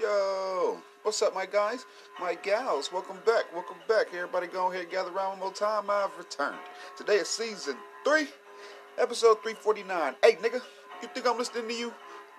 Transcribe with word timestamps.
Yo, 0.00 0.78
what's 1.02 1.20
up, 1.20 1.34
my 1.34 1.44
guys, 1.44 1.84
my 2.18 2.34
gals? 2.34 2.90
Welcome 2.90 3.18
back, 3.26 3.52
welcome 3.52 3.76
back. 3.86 4.06
Everybody, 4.14 4.46
go 4.46 4.72
ahead, 4.72 4.90
gather 4.90 5.10
around 5.10 5.30
one 5.30 5.38
more 5.40 5.52
time. 5.52 5.90
I've 5.90 6.16
returned. 6.16 6.56
Today 6.96 7.16
is 7.16 7.28
season 7.28 7.76
three, 8.02 8.28
episode 8.96 9.42
three 9.42 9.52
forty 9.52 9.82
nine. 9.82 10.14
Hey, 10.22 10.36
nigga, 10.36 10.62
you 11.02 11.08
think 11.12 11.26
I'm 11.26 11.36
listening 11.36 11.68
to 11.68 11.74
you? 11.74 11.92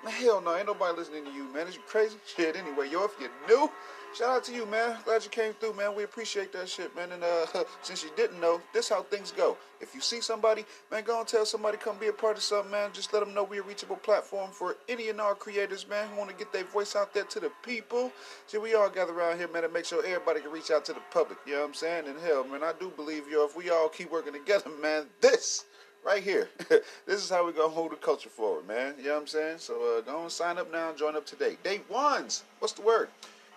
Hell 0.07 0.41
no, 0.41 0.55
ain't 0.55 0.66
nobody 0.66 0.97
listening 0.97 1.23
to 1.25 1.32
you, 1.32 1.43
man. 1.54 1.68
Is 1.68 1.75
you 1.75 1.82
crazy? 1.86 2.18
Shit, 2.25 2.55
anyway, 2.55 2.89
yo, 2.89 3.04
if 3.04 3.11
you're 3.20 3.29
new, 3.47 3.70
shout 4.14 4.30
out 4.30 4.43
to 4.46 4.54
you, 4.54 4.66
man. 4.66 4.98
Glad 5.05 5.23
you 5.23 5.30
came 5.30 5.54
through, 5.54 5.73
man. 5.73 5.96
We 5.96 6.04
appreciate 6.04 6.52
that 6.54 6.70
shit, 6.70 6.96
man. 6.96 7.12
And 7.12 7.23
uh, 7.23 7.46
since 7.82 8.04
you 8.04 8.09
didn't 8.16 8.39
know, 8.39 8.62
this 8.73 8.89
how 8.89 9.04
things 9.04 9.32
go. 9.32 9.57
If 9.80 9.95
you 9.95 10.02
see 10.02 10.21
somebody, 10.21 10.66
man, 10.91 11.04
go 11.04 11.20
and 11.20 11.27
tell 11.27 11.45
somebody 11.45 11.77
come 11.77 11.98
be 11.98 12.07
a 12.07 12.13
part 12.13 12.38
of 12.38 12.44
something, 12.44 12.71
man. 12.71 12.91
Just 12.94 13.13
let 13.13 13.21
them 13.21 13.34
know 13.34 13.44
we're 13.44 13.62
a 13.62 13.66
reachable 13.66 13.95
platform 13.95 14.52
for 14.52 14.77
any 14.88 15.09
and 15.09 15.20
all 15.20 15.34
creators, 15.34 15.88
man, 15.88 16.08
who 16.09 16.18
want 16.18 16.30
to 16.30 16.35
get 16.35 16.54
their 16.54 16.66
voice 16.66 16.95
out 16.95 17.13
there 17.13 17.23
to 17.23 17.40
the 17.40 17.52
people. 17.63 18.12
See, 18.48 18.58
we 18.58 18.76
all 18.76 18.90
gather 18.90 19.13
around 19.13 19.38
here, 19.38 19.48
man, 19.48 19.63
to 19.63 19.70
make 19.70 19.85
sure 19.85 20.05
everybody 20.05 20.41
can 20.41 20.52
reach 20.52 20.71
out 20.71 20.85
to 20.85 20.93
the 20.93 21.02
public. 21.12 21.40
You 21.46 21.54
know 21.54 21.62
what 21.62 21.68
I'm 21.70 21.73
saying? 21.73 22.07
And 22.07 22.20
hell, 22.20 22.43
man, 22.43 22.63
I 22.63 22.73
do 22.80 22.91
believe, 22.96 23.23
yo, 23.30 23.46
if 23.46 23.55
we 23.55 23.70
all 23.70 23.90
keep 23.90 24.12
working 24.12 24.34
together, 24.34 24.70
man, 24.82 25.05
this 25.20 25.66
right 26.05 26.23
here. 26.23 26.49
this 26.70 27.23
is 27.23 27.30
how 27.30 27.46
we 27.46 27.54
gonna 27.54 27.76
move 27.76 27.91
the 27.91 27.96
culture 27.96 28.30
forward, 28.30 28.68
man. 28.68 28.96
You 28.98 29.05
know 29.05 29.13
what 29.13 29.21
I'm 29.21 29.27
saying? 29.27 29.57
So 29.59 29.98
uh, 29.98 30.02
go 30.02 30.21
and 30.21 30.32
sign 30.32 30.57
up 30.57 30.71
now 30.71 30.90
and 30.90 30.98
join 30.98 31.16
up 31.16 31.26
today. 31.26 31.57
Day 31.63 31.82
ones. 31.90 32.43
What's 32.59 32.73
the 32.73 32.82
word? 32.82 33.09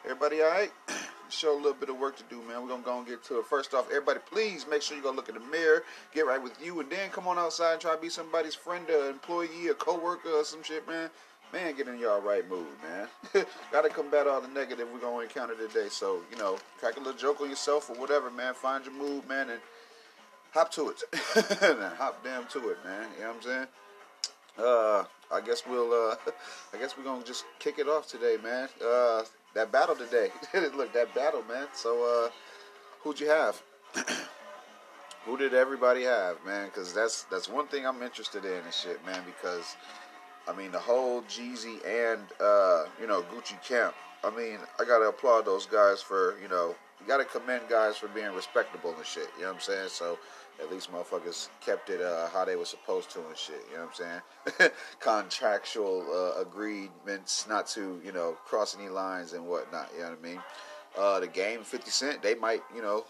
Everybody 0.04 0.42
all 0.42 0.50
right? 0.50 0.70
Show 1.30 1.54
a 1.54 1.56
little 1.56 1.72
bit 1.72 1.88
of 1.88 1.98
work 1.98 2.16
to 2.18 2.22
do, 2.24 2.36
man. 2.42 2.62
We're 2.62 2.68
gonna 2.68 2.82
go 2.82 2.98
and 2.98 3.06
get 3.06 3.24
to 3.24 3.38
it. 3.38 3.46
First 3.46 3.72
off, 3.72 3.86
everybody, 3.88 4.20
please 4.30 4.66
make 4.70 4.82
sure 4.82 4.96
you 4.96 5.02
go 5.02 5.10
look 5.10 5.30
in 5.30 5.34
the 5.34 5.40
mirror, 5.40 5.82
get 6.14 6.26
right 6.26 6.40
with 6.40 6.52
you, 6.62 6.78
and 6.80 6.90
then 6.90 7.08
come 7.10 7.26
on 7.26 7.38
outside 7.38 7.72
and 7.72 7.80
try 7.80 7.94
to 7.94 8.00
be 8.00 8.10
somebody's 8.10 8.54
friend, 8.54 8.88
or 8.90 9.08
employee, 9.08 9.68
a 9.70 9.74
coworker, 9.74 10.28
or 10.28 10.44
some 10.44 10.62
shit, 10.62 10.86
man. 10.86 11.08
Man, 11.52 11.74
get 11.74 11.88
in 11.88 11.98
your 11.98 12.20
right 12.20 12.48
mood, 12.48 12.66
man. 12.82 13.46
Gotta 13.72 13.88
combat 13.88 14.26
all 14.26 14.40
the 14.40 14.48
negative 14.48 14.88
we're 14.92 14.98
gonna 14.98 15.20
encounter 15.20 15.54
today. 15.54 15.88
So, 15.88 16.20
you 16.30 16.36
know, 16.36 16.58
crack 16.78 16.96
a 16.96 16.98
little 16.98 17.14
joke 17.14 17.40
on 17.40 17.48
yourself 17.48 17.88
or 17.88 17.96
whatever, 17.96 18.30
man. 18.30 18.52
Find 18.54 18.84
your 18.84 18.94
mood, 18.94 19.26
man, 19.26 19.48
and 19.50 19.60
hop 20.52 20.70
to 20.72 20.90
it. 20.90 21.02
hop 21.96 22.22
damn 22.22 22.46
to 22.48 22.68
it, 22.70 22.78
man. 22.84 23.08
You 23.16 23.22
know 23.22 23.28
what 23.28 23.36
I'm 23.36 23.42
saying? 23.42 23.66
Uh, 24.58 25.04
I 25.32 25.40
guess 25.40 25.62
we'll. 25.66 25.92
Uh, 25.92 26.16
I 26.74 26.78
guess 26.78 26.98
we're 26.98 27.04
gonna 27.04 27.24
just 27.24 27.44
kick 27.58 27.78
it 27.78 27.88
off 27.88 28.08
today, 28.08 28.36
man. 28.42 28.68
Uh, 28.84 29.22
that 29.54 29.72
battle 29.72 29.94
today. 29.94 30.30
Look, 30.76 30.92
that 30.92 31.14
battle, 31.14 31.42
man. 31.48 31.66
So, 31.72 32.26
uh, 32.26 32.30
who'd 33.00 33.20
you 33.20 33.28
have? 33.28 33.60
Who 35.24 35.38
did 35.38 35.54
everybody 35.54 36.02
have, 36.02 36.36
man? 36.44 36.66
Because 36.66 36.92
that's 36.92 37.22
that's 37.24 37.48
one 37.48 37.66
thing 37.66 37.86
I'm 37.86 38.02
interested 38.02 38.44
in 38.44 38.52
and 38.52 38.74
shit, 38.74 39.04
man. 39.06 39.22
Because 39.24 39.76
I 40.46 40.52
mean, 40.54 40.70
the 40.70 40.78
whole 40.78 41.22
Jeezy 41.22 41.84
and 41.86 42.20
uh, 42.40 42.84
you 43.00 43.06
know 43.06 43.22
Gucci 43.22 43.62
camp. 43.66 43.94
I 44.22 44.30
mean, 44.30 44.58
I 44.78 44.84
gotta 44.84 45.06
applaud 45.06 45.46
those 45.46 45.66
guys 45.66 46.02
for 46.02 46.34
you 46.42 46.48
know. 46.48 46.74
You 47.00 47.06
gotta 47.06 47.24
commend 47.24 47.62
guys 47.68 47.96
for 47.96 48.08
being 48.08 48.32
respectable 48.34 48.94
and 48.94 49.04
shit. 49.06 49.28
You 49.36 49.42
know 49.42 49.48
what 49.48 49.54
I'm 49.56 49.60
saying? 49.60 49.88
So 49.88 50.18
at 50.60 50.70
least 50.70 50.92
motherfuckers 50.92 51.48
kept 51.60 51.90
it 51.90 52.00
uh, 52.00 52.28
how 52.28 52.44
they 52.44 52.56
were 52.56 52.64
supposed 52.64 53.10
to 53.10 53.26
and 53.26 53.36
shit. 53.36 53.64
You 53.70 53.76
know 53.76 53.84
what 53.84 54.00
I'm 54.00 54.60
saying? 54.60 54.70
Contractual 55.00 56.06
uh, 56.12 56.40
agreements 56.40 57.46
not 57.48 57.66
to, 57.68 58.00
you 58.04 58.12
know, 58.12 58.36
cross 58.44 58.76
any 58.78 58.88
lines 58.88 59.32
and 59.32 59.46
whatnot. 59.46 59.90
You 59.94 60.02
know 60.02 60.10
what 60.10 60.18
I 60.18 60.22
mean? 60.22 60.40
Uh, 60.96 61.20
the 61.20 61.26
game, 61.26 61.62
50 61.62 61.90
Cent, 61.90 62.22
they 62.22 62.34
might, 62.34 62.62
you 62.74 62.82
know, 62.82 63.04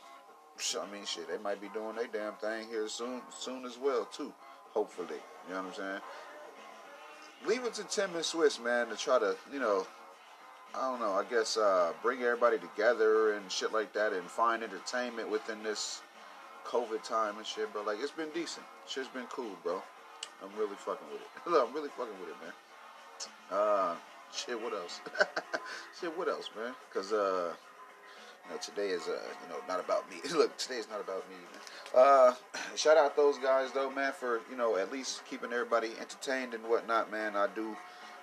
I 0.81 0.93
mean, 0.93 1.05
shit, 1.05 1.29
they 1.29 1.39
might 1.39 1.61
be 1.61 1.69
doing 1.75 1.97
their 1.97 2.07
damn 2.07 2.35
thing 2.35 2.69
here 2.69 2.89
soon, 2.89 3.21
soon 3.37 3.65
as 3.65 3.77
well, 3.79 4.07
too. 4.07 4.33
Hopefully. 4.73 5.21
You 5.49 5.55
know 5.55 5.63
what 5.63 5.69
I'm 5.69 5.75
saying? 5.75 6.01
Leave 7.47 7.65
it 7.65 7.75
to 7.75 7.85
Tim 7.85 8.15
and 8.15 8.25
Swizz, 8.25 8.63
man, 8.63 8.89
to 8.89 8.97
try 8.97 9.19
to, 9.19 9.37
you 9.53 9.61
know, 9.61 9.87
I 10.75 10.91
don't 10.91 11.01
know, 11.01 11.13
I 11.13 11.25
guess 11.25 11.57
uh, 11.57 11.93
bring 12.03 12.23
everybody 12.23 12.59
together 12.59 13.35
and 13.35 13.51
shit 13.51 13.73
like 13.73 13.93
that 13.93 14.13
and 14.13 14.25
find 14.25 14.63
entertainment 14.63 15.31
within 15.31 15.63
this 15.63 16.03
COVID 16.67 17.03
time 17.03 17.37
and 17.39 17.47
shit, 17.47 17.73
bro. 17.73 17.83
Like 17.83 17.99
it's 18.01 18.13
been 18.13 18.31
decent. 18.35 18.67
Shit's 18.87 19.09
been 19.09 19.27
cool, 19.27 19.57
bro. 19.63 19.83
I'm 20.43 20.51
really 20.59 20.77
fucking 20.77 21.07
with 21.13 21.21
it. 21.21 21.51
Look, 21.51 21.67
I'm 21.69 21.75
really 21.75 21.91
fucking 21.91 22.15
with 22.21 22.31
it, 22.31 22.37
man. 22.43 22.53
Uh, 23.51 23.95
shit. 24.33 24.61
What 24.61 24.73
else? 24.73 25.01
shit. 26.01 26.17
What 26.17 26.29
else, 26.29 26.51
man? 26.57 26.75
Cause 26.93 27.13
uh, 27.13 27.53
you 28.45 28.55
know, 28.55 28.61
today 28.61 28.89
is 28.89 29.09
uh, 29.09 29.13
you 29.43 29.49
know, 29.49 29.61
not 29.69 29.81
about 29.81 30.09
me. 30.11 30.17
Look, 30.37 30.57
today 30.57 30.77
is 30.77 30.89
not 30.89 31.01
about 31.01 31.29
me, 31.29 31.37
man. 31.37 31.63
Uh, 31.95 32.35
shout 32.77 32.97
out 32.97 33.17
those 33.17 33.39
guys 33.39 33.73
though, 33.73 33.91
man, 33.91 34.13
for 34.13 34.41
you 34.51 34.57
know 34.57 34.77
at 34.77 34.93
least 34.93 35.25
keeping 35.29 35.53
everybody 35.53 35.91
entertained 36.01 36.55
and 36.55 36.65
whatnot, 36.65 37.11
man. 37.11 37.37
I 37.37 37.49
do, 37.55 37.77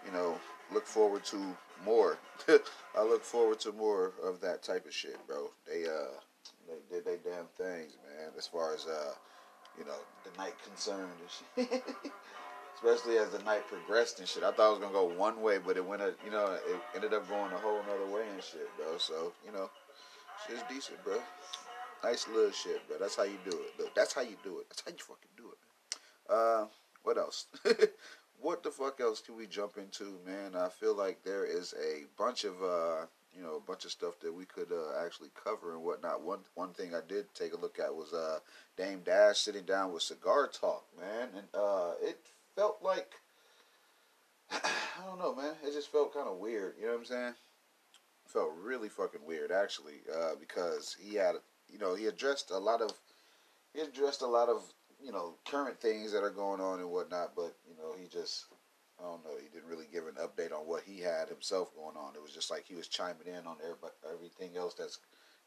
you 0.05 0.11
know, 0.11 0.37
look 0.73 0.85
forward 0.85 1.23
to 1.25 1.55
more. 1.85 2.17
I 2.47 3.03
look 3.03 3.23
forward 3.23 3.59
to 3.61 3.71
more 3.71 4.11
of 4.23 4.41
that 4.41 4.63
type 4.63 4.85
of 4.85 4.93
shit, 4.93 5.15
bro. 5.27 5.49
They 5.67 5.85
uh 5.85 6.19
did 6.91 7.05
they 7.05 7.17
damn 7.23 7.47
things, 7.57 7.97
man. 8.03 8.31
As 8.37 8.47
far 8.47 8.73
as 8.73 8.85
uh, 8.85 9.13
you 9.77 9.85
know, 9.85 9.97
the 10.23 10.37
night 10.37 10.53
concerned 10.63 11.09
and 11.19 11.67
shit. 11.69 11.83
Especially 12.75 13.17
as 13.17 13.29
the 13.29 13.43
night 13.43 13.67
progressed 13.67 14.19
and 14.19 14.27
shit. 14.27 14.43
I 14.43 14.51
thought 14.51 14.67
it 14.67 14.79
was 14.79 14.79
gonna 14.79 14.93
go 14.93 15.05
one 15.05 15.41
way, 15.41 15.57
but 15.59 15.77
it 15.77 15.85
went, 15.85 16.01
a, 16.01 16.13
you 16.25 16.31
know, 16.31 16.57
it 16.67 16.81
ended 16.95 17.13
up 17.13 17.27
going 17.29 17.51
a 17.51 17.57
whole 17.57 17.79
other 17.79 18.11
way 18.11 18.23
and 18.33 18.43
shit, 18.43 18.67
bro. 18.75 18.97
So 18.97 19.33
you 19.45 19.51
know, 19.51 19.69
shit's 20.47 20.63
decent, 20.69 21.03
bro. 21.03 21.19
Nice 22.03 22.27
little 22.27 22.51
shit, 22.51 22.85
bro. 22.87 22.97
That's 22.99 23.15
how 23.15 23.23
you 23.23 23.37
do 23.45 23.51
it. 23.51 23.79
Look, 23.79 23.95
that's 23.95 24.13
how 24.13 24.21
you 24.21 24.35
do 24.43 24.59
it. 24.59 24.69
That's 24.69 24.83
how 24.83 24.91
you 24.91 24.97
fucking 24.97 25.31
do 25.37 25.51
it. 25.51 26.33
Uh, 26.33 26.65
what 27.03 27.17
else? 27.17 27.45
what 28.41 28.63
the 28.63 28.71
fuck 28.71 28.99
else 28.99 29.21
can 29.21 29.37
we 29.37 29.45
jump 29.45 29.77
into, 29.77 30.17
man? 30.25 30.55
I 30.55 30.69
feel 30.69 30.95
like 30.95 31.23
there 31.23 31.45
is 31.45 31.73
a 31.79 32.05
bunch 32.17 32.43
of 32.43 32.61
uh 32.63 33.05
you 33.35 33.43
know, 33.43 33.55
a 33.55 33.59
bunch 33.61 33.85
of 33.85 33.91
stuff 33.91 34.19
that 34.19 34.33
we 34.33 34.45
could 34.45 34.71
uh, 34.71 35.03
actually 35.03 35.29
cover 35.41 35.73
and 35.73 35.83
whatnot. 35.83 36.23
One 36.23 36.39
one 36.55 36.73
thing 36.73 36.93
I 36.93 37.01
did 37.07 37.33
take 37.33 37.53
a 37.53 37.59
look 37.59 37.79
at 37.79 37.95
was 37.95 38.13
uh, 38.13 38.39
Dame 38.77 39.01
Dash 39.05 39.39
sitting 39.39 39.63
down 39.63 39.93
with 39.93 40.03
Cigar 40.03 40.47
Talk, 40.47 40.85
man, 40.99 41.29
and 41.35 41.47
uh, 41.53 41.91
it 42.01 42.19
felt 42.55 42.79
like 42.81 43.11
I 44.51 45.05
don't 45.05 45.19
know, 45.19 45.35
man. 45.35 45.53
It 45.63 45.73
just 45.73 45.91
felt 45.91 46.13
kind 46.13 46.27
of 46.27 46.37
weird. 46.37 46.75
You 46.79 46.87
know 46.87 46.93
what 46.93 46.99
I'm 46.99 47.05
saying? 47.05 47.33
It 48.25 48.31
felt 48.31 48.51
really 48.61 48.89
fucking 48.89 49.25
weird, 49.25 49.51
actually, 49.51 50.01
uh, 50.13 50.35
because 50.39 50.95
he 50.99 51.15
had, 51.15 51.35
you 51.71 51.79
know, 51.79 51.95
he 51.95 52.07
addressed 52.07 52.51
a 52.51 52.57
lot 52.57 52.81
of, 52.81 52.91
he 53.73 53.81
addressed 53.81 54.21
a 54.21 54.27
lot 54.27 54.49
of, 54.49 54.63
you 55.01 55.11
know, 55.11 55.35
current 55.49 55.79
things 55.79 56.11
that 56.11 56.23
are 56.23 56.29
going 56.29 56.59
on 56.59 56.79
and 56.79 56.91
whatnot, 56.91 57.31
but 57.35 57.55
you 57.67 57.75
know, 57.77 57.95
he 57.99 58.07
just 58.07 58.45
I 59.01 59.09
don't 59.09 59.23
know. 59.23 59.37
He 59.41 59.49
didn't 59.49 59.69
really 59.69 59.87
give 59.91 60.05
an 60.05 60.15
update 60.15 60.53
on 60.53 60.67
what 60.67 60.83
he 60.85 60.99
had 60.99 61.27
himself 61.27 61.75
going 61.75 61.97
on. 61.97 62.15
It 62.15 62.21
was 62.21 62.33
just 62.33 62.51
like 62.51 62.65
he 62.67 62.75
was 62.75 62.87
chiming 62.87 63.27
in 63.27 63.47
on 63.47 63.57
everybody, 63.63 63.93
everything 64.13 64.57
else 64.57 64.75
that's 64.75 64.99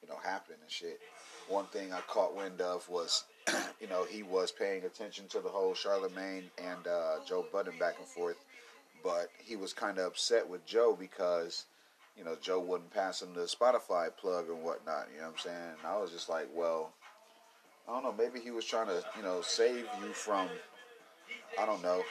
you 0.02 0.08
know 0.08 0.18
happening 0.24 0.58
and 0.60 0.70
shit. 0.70 1.00
One 1.48 1.66
thing 1.66 1.92
I 1.92 2.00
caught 2.00 2.36
wind 2.36 2.60
of 2.60 2.88
was 2.88 3.24
you 3.80 3.86
know 3.86 4.04
he 4.04 4.22
was 4.22 4.50
paying 4.50 4.84
attention 4.84 5.28
to 5.28 5.40
the 5.40 5.48
whole 5.48 5.74
Charlemagne 5.74 6.50
and 6.58 6.86
uh, 6.86 7.16
Joe 7.26 7.46
Budden 7.52 7.74
back 7.78 7.94
and 7.98 8.08
forth, 8.08 8.38
but 9.04 9.28
he 9.38 9.56
was 9.56 9.72
kind 9.72 9.98
of 9.98 10.06
upset 10.06 10.48
with 10.48 10.66
Joe 10.66 10.96
because 10.98 11.66
you 12.18 12.24
know 12.24 12.36
Joe 12.40 12.60
wouldn't 12.60 12.92
pass 12.92 13.22
him 13.22 13.34
the 13.34 13.42
Spotify 13.42 14.08
plug 14.16 14.48
and 14.48 14.64
whatnot. 14.64 15.06
You 15.12 15.20
know 15.20 15.28
what 15.28 15.34
I'm 15.34 15.38
saying? 15.38 15.74
And 15.78 15.86
I 15.86 15.96
was 15.98 16.10
just 16.10 16.28
like, 16.28 16.48
well. 16.54 16.92
I 17.86 17.92
don't 17.92 18.02
know. 18.02 18.14
Maybe 18.16 18.40
he 18.40 18.50
was 18.50 18.64
trying 18.64 18.86
to, 18.86 19.04
you 19.14 19.22
know, 19.22 19.42
save 19.42 19.84
you 20.00 20.14
from, 20.14 20.48
I 21.60 21.66
don't 21.66 21.82
know, 21.82 22.02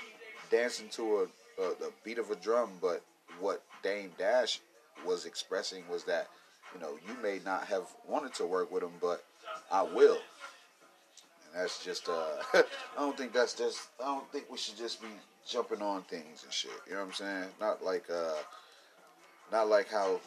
dancing 0.53 0.87
to 0.89 1.27
a, 1.57 1.61
a, 1.61 1.69
a 1.71 1.91
beat 2.03 2.19
of 2.19 2.29
a 2.29 2.35
drum, 2.35 2.69
but 2.79 3.01
what 3.39 3.63
Dame 3.81 4.11
Dash 4.19 4.59
was 5.05 5.25
expressing 5.25 5.83
was 5.89 6.03
that 6.03 6.27
you 6.73 6.79
know 6.79 6.91
you 7.07 7.15
may 7.23 7.39
not 7.43 7.65
have 7.65 7.87
wanted 8.07 8.33
to 8.35 8.45
work 8.45 8.71
with 8.71 8.83
him, 8.83 8.91
but 9.01 9.23
I 9.71 9.81
will. 9.81 10.19
And 11.53 11.61
that's 11.61 11.83
just 11.83 12.07
uh, 12.07 12.37
I 12.53 12.63
don't 12.99 13.17
think 13.17 13.33
that's 13.33 13.55
just 13.55 13.79
I 13.99 14.05
don't 14.05 14.31
think 14.31 14.45
we 14.51 14.57
should 14.57 14.77
just 14.77 15.01
be 15.01 15.07
jumping 15.47 15.81
on 15.81 16.03
things 16.03 16.43
and 16.43 16.53
shit. 16.53 16.71
You 16.85 16.93
know 16.93 16.99
what 16.99 17.07
I'm 17.07 17.13
saying? 17.13 17.45
Not 17.59 17.83
like 17.83 18.05
uh, 18.13 18.41
not 19.51 19.67
like 19.69 19.89
how 19.89 20.19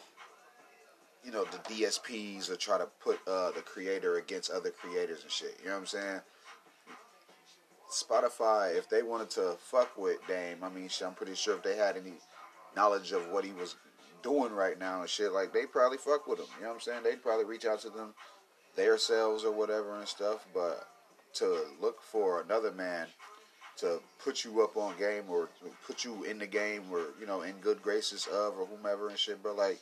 you 1.25 1.31
know 1.31 1.45
the 1.45 1.59
DSPs 1.73 2.51
are 2.51 2.57
try 2.57 2.79
to 2.79 2.89
put 3.01 3.21
uh, 3.29 3.53
the 3.53 3.63
creator 3.63 4.17
against 4.17 4.51
other 4.51 4.71
creators 4.71 5.23
and 5.23 5.31
shit. 5.31 5.57
You 5.63 5.69
know 5.69 5.75
what 5.75 5.81
I'm 5.81 5.87
saying? 5.87 6.21
Spotify, 7.91 8.77
if 8.77 8.89
they 8.89 9.03
wanted 9.03 9.31
to 9.31 9.57
fuck 9.59 9.97
with 9.97 10.19
Dame, 10.27 10.59
I 10.63 10.69
mean, 10.69 10.89
I'm 11.05 11.15
pretty 11.15 11.35
sure 11.35 11.55
if 11.55 11.63
they 11.63 11.77
had 11.77 11.97
any 11.97 12.15
knowledge 12.75 13.13
of 13.13 13.29
what 13.31 13.45
he 13.45 13.53
was 13.53 13.77
doing 14.23 14.53
right 14.53 14.79
now 14.79 15.01
and 15.01 15.11
shit, 15.11 15.33
like 15.33 15.53
they 15.53 15.67
probably 15.67 15.99
fuck 15.99 16.27
with 16.27 16.41
him. 16.41 16.47
You 16.57 16.65
know 16.65 16.69
what 16.71 16.75
I'm 16.75 16.81
saying? 16.81 17.03
They'd 17.05 17.23
probably 17.23 17.45
reach 17.45 17.65
out 17.65 17.81
to 17.81 17.91
them 17.91 18.15
themselves 18.75 19.45
or 19.45 19.53
whatever 19.53 19.97
and 19.99 20.09
stuff. 20.09 20.47
But 20.53 20.89
to 21.35 21.65
look 21.81 22.03
for 22.03 22.43
another 22.43 22.73
man 22.73 23.07
to 23.79 24.01
put 24.25 24.45
you 24.45 24.63
up 24.63 24.77
on 24.77 24.99
game 24.99 25.25
or 25.29 25.49
put 25.87 26.05
you 26.05 26.25
in 26.25 26.39
the 26.39 26.47
game 26.47 26.85
or 26.91 27.09
you 27.21 27.27
know 27.27 27.43
in 27.43 27.55
good 27.57 27.83
graces 27.83 28.27
of 28.27 28.59
or 28.59 28.67
whomever 28.67 29.09
and 29.09 29.19
shit, 29.19 29.43
but 29.43 29.57
like 29.57 29.81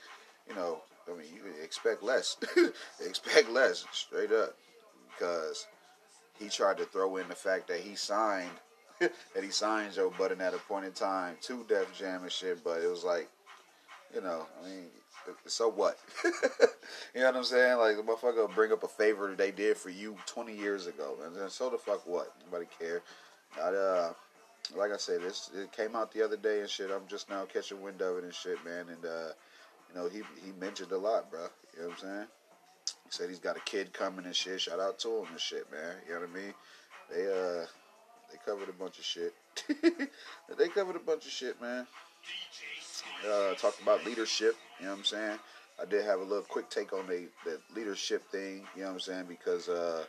you 0.49 0.55
know, 0.55 0.79
I 1.09 1.17
mean, 1.17 1.29
you 1.35 1.43
expect 1.63 2.03
less. 2.03 2.37
expect 3.07 3.51
less, 3.51 3.85
straight 3.93 4.33
up, 4.33 4.57
because 5.11 5.67
he 6.39 6.49
tried 6.49 6.79
to 6.79 6.85
throw 6.85 7.17
in 7.17 7.29
the 7.29 7.35
fact 7.35 7.69
that 7.69 7.81
he 7.81 7.95
signed 7.95 8.51
that 9.01 9.43
he 9.43 9.51
signed 9.51 9.93
Joe 9.93 10.13
Budden 10.17 10.41
at 10.41 10.55
a 10.55 10.59
point 10.59 10.85
in 10.85 10.93
time 10.93 11.37
to 11.43 11.65
Def 11.69 11.97
Jam 11.99 12.23
and 12.23 12.33
shit, 12.33 12.63
but 12.63 12.81
it 12.81 12.89
was 12.89 13.05
like, 13.05 13.29
you 14.15 14.21
know, 14.21 14.47
I 14.63 14.69
mean, 14.69 14.87
so 15.47 15.69
what? 15.69 15.99
you 16.25 16.31
know 17.21 17.27
what 17.27 17.37
I'm 17.37 17.45
saying? 17.45 17.79
Like 17.79 17.97
the 17.97 18.03
motherfucker 18.03 18.55
bring 18.55 18.73
up 18.73 18.85
a 18.85 18.89
favor 18.89 19.35
they 19.35 19.51
did 19.51 19.77
for 19.77 19.91
you 19.91 20.17
20 20.27 20.57
years 20.57 20.87
ago, 20.87 21.17
and 21.25 21.35
then 21.35 21.51
so 21.51 21.71
the 21.71 21.79
fuck 21.79 22.07
what? 22.07 22.33
Nobody 22.45 22.67
care. 22.79 23.03
I, 23.57 23.69
uh, 23.69 24.13
like 24.77 24.93
I 24.93 24.97
said, 24.97 25.23
this 25.23 25.51
it 25.55 25.73
came 25.73 25.97
out 25.97 26.13
the 26.13 26.25
other 26.25 26.37
day 26.37 26.61
and 26.61 26.69
shit. 26.71 26.91
I'm 26.91 27.07
just 27.09 27.29
now 27.29 27.45
catching 27.45 27.83
wind 27.83 28.01
of 28.01 28.19
it 28.19 28.25
and 28.25 28.35
shit, 28.35 28.65
man. 28.65 28.87
And 28.89 29.05
uh, 29.05 29.29
you 29.89 29.95
know, 29.95 30.09
he 30.09 30.23
he 30.45 30.53
mentioned 30.61 30.93
a 30.93 30.99
lot, 30.99 31.31
bro. 31.31 31.47
You 31.75 31.83
know 31.83 31.89
what 31.89 31.95
I'm 31.95 32.01
saying? 32.01 32.27
He 33.05 33.11
said 33.11 33.29
he's 33.29 33.39
got 33.39 33.57
a 33.57 33.61
kid 33.61 33.93
coming 33.93 34.25
and 34.25 34.35
shit. 34.35 34.61
Shout 34.61 34.81
out 34.81 34.99
to 35.01 35.09
him 35.09 35.27
and 35.31 35.41
shit, 35.41 35.71
man. 35.71 35.97
You 36.07 36.15
know 36.15 36.21
what 36.21 36.31
I 36.31 36.35
mean? 36.35 36.55
They 37.11 37.27
uh 37.27 37.67
they 38.31 38.39
covered 38.45 38.69
a 38.69 38.73
bunch 38.73 38.99
of 38.99 39.05
shit. 39.05 39.35
they 40.59 40.69
covered 40.69 40.97
a 40.97 41.01
bunch 41.01 41.27
of 41.27 41.31
shit, 41.31 41.61
man. 41.61 41.87
Uh, 43.29 43.55
talked 43.55 43.81
about 43.81 44.05
leadership. 44.05 44.57
You 44.79 44.87
know 44.87 44.93
what 44.93 44.99
I'm 44.99 45.05
saying? 45.05 45.39
I 45.81 45.85
did 45.85 46.05
have 46.05 46.21
a 46.21 46.23
little 46.23 46.43
quick 46.43 46.71
take 46.71 46.93
on 46.93 47.07
the, 47.07 47.27
the 47.45 47.61
leadership 47.75 48.23
thing. 48.31 48.67
You 48.75 48.83
know 48.83 48.89
what 48.89 48.95
I'm 48.95 49.01
saying? 49.01 49.25
Because 49.29 49.69
uh, 49.69 50.05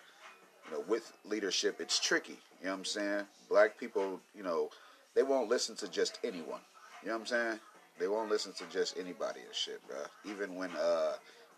you 0.65 0.77
know, 0.77 0.83
with 0.87 1.11
leadership, 1.23 1.77
it's 1.79 1.99
tricky. 1.99 2.39
You 2.61 2.67
know 2.67 2.71
what 2.71 2.77
I'm 2.79 2.85
saying? 2.85 3.25
Black 3.49 3.79
people, 3.79 4.19
you 4.35 4.43
know, 4.43 4.69
they 5.13 5.23
won't 5.23 5.49
listen 5.49 5.75
to 5.77 5.87
just 5.87 6.19
anyone. 6.23 6.61
You 7.03 7.09
know 7.09 7.15
what 7.15 7.21
I'm 7.21 7.27
saying? 7.27 7.59
They 7.99 8.07
won't 8.07 8.29
listen 8.29 8.53
to 8.53 8.65
just 8.71 8.97
anybody 8.97 9.41
and 9.45 9.53
shit, 9.53 9.81
bro. 9.87 9.97
Even 10.29 10.55
when, 10.55 10.71
uh, 10.71 11.13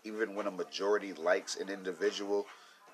even 0.08 0.34
when 0.34 0.46
a 0.46 0.50
majority 0.50 1.12
likes 1.12 1.56
an 1.56 1.68
individual, 1.68 2.46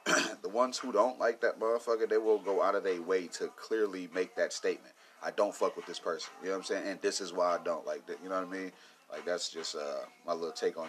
the 0.43 0.49
ones 0.49 0.77
who 0.77 0.93
don't 0.93 1.19
like 1.19 1.41
that 1.41 1.59
motherfucker, 1.59 2.09
they 2.09 2.19
will 2.19 2.39
go 2.39 2.63
out 2.63 2.75
of 2.75 2.85
their 2.85 3.01
way 3.01 3.27
to 3.29 3.49
clearly 3.57 4.09
make 4.15 4.37
that 4.37 4.53
statement. 4.53 4.95
I 5.23 5.31
don't 5.31 5.55
fuck 5.55 5.77
with 5.77 5.87
this 5.87 5.99
person. 5.99 6.31
You 6.43 6.49
know 6.49 6.53
what 6.53 6.59
I'm 6.59 6.65
saying? 6.65 6.89
And 6.89 7.01
this 7.01 7.21
is 7.21 7.33
why 7.33 7.55
I 7.55 7.59
don't 7.65 7.87
like 7.87 8.07
that. 8.07 8.19
You 8.23 8.29
know 8.29 8.37
what 8.37 8.49
I 8.49 8.51
mean? 8.51 8.73
Like 9.11 9.25
that's 9.25 9.49
just 9.49 9.77
uh, 9.77 10.05
my 10.27 10.35
little 10.35 10.53
take 10.53 10.77
on 10.77 10.89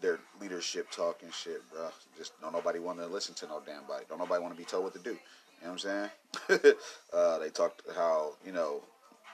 their 0.00 0.18
leadership 0.40 0.90
talk 0.90 1.22
and 1.22 1.32
shit, 1.32 1.62
bro. 1.70 1.88
Just 2.18 2.38
don't 2.40 2.52
nobody 2.52 2.80
want 2.80 2.98
to 2.98 3.06
listen 3.06 3.34
to 3.36 3.46
no 3.46 3.62
damn 3.64 3.84
body. 3.86 4.04
Don't 4.08 4.18
nobody 4.18 4.42
want 4.42 4.54
to 4.54 4.58
be 4.58 4.64
told 4.64 4.84
what 4.84 4.94
to 4.94 4.98
do. 4.98 5.10
You 5.10 5.68
know 5.68 5.74
what 5.74 5.84
I'm 5.86 6.10
saying? 6.48 6.74
uh, 7.12 7.38
they 7.38 7.50
talked 7.50 7.82
how 7.94 8.32
you 8.44 8.52
know, 8.52 8.82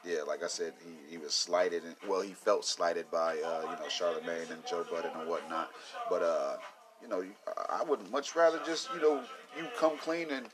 yeah, 0.05 0.23
like 0.27 0.43
I 0.43 0.47
said, 0.47 0.75
he, 0.85 1.13
he 1.13 1.19
was 1.19 1.35
slighted 1.35 1.85
and 1.85 1.95
well, 2.09 2.21
he 2.21 2.33
felt 2.33 2.65
slighted 2.65 3.11
by 3.11 3.33
uh, 3.45 3.63
you 3.63 3.77
know 3.83 3.89
Charlemagne 3.89 4.47
and 4.51 4.65
Joe 4.67 4.85
Budden 4.91 5.11
and 5.19 5.29
whatnot. 5.29 5.71
But 6.09 6.23
uh, 6.23 6.57
you 7.03 7.09
know, 7.09 7.25
I 7.71 7.83
would 7.85 8.11
much 8.11 8.35
rather 8.37 8.61
just 8.65 8.89
you 8.95 9.01
know 9.01 9.23
you 9.57 9.67
come 9.79 9.99
clean 9.99 10.31
and 10.31 10.47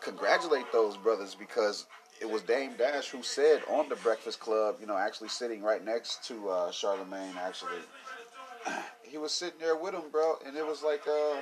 congratulate 0.00 0.70
those 0.72 0.96
brothers 0.96 1.34
because 1.34 1.86
it 2.20 2.28
was 2.28 2.42
Dame 2.42 2.72
Dash 2.76 3.08
who 3.08 3.22
said 3.22 3.62
on 3.68 3.88
the 3.88 3.96
Breakfast 3.96 4.40
Club, 4.40 4.76
you 4.80 4.86
know, 4.86 4.96
actually 4.96 5.28
sitting 5.28 5.62
right 5.62 5.84
next 5.84 6.24
to 6.24 6.48
uh, 6.48 6.70
Charlemagne. 6.70 7.34
Actually, 7.40 7.78
he 9.02 9.18
was 9.18 9.32
sitting 9.32 9.58
there 9.60 9.76
with 9.76 9.94
him, 9.94 10.10
bro, 10.10 10.36
and 10.46 10.56
it 10.56 10.66
was 10.66 10.82
like, 10.82 11.02
uh, 11.06 11.40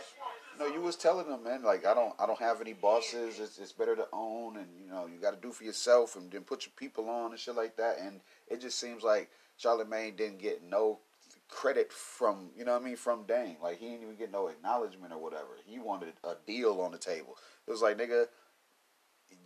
you 0.55 0.59
know, 0.59 0.67
you 0.67 0.81
was 0.81 0.97
telling 0.97 1.27
him, 1.27 1.45
man, 1.45 1.63
like 1.63 1.87
I 1.87 1.95
don't, 1.95 2.15
I 2.19 2.27
don't 2.27 2.39
have 2.39 2.61
any 2.61 2.73
bosses. 2.73 3.39
It's, 3.39 3.59
it's 3.59 3.73
better 3.73 3.97
to 3.97 4.07
own, 4.13 4.57
and 4.57 4.69
you 4.83 4.89
know, 4.91 5.07
you 5.07 5.21
got 5.21 5.35
to 5.35 5.41
do 5.41 5.53
for 5.53 5.65
yourself, 5.65 6.17
and 6.17 6.31
then 6.31 6.43
put 6.43 6.67
your 6.67 6.73
people 6.77 7.09
on 7.09 7.31
and 7.31 7.41
shit 7.41 7.57
like 7.57 7.77
that. 7.77 7.99
And 8.01 8.21
it 8.49 8.61
just 8.61 8.79
seems 8.79 9.03
like 9.03 9.31
Charlemagne 9.57 10.17
didn't 10.17 10.39
get 10.39 10.63
no 10.63 11.01
credit 11.49 11.93
from, 11.93 12.51
you 12.57 12.65
know 12.65 12.73
what 12.73 12.83
I 12.83 12.85
mean, 12.85 12.97
from 12.97 13.25
Dame. 13.25 13.57
Like 13.63 13.79
he 13.79 13.87
didn't 13.87 14.03
even 14.03 14.17
get 14.17 14.33
no 14.33 14.49
acknowledgement 14.49 15.13
or 15.13 15.19
whatever. 15.19 15.59
He 15.65 15.79
wanted 15.79 16.15
a 16.25 16.35
deal 16.47 16.81
on 16.81 16.93
the 16.93 16.99
table. 16.99 17.37
It 17.67 17.71
was 17.71 17.83
like, 17.83 17.99
nigga, 17.99 18.27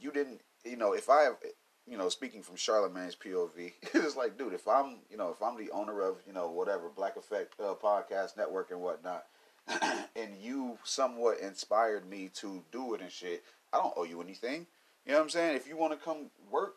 you 0.00 0.10
didn't 0.10 0.40
you 0.64 0.76
know, 0.76 0.92
if 0.92 1.08
I 1.08 1.30
you 1.90 1.98
know, 1.98 2.08
speaking 2.08 2.42
from 2.42 2.56
Charlemagne's 2.56 3.16
POV, 3.16 3.72
it's 3.94 4.16
like, 4.16 4.38
dude, 4.38 4.54
if 4.54 4.68
I'm, 4.68 4.98
you 5.10 5.16
know, 5.16 5.30
if 5.30 5.42
I'm 5.42 5.58
the 5.58 5.72
owner 5.72 6.00
of, 6.02 6.18
you 6.26 6.32
know, 6.32 6.48
whatever 6.48 6.88
Black 6.88 7.16
Effect 7.16 7.54
uh, 7.60 7.74
podcast 7.74 8.36
network 8.36 8.70
and 8.70 8.80
whatnot, 8.80 9.26
and 10.16 10.36
you 10.40 10.78
somewhat 10.84 11.40
inspired 11.40 12.08
me 12.08 12.30
to 12.34 12.62
do 12.70 12.94
it 12.94 13.00
and 13.00 13.10
shit, 13.10 13.42
I 13.72 13.78
don't 13.78 13.94
owe 13.96 14.04
you 14.04 14.22
anything. 14.22 14.66
You 15.04 15.12
know 15.12 15.18
what 15.18 15.24
I'm 15.24 15.30
saying? 15.30 15.56
If 15.56 15.66
you 15.66 15.76
want 15.76 15.92
to 15.92 15.98
come 15.98 16.30
work 16.50 16.76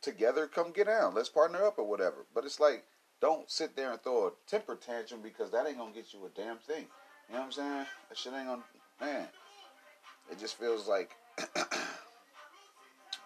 together, 0.00 0.46
come 0.46 0.72
get 0.72 0.86
down. 0.86 1.14
Let's 1.14 1.28
partner 1.28 1.62
up 1.64 1.78
or 1.78 1.84
whatever. 1.84 2.24
But 2.34 2.44
it's 2.44 2.60
like, 2.60 2.84
don't 3.20 3.50
sit 3.50 3.76
there 3.76 3.92
and 3.92 4.02
throw 4.02 4.28
a 4.28 4.32
temper 4.46 4.76
tantrum 4.76 5.20
because 5.22 5.50
that 5.50 5.66
ain't 5.66 5.78
gonna 5.78 5.92
get 5.92 6.12
you 6.12 6.20
a 6.24 6.28
damn 6.40 6.58
thing. 6.58 6.86
You 7.28 7.34
know 7.34 7.40
what 7.40 7.46
I'm 7.46 7.52
saying? 7.52 7.86
That 8.08 8.18
shit 8.18 8.32
ain't 8.32 8.46
gonna, 8.46 8.62
man. 9.00 9.26
It 10.30 10.38
just 10.38 10.58
feels 10.58 10.88
like 10.88 11.10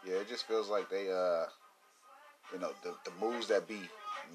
yeah, 0.09 0.17
it 0.17 0.29
just 0.29 0.47
feels 0.47 0.69
like 0.69 0.89
they, 0.89 1.11
uh, 1.11 1.45
you 2.53 2.59
know, 2.61 2.71
the, 2.83 2.95
the 3.05 3.11
moves 3.21 3.49
that 3.49 3.69
be 3.69 3.81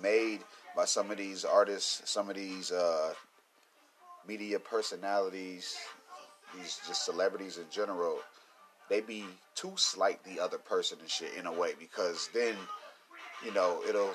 made 0.01 0.41
by 0.75 0.85
some 0.85 1.11
of 1.11 1.17
these 1.17 1.45
artists, 1.45 2.09
some 2.09 2.29
of 2.29 2.35
these 2.35 2.71
uh, 2.71 3.13
media 4.27 4.59
personalities, 4.59 5.75
these 6.55 6.79
just 6.87 7.05
celebrities 7.05 7.57
in 7.57 7.65
general, 7.71 8.19
they 8.89 9.01
be 9.01 9.25
too 9.55 9.73
slight 9.75 10.23
the 10.23 10.39
other 10.39 10.57
person 10.57 10.97
and 10.99 11.09
shit 11.09 11.33
in 11.37 11.45
a 11.45 11.51
way 11.51 11.71
because 11.79 12.29
then, 12.33 12.55
you 13.45 13.53
know, 13.53 13.81
it'll 13.87 14.13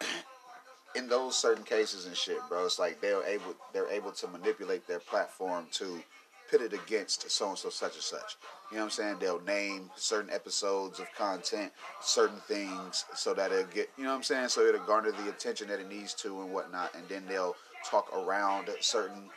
in 0.96 1.08
those 1.08 1.36
certain 1.36 1.64
cases 1.64 2.06
and 2.06 2.16
shit, 2.16 2.38
bro. 2.48 2.64
It's 2.64 2.78
like 2.78 3.00
they're 3.00 3.22
able 3.24 3.54
they're 3.72 3.90
able 3.90 4.12
to 4.12 4.28
manipulate 4.28 4.86
their 4.86 4.98
platform 4.98 5.66
to 5.72 6.02
pitted 6.50 6.72
against 6.72 7.30
so 7.30 7.50
and 7.50 7.58
so 7.58 7.70
such 7.70 7.94
and 7.94 8.02
such. 8.02 8.36
You 8.70 8.76
know 8.76 8.82
what 8.82 8.86
I'm 8.86 8.90
saying? 8.90 9.16
They'll 9.20 9.40
name 9.42 9.90
certain 9.96 10.30
episodes 10.30 11.00
of 11.00 11.06
content, 11.16 11.72
certain 12.00 12.40
things, 12.46 13.04
so 13.14 13.34
that 13.34 13.52
it'll 13.52 13.64
get, 13.66 13.90
you 13.96 14.04
know 14.04 14.10
what 14.10 14.16
I'm 14.16 14.22
saying? 14.22 14.48
So 14.48 14.64
it'll 14.66 14.84
garner 14.86 15.12
the 15.12 15.28
attention 15.28 15.68
that 15.68 15.80
it 15.80 15.88
needs 15.88 16.14
to 16.14 16.40
and 16.42 16.52
whatnot. 16.52 16.94
And 16.94 17.04
then 17.08 17.24
they'll 17.26 17.56
talk 17.84 18.12
around 18.14 18.70
certain 18.80 19.30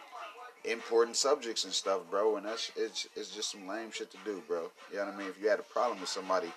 important 0.65 1.15
subjects 1.18 1.63
and 1.65 1.74
stuff, 1.74 2.01
bro. 2.10 2.38
And 2.38 2.45
that's 2.45 2.71
it's 2.75 3.07
it's 3.16 3.36
just 3.36 3.51
some 3.51 3.68
lame 3.68 3.92
shit 3.92 4.12
to 4.12 4.18
do, 4.25 4.42
bro. 4.48 4.69
You 4.92 4.98
know 4.98 5.06
what 5.06 5.13
I 5.13 5.18
mean? 5.18 5.27
If 5.27 5.42
you 5.42 5.50
had 5.50 5.59
a 5.59 5.63
problem 5.63 6.00
with 6.00 6.09
somebody, 6.09 6.51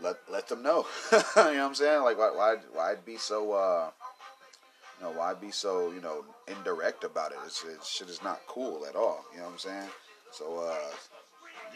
let 0.00 0.16
let 0.30 0.48
them 0.48 0.62
know. 0.62 0.86
you 1.12 1.18
know 1.18 1.24
what 1.34 1.46
I'm 1.46 1.74
saying? 1.74 2.02
Like 2.02 2.18
why 2.18 2.30
why 2.30 2.56
why 2.72 2.94
be 3.04 3.16
so 3.16 3.52
uh 3.52 3.90
know, 5.02 5.10
why 5.10 5.34
be 5.34 5.50
so, 5.50 5.90
you 5.90 6.00
know, 6.00 6.24
indirect 6.48 7.04
about 7.04 7.32
it? 7.32 7.38
It's, 7.46 7.64
it 7.64 7.84
shit 7.84 8.08
is 8.08 8.22
not 8.22 8.40
cool 8.46 8.86
at 8.88 8.96
all. 8.96 9.24
You 9.32 9.38
know 9.38 9.46
what 9.46 9.52
I'm 9.52 9.58
saying? 9.58 9.88
So, 10.32 10.60
uh, 10.60 10.76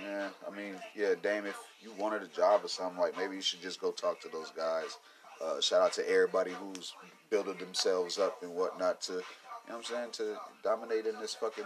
yeah, 0.02 0.28
I 0.46 0.54
mean, 0.54 0.74
yeah, 0.94 1.14
Dame, 1.22 1.46
if 1.46 1.58
you 1.80 1.92
wanted 1.98 2.22
a 2.22 2.28
job 2.28 2.64
or 2.64 2.68
something, 2.68 3.00
like 3.00 3.16
maybe 3.16 3.36
you 3.36 3.42
should 3.42 3.62
just 3.62 3.80
go 3.80 3.90
talk 3.90 4.20
to 4.22 4.28
those 4.28 4.50
guys. 4.56 4.98
Uh, 5.42 5.60
shout 5.60 5.82
out 5.82 5.92
to 5.94 6.08
everybody 6.08 6.52
who's 6.52 6.94
building 7.30 7.56
themselves 7.58 8.18
up 8.18 8.42
and 8.42 8.54
whatnot 8.54 9.00
to, 9.02 9.12
you 9.12 9.18
know 9.68 9.76
what 9.76 9.76
I'm 9.76 9.84
saying, 9.84 10.10
to 10.12 10.38
dominate 10.62 11.06
in 11.06 11.18
this 11.20 11.34
fucking 11.34 11.64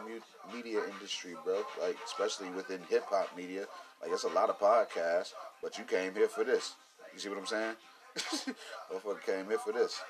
media 0.52 0.80
industry, 0.92 1.34
bro. 1.44 1.62
Like, 1.80 1.96
especially 2.04 2.50
within 2.50 2.80
hip 2.88 3.04
hop 3.08 3.36
media. 3.36 3.66
Like, 4.02 4.12
it's 4.12 4.24
a 4.24 4.28
lot 4.28 4.48
of 4.48 4.58
podcasts, 4.58 5.32
but 5.62 5.78
you 5.78 5.84
came 5.84 6.14
here 6.14 6.28
for 6.28 6.44
this. 6.44 6.74
You 7.12 7.20
see 7.20 7.28
what 7.28 7.38
I'm 7.38 7.46
saying? 7.46 7.74
Motherfucker 8.16 9.24
came 9.24 9.46
here 9.46 9.58
for 9.58 9.72
this. 9.72 10.00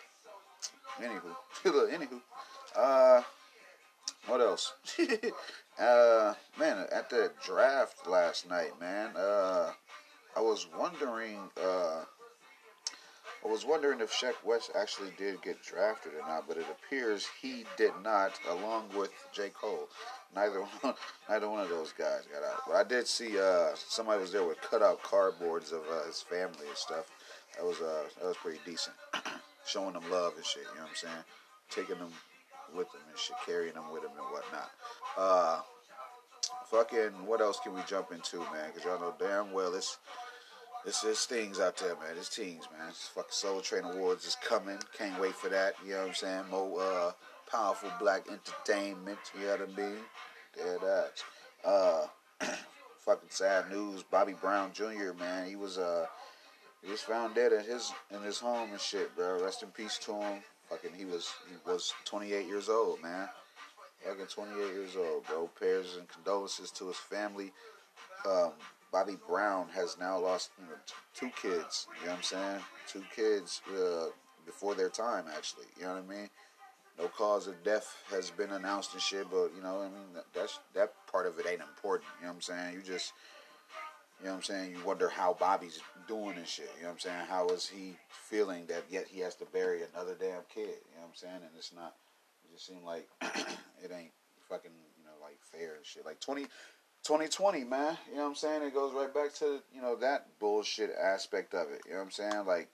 Anywho, 1.01 1.35
anywho, 1.65 2.21
uh, 2.77 3.23
what 4.27 4.41
else? 4.41 4.75
uh, 5.79 6.35
man, 6.59 6.87
at 6.93 7.09
the 7.09 7.33
draft 7.43 8.07
last 8.07 8.49
night, 8.49 8.79
man, 8.79 9.17
uh, 9.17 9.71
I 10.37 10.41
was 10.41 10.67
wondering, 10.79 11.39
uh, 11.63 12.05
I 13.43 13.49
was 13.49 13.65
wondering 13.65 14.01
if 14.01 14.13
Sheck 14.13 14.35
Wes 14.45 14.71
actually 14.79 15.11
did 15.17 15.41
get 15.41 15.63
drafted 15.63 16.13
or 16.13 16.29
not, 16.29 16.47
but 16.47 16.59
it 16.59 16.67
appears 16.71 17.27
he 17.41 17.65
did 17.79 17.93
not, 18.05 18.33
along 18.51 18.91
with 18.95 19.11
J. 19.33 19.49
Cole. 19.49 19.89
Neither 20.37 20.61
one, 20.83 20.95
neither 21.31 21.49
one 21.49 21.63
of 21.63 21.71
those 21.71 21.93
guys 21.93 22.25
got 22.31 22.45
out. 22.45 22.61
But 22.67 22.77
I 22.77 22.85
did 22.85 23.09
see 23.09 23.41
uh, 23.41 23.71
somebody 23.75 24.21
was 24.21 24.33
there 24.33 24.45
with 24.45 24.61
cutout 24.61 25.03
cardboards 25.03 25.73
of 25.73 25.81
uh, 25.91 26.07
his 26.07 26.21
family 26.21 26.69
and 26.69 26.77
stuff. 26.77 27.11
That 27.57 27.65
was 27.65 27.81
uh, 27.81 28.05
that 28.21 28.27
was 28.27 28.37
pretty 28.37 28.61
decent. 28.67 28.97
showing 29.71 29.95
them 29.95 30.11
love 30.11 30.35
and 30.37 30.45
shit. 30.45 30.63
You 30.63 30.81
know 30.81 30.83
what 30.83 30.91
I'm 30.91 30.97
saying? 30.97 31.25
Taking 31.71 31.99
them 31.99 32.13
with 32.75 32.91
them 32.93 33.03
and 33.09 33.19
shit, 33.19 33.37
carrying 33.47 33.75
them 33.75 33.93
with 33.93 34.03
them 34.03 34.13
and 34.13 34.27
whatnot. 34.33 34.71
Uh, 35.17 35.61
fucking, 36.67 37.27
what 37.27 37.41
else 37.41 37.59
can 37.63 37.75
we 37.75 37.81
jump 37.87 38.13
into, 38.13 38.39
man? 38.39 38.69
Because 38.73 38.85
y'all 38.85 39.01
know 39.01 39.15
damn 39.19 39.53
well 39.53 39.75
it's 39.75 39.99
it's 40.87 41.05
it's 41.05 41.27
things 41.27 41.61
out 41.61 41.77
there, 41.77 41.95
man. 41.97 42.17
It's 42.17 42.35
teams, 42.35 42.67
man. 42.73 42.89
It's 42.89 43.09
fucking 43.09 43.31
Soul 43.31 43.61
Train 43.61 43.85
Awards 43.85 44.25
is 44.25 44.37
coming. 44.37 44.79
Can't 44.97 45.21
wait 45.21 45.35
for 45.35 45.49
that. 45.51 45.75
You 45.85 45.93
know 45.93 45.99
what 46.01 46.09
I'm 46.09 46.15
saying? 46.15 46.45
More 46.51 46.81
uh, 46.81 47.13
powerful 47.51 47.91
black 48.01 48.27
entertainment. 48.29 49.19
You 49.39 49.47
know 49.47 49.57
what 49.57 49.69
I 49.69 49.81
mean? 49.81 49.99
Dead 50.57 50.79
that. 50.81 51.23
Uh, 51.65 52.07
fucking 52.99 53.29
sad 53.29 53.71
news. 53.71 54.03
Bobby 54.03 54.35
Brown 54.41 54.73
Jr. 54.73 55.13
Man, 55.19 55.47
he 55.47 55.57
was 55.57 55.77
uh 55.77 56.07
he 56.83 56.91
was 56.91 57.03
found 57.03 57.35
dead 57.35 57.53
in 57.53 57.65
his 57.65 57.93
in 58.11 58.23
his 58.23 58.39
home 58.39 58.71
and 58.71 58.81
shit, 58.81 59.15
bro. 59.17 59.43
Rest 59.43 59.63
in 59.63 59.71
peace 59.71 59.99
to 59.99 60.15
him. 60.15 60.43
Fucking, 60.69 60.93
he 60.97 61.05
was 61.05 61.33
he 61.49 61.57
was 61.71 61.93
28 62.05 62.47
years 62.47 62.69
old, 62.69 63.03
man. 63.03 63.29
Fucking 64.07 64.27
28 64.27 64.57
years 64.57 64.97
old, 64.97 65.27
bro. 65.27 65.49
Prayers 65.55 65.97
and 65.99 66.09
condolences 66.09 66.71
to 66.73 66.89
his 66.89 66.97
family. 66.97 67.53
Um, 68.27 68.53
Bobby 68.93 69.17
Brown 69.29 69.69
has 69.75 69.97
now 69.99 70.19
lost 70.19 70.51
you 70.59 70.67
know, 70.67 70.73
two 71.15 71.31
kids. 71.41 71.87
You 72.01 72.07
know 72.07 72.13
what 72.13 72.19
I'm 72.19 72.23
saying? 72.23 72.61
Two 72.89 73.03
kids 73.15 73.63
uh, 73.73 74.07
before 74.47 74.75
their 74.75 74.89
time. 74.89 75.25
Actually, 75.35 75.67
you 75.77 75.85
know 75.85 75.95
what 75.95 76.05
I 76.09 76.21
mean. 76.21 76.31
No 76.99 77.09
cause 77.09 77.47
of 77.47 77.63
death 77.65 77.97
has 78.11 78.31
been 78.31 78.51
announced 78.51 78.93
and 78.93 79.01
shit, 79.01 79.31
but 79.31 79.51
you 79.57 79.63
know, 79.63 79.81
I 79.81 79.85
mean, 79.85 80.23
that's 80.35 80.59
that 80.75 80.93
part 81.11 81.27
of 81.27 81.39
it 81.39 81.47
ain't 81.49 81.63
important. 81.63 82.09
You 82.19 82.27
know 82.27 82.33
what 82.33 82.37
I'm 82.37 82.41
saying? 82.43 82.75
You 82.75 82.83
just, 82.83 83.13
you 84.21 84.27
know 84.27 84.33
what 84.33 84.37
I'm 84.39 84.43
saying? 84.43 84.71
You 84.73 84.85
wonder 84.85 85.09
how 85.09 85.35
Bobby's 85.39 85.81
doing 86.07 86.37
and 86.37 86.47
shit. 86.47 86.71
You 86.77 86.83
know 86.83 86.89
what 86.89 86.95
I'm 86.95 86.99
saying? 87.01 87.27
How 87.29 87.49
is 87.49 87.67
he 87.67 87.97
feeling 88.09 88.67
that 88.67 88.85
yet 88.91 89.07
he 89.09 89.21
has 89.21 89.35
to 89.37 89.47
bury 89.47 89.81
another 89.83 90.15
damn 90.19 90.43
kid? 90.55 90.69
You 90.69 90.97
know 90.97 91.03
what 91.03 91.09
I'm 91.09 91.15
saying? 91.15 91.37
And 91.37 91.51
it's 91.57 91.73
not. 91.75 91.95
It 92.45 92.53
just 92.53 92.67
seemed 92.67 92.85
like 92.85 93.09
it 93.23 93.91
ain't 93.91 94.13
fucking, 94.49 94.71
you 94.99 95.05
know, 95.05 95.17
like 95.23 95.39
fair 95.41 95.75
and 95.77 95.87
shit. 95.87 96.05
Like 96.05 96.21
20, 96.21 96.43
2020, 97.03 97.65
man. 97.65 97.97
You 98.11 98.17
know 98.17 98.23
what 98.23 98.29
I'm 98.29 98.35
saying? 98.35 98.63
It 98.63 98.75
goes 98.75 98.93
right 98.93 99.13
back 99.13 99.33
to 99.37 99.61
you 99.75 99.81
know 99.81 99.97
that 99.97 100.27
bullshit 100.39 100.91
aspect 101.03 101.55
of 101.55 101.71
it. 101.71 101.81
You 101.87 101.93
know 101.93 101.99
what 101.99 102.05
I'm 102.05 102.11
saying? 102.11 102.47
Like 102.47 102.69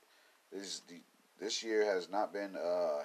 this 0.53 0.83
this 1.41 1.63
year 1.63 1.85
has 1.85 2.11
not 2.11 2.33
been 2.33 2.57
uh, 2.57 3.03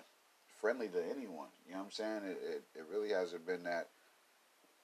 friendly 0.59 0.87
to 0.87 1.03
anyone. 1.15 1.49
You 1.67 1.73
know 1.73 1.79
what 1.79 1.85
I'm 1.85 1.91
saying? 1.91 2.21
It, 2.25 2.39
it, 2.43 2.63
it 2.79 2.85
really 2.91 3.09
hasn't 3.09 3.45
been 3.45 3.63
that 3.63 3.89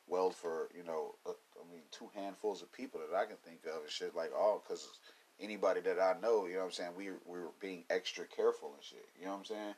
well 0.07 0.29
for 0.29 0.69
you 0.75 0.83
know 0.83 1.15
I 1.59 1.71
mean 1.71 1.83
two 1.91 2.09
handfuls 2.15 2.61
of 2.61 2.71
people 2.71 2.99
that 2.99 3.15
I 3.15 3.25
can 3.25 3.37
think 3.37 3.65
of 3.65 3.83
and 3.83 3.91
shit 3.91 4.15
like 4.15 4.31
all 4.37 4.63
because 4.63 4.87
anybody 5.39 5.81
that 5.81 5.99
I 5.99 6.15
know, 6.21 6.45
you 6.45 6.53
know 6.53 6.59
what 6.59 6.65
I'm 6.65 6.71
saying, 6.71 6.91
we 6.97 7.09
we 7.25 7.39
were 7.39 7.55
being 7.59 7.83
extra 7.89 8.25
careful 8.25 8.73
and 8.73 8.83
shit. 8.83 9.05
You 9.19 9.25
know 9.25 9.31
what 9.31 9.39
I'm 9.39 9.45
saying? 9.45 9.75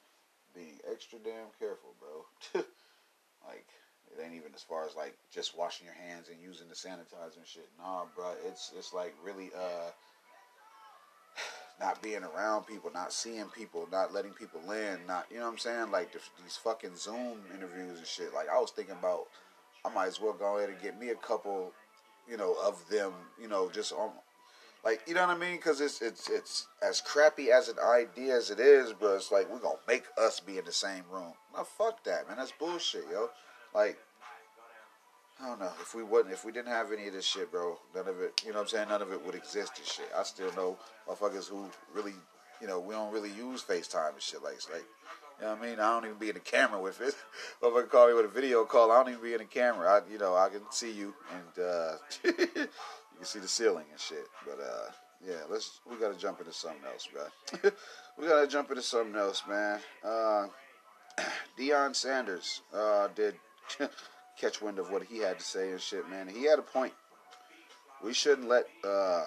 Being 0.55 0.79
extra 0.91 1.19
damn 1.19 1.51
careful, 1.59 1.95
bro. 1.99 2.61
like 3.47 3.67
it 4.11 4.21
ain't 4.23 4.33
even 4.33 4.53
as 4.55 4.63
far 4.63 4.85
as 4.85 4.95
like 4.95 5.15
just 5.31 5.57
washing 5.57 5.85
your 5.85 5.95
hands 5.95 6.29
and 6.29 6.41
using 6.41 6.67
the 6.67 6.75
sanitizer 6.75 7.37
and 7.37 7.47
shit. 7.47 7.69
Nah, 7.77 8.05
bro, 8.15 8.33
it's 8.47 8.71
it's 8.77 8.93
like 8.93 9.13
really 9.23 9.51
uh 9.55 9.91
not 11.79 12.01
being 12.01 12.23
around 12.23 12.65
people, 12.65 12.91
not 12.93 13.13
seeing 13.13 13.45
people, 13.55 13.87
not 13.91 14.13
letting 14.13 14.33
people 14.33 14.71
in, 14.71 14.99
not 15.07 15.27
you 15.29 15.37
know 15.37 15.45
what 15.45 15.51
I'm 15.51 15.57
saying? 15.57 15.91
Like 15.91 16.11
the, 16.13 16.19
these 16.43 16.57
fucking 16.57 16.95
Zoom 16.95 17.39
interviews 17.53 17.99
and 17.99 18.07
shit. 18.07 18.33
Like 18.33 18.49
I 18.49 18.59
was 18.59 18.71
thinking 18.71 18.95
about, 18.97 19.27
I 19.85 19.93
might 19.93 20.07
as 20.07 20.19
well 20.19 20.33
go 20.33 20.57
ahead 20.57 20.69
and 20.69 20.81
get 20.81 20.99
me 20.99 21.09
a 21.09 21.15
couple, 21.15 21.71
you 22.29 22.37
know, 22.37 22.55
of 22.63 22.83
them, 22.89 23.13
you 23.41 23.47
know, 23.47 23.69
just 23.69 23.93
on, 23.93 24.11
like 24.83 25.01
you 25.07 25.13
know 25.13 25.25
what 25.27 25.35
I 25.35 25.39
mean? 25.39 25.57
Because 25.57 25.81
it's 25.81 26.01
it's 26.01 26.29
it's 26.29 26.67
as 26.81 27.01
crappy 27.01 27.51
as 27.51 27.69
an 27.69 27.77
idea 27.79 28.35
as 28.35 28.49
it 28.49 28.59
is, 28.59 28.93
but 28.93 29.15
it's 29.15 29.31
like 29.31 29.49
we're 29.51 29.59
gonna 29.59 29.75
make 29.87 30.05
us 30.17 30.39
be 30.39 30.57
in 30.57 30.65
the 30.65 30.71
same 30.71 31.03
room. 31.11 31.33
Now 31.55 31.63
fuck 31.63 32.03
that, 32.05 32.27
man. 32.27 32.37
That's 32.37 32.53
bullshit, 32.53 33.05
yo. 33.11 33.29
Like 33.73 33.97
I 35.41 35.47
don't 35.47 35.59
know 35.59 35.71
if 35.81 35.95
we 35.95 36.03
wouldn't, 36.03 36.33
if 36.33 36.43
we 36.43 36.51
didn't 36.51 36.67
have 36.67 36.91
any 36.91 37.07
of 37.07 37.13
this 37.13 37.25
shit, 37.25 37.49
bro. 37.49 37.77
None 37.95 38.07
of 38.07 38.19
it, 38.19 38.41
you 38.45 38.51
know 38.51 38.55
what 38.55 38.63
I'm 38.63 38.67
saying? 38.67 38.89
None 38.89 39.01
of 39.01 39.11
it 39.13 39.25
would 39.25 39.35
exist 39.35 39.73
and 39.77 39.87
shit. 39.87 40.09
I 40.17 40.23
still 40.23 40.53
know 40.53 40.77
motherfuckers 41.07 41.47
who 41.47 41.69
really, 41.93 42.13
you 42.61 42.67
know, 42.67 42.79
we 42.79 42.93
don't 42.93 43.13
really 43.13 43.31
use 43.31 43.63
FaceTime 43.63 44.13
and 44.13 44.21
shit 44.21 44.43
like, 44.43 44.59
like, 44.71 44.85
you 45.39 45.45
know 45.45 45.53
what 45.53 45.63
I 45.63 45.65
mean? 45.69 45.79
I 45.79 45.89
don't 45.91 46.05
even 46.05 46.17
be 46.17 46.29
in 46.29 46.33
the 46.33 46.41
camera 46.41 46.81
with 46.81 46.99
it. 47.01 47.15
Motherfucker 47.63 47.89
call 47.89 48.07
me 48.07 48.13
with 48.13 48.25
a 48.25 48.29
video 48.29 48.65
call. 48.65 48.91
I 48.91 49.01
don't 49.01 49.13
even 49.13 49.23
be 49.23 49.33
in 49.33 49.39
the 49.39 49.45
camera. 49.45 49.89
I, 49.89 50.11
you 50.11 50.17
know, 50.17 50.35
I 50.35 50.49
can 50.49 50.61
see 50.69 50.91
you 50.91 51.13
and 51.31 51.65
uh, 51.65 51.95
you 52.23 52.33
can 52.33 52.69
see 53.23 53.39
the 53.39 53.47
ceiling 53.47 53.85
and 53.91 53.99
shit. 53.99 54.25
But 54.45 54.59
uh, 54.59 54.91
yeah, 55.25 55.43
let's. 55.49 55.79
We 55.89 55.97
gotta 55.97 56.17
jump 56.17 56.39
into 56.39 56.53
something 56.53 56.83
else, 56.91 57.07
bro. 57.07 57.71
we 58.17 58.27
gotta 58.27 58.47
jump 58.47 58.69
into 58.69 58.83
something 58.83 59.15
else, 59.15 59.43
man. 59.47 59.79
Uh, 60.03 60.47
Deion 61.57 61.95
Sanders 61.95 62.61
uh, 62.73 63.07
did 63.15 63.35
catch 64.39 64.61
wind 64.61 64.79
of 64.79 64.91
what 64.91 65.03
he 65.03 65.19
had 65.19 65.37
to 65.37 65.45
say 65.45 65.71
and 65.71 65.81
shit, 65.81 66.09
man. 66.09 66.27
He 66.27 66.43
had 66.43 66.59
a 66.59 66.63
point. 66.63 66.93
We 68.03 68.13
shouldn't 68.13 68.47
let 68.47 68.65
uh 68.83 69.25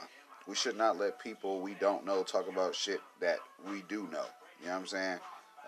we 0.49 0.54
should 0.54 0.76
not 0.76 0.99
let 0.99 1.21
people 1.21 1.61
we 1.61 1.75
don't 1.75 2.04
know 2.04 2.23
talk 2.23 2.49
about 2.49 2.75
shit 2.75 3.00
that 3.21 3.38
we 3.71 3.83
do 3.88 4.09
know. 4.11 4.25
You 4.61 4.66
know 4.66 4.73
what 4.73 4.81
I'm 4.81 4.87
saying? 4.87 5.19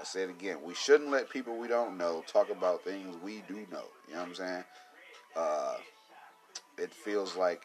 I 0.01 0.05
say 0.05 0.23
it 0.23 0.31
again. 0.31 0.59
We 0.65 0.75
shouldn't 0.75 1.11
let 1.11 1.31
people 1.31 1.57
we 1.57 1.69
don't 1.69 1.97
know 1.97 2.23
talk 2.27 2.51
about 2.51 2.83
things 2.83 3.17
we 3.23 3.43
do 3.49 3.67
know. 3.71 3.85
You 4.09 4.15
know 4.15 4.21
what 4.21 4.29
I'm 4.29 4.35
saying? 4.35 4.65
Uh 5.37 5.75
it 6.79 6.93
feels 6.93 7.37
like 7.37 7.63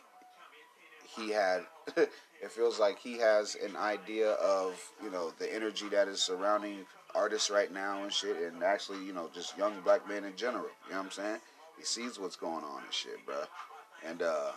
he 1.15 1.29
had 1.31 1.65
it 1.97 2.51
feels 2.51 2.79
like 2.79 2.99
he 2.99 3.17
has 3.17 3.55
an 3.55 3.75
idea 3.75 4.31
of, 4.33 4.79
you 5.03 5.09
know, 5.09 5.31
the 5.39 5.53
energy 5.53 5.89
that 5.89 6.07
is 6.07 6.21
surrounding 6.21 6.85
artists 7.15 7.49
right 7.49 7.71
now 7.71 8.03
and 8.03 8.13
shit 8.13 8.37
and 8.37 8.63
actually, 8.63 9.03
you 9.05 9.13
know, 9.13 9.29
just 9.33 9.57
young 9.57 9.79
black 9.81 10.07
men 10.07 10.23
in 10.23 10.35
general. 10.35 10.67
You 10.87 10.91
know 10.91 10.97
what 10.97 11.05
I'm 11.05 11.11
saying? 11.11 11.39
He 11.77 11.83
sees 11.83 12.19
what's 12.19 12.35
going 12.35 12.63
on 12.63 12.83
and 12.83 12.93
shit, 12.93 13.25
bro. 13.25 13.43
And 14.05 14.21
uh, 14.21 14.51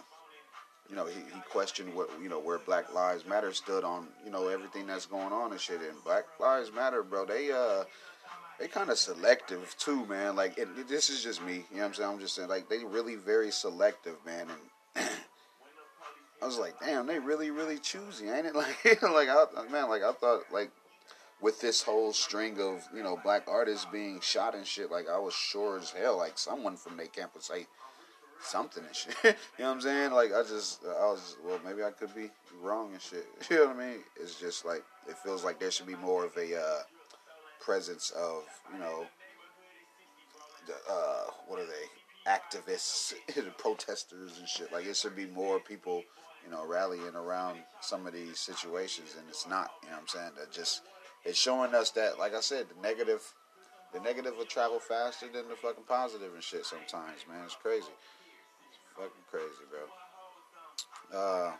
you 0.92 0.98
know, 0.98 1.06
he, 1.06 1.14
he 1.14 1.40
questioned 1.50 1.94
what 1.94 2.10
you 2.22 2.28
know 2.28 2.38
where 2.38 2.58
Black 2.58 2.92
Lives 2.92 3.24
Matter 3.24 3.54
stood 3.54 3.82
on 3.82 4.08
you 4.26 4.30
know 4.30 4.48
everything 4.48 4.86
that's 4.86 5.06
going 5.06 5.32
on 5.32 5.50
and 5.50 5.58
shit. 5.58 5.80
And 5.80 6.04
Black 6.04 6.24
Lives 6.38 6.70
Matter, 6.70 7.02
bro, 7.02 7.24
they 7.24 7.50
uh 7.50 7.84
they 8.60 8.68
kind 8.68 8.90
of 8.90 8.98
selective 8.98 9.74
too, 9.78 10.04
man. 10.04 10.36
Like 10.36 10.58
it, 10.58 10.86
this 10.86 11.08
is 11.08 11.22
just 11.24 11.42
me, 11.42 11.64
you 11.70 11.76
know 11.76 11.78
what 11.78 11.84
I'm 11.86 11.94
saying? 11.94 12.10
I'm 12.10 12.20
just 12.20 12.34
saying 12.34 12.50
like 12.50 12.68
they 12.68 12.84
really 12.84 13.14
very 13.14 13.50
selective, 13.50 14.16
man. 14.26 14.48
And 14.94 15.08
I 16.42 16.44
was 16.46 16.58
like, 16.58 16.78
damn, 16.78 17.06
they 17.06 17.18
really 17.18 17.50
really 17.50 17.78
choosy, 17.78 18.28
ain't 18.28 18.44
it? 18.46 18.54
Like 18.54 19.02
like 19.02 19.28
I, 19.30 19.46
man, 19.70 19.88
like 19.88 20.02
I 20.02 20.12
thought 20.12 20.42
like 20.52 20.70
with 21.40 21.58
this 21.62 21.82
whole 21.82 22.12
string 22.12 22.60
of 22.60 22.86
you 22.94 23.02
know 23.02 23.18
black 23.24 23.44
artists 23.48 23.86
being 23.90 24.20
shot 24.20 24.54
and 24.54 24.66
shit, 24.66 24.90
like 24.90 25.08
I 25.08 25.18
was 25.18 25.32
sure 25.32 25.78
as 25.78 25.90
hell 25.90 26.18
like 26.18 26.38
someone 26.38 26.76
from 26.76 26.98
their 26.98 27.06
camp 27.06 27.32
would 27.32 27.42
say 27.42 27.66
something 28.42 28.84
and 28.84 28.94
shit. 28.94 29.14
you 29.24 29.30
know 29.58 29.68
what 29.68 29.74
I'm 29.74 29.80
saying? 29.80 30.12
Like 30.12 30.32
I 30.32 30.42
just 30.42 30.84
I 30.84 31.04
was 31.04 31.36
well 31.44 31.60
maybe 31.64 31.82
I 31.82 31.90
could 31.90 32.14
be 32.14 32.30
wrong 32.60 32.92
and 32.92 33.00
shit. 33.00 33.26
You 33.50 33.58
know 33.58 33.66
what 33.68 33.76
I 33.76 33.86
mean? 33.90 33.98
It's 34.20 34.38
just 34.38 34.64
like 34.64 34.84
it 35.08 35.16
feels 35.18 35.44
like 35.44 35.58
there 35.58 35.70
should 35.70 35.86
be 35.86 35.96
more 35.96 36.24
of 36.24 36.36
a 36.36 36.56
uh, 36.58 36.82
presence 37.60 38.10
of 38.10 38.44
you 38.72 38.78
know 38.78 39.06
the 40.66 40.74
uh, 40.92 41.24
what 41.46 41.60
are 41.60 41.66
they 41.66 42.30
activists, 42.30 43.14
the 43.34 43.42
protesters 43.58 44.38
and 44.38 44.48
shit. 44.48 44.72
Like 44.72 44.86
it 44.86 44.96
should 44.96 45.16
be 45.16 45.26
more 45.26 45.58
people 45.60 46.02
you 46.44 46.50
know 46.50 46.66
rallying 46.66 47.14
around 47.14 47.58
some 47.80 48.06
of 48.06 48.12
these 48.12 48.38
situations, 48.38 49.16
and 49.18 49.28
it's 49.28 49.48
not. 49.48 49.70
You 49.82 49.90
know 49.90 49.96
what 49.96 50.02
I'm 50.02 50.08
saying? 50.08 50.30
That 50.38 50.52
just 50.52 50.82
it's 51.24 51.38
showing 51.38 51.74
us 51.74 51.90
that, 51.92 52.18
like 52.18 52.34
I 52.34 52.40
said, 52.40 52.66
the 52.68 52.80
negative, 52.82 53.22
the 53.92 54.00
negative 54.00 54.36
will 54.36 54.44
travel 54.44 54.80
faster 54.80 55.26
than 55.32 55.48
the 55.48 55.54
fucking 55.54 55.84
positive 55.84 56.34
and 56.34 56.42
shit. 56.42 56.66
Sometimes, 56.66 57.24
man, 57.28 57.44
it's 57.44 57.54
crazy. 57.54 57.92
Fucking 58.96 59.10
crazy, 59.30 59.64
bro. 59.70 61.18
Uh, 61.18 61.52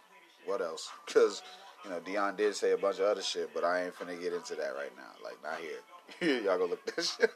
what 0.47 0.61
else? 0.61 0.91
Because 1.07 1.43
you 1.85 1.91
know, 1.91 2.01
Deion 2.01 2.37
did 2.37 2.55
say 2.55 2.73
a 2.73 2.77
bunch 2.77 2.99
of 3.01 3.07
other 3.07 3.23
shit, 3.23 3.51
but 3.53 3.65
I 3.65 3.85
ain't 3.85 3.95
finna 3.95 4.21
get 4.21 4.33
into 4.33 4.55
that 4.55 4.75
right 4.77 4.93
now. 4.97 5.11
Like, 5.23 5.43
not 5.43 5.59
here. 5.61 6.41
Y'all 6.45 6.59
go 6.59 6.67
look 6.67 6.85
that 6.95 7.05
shit 7.21 7.31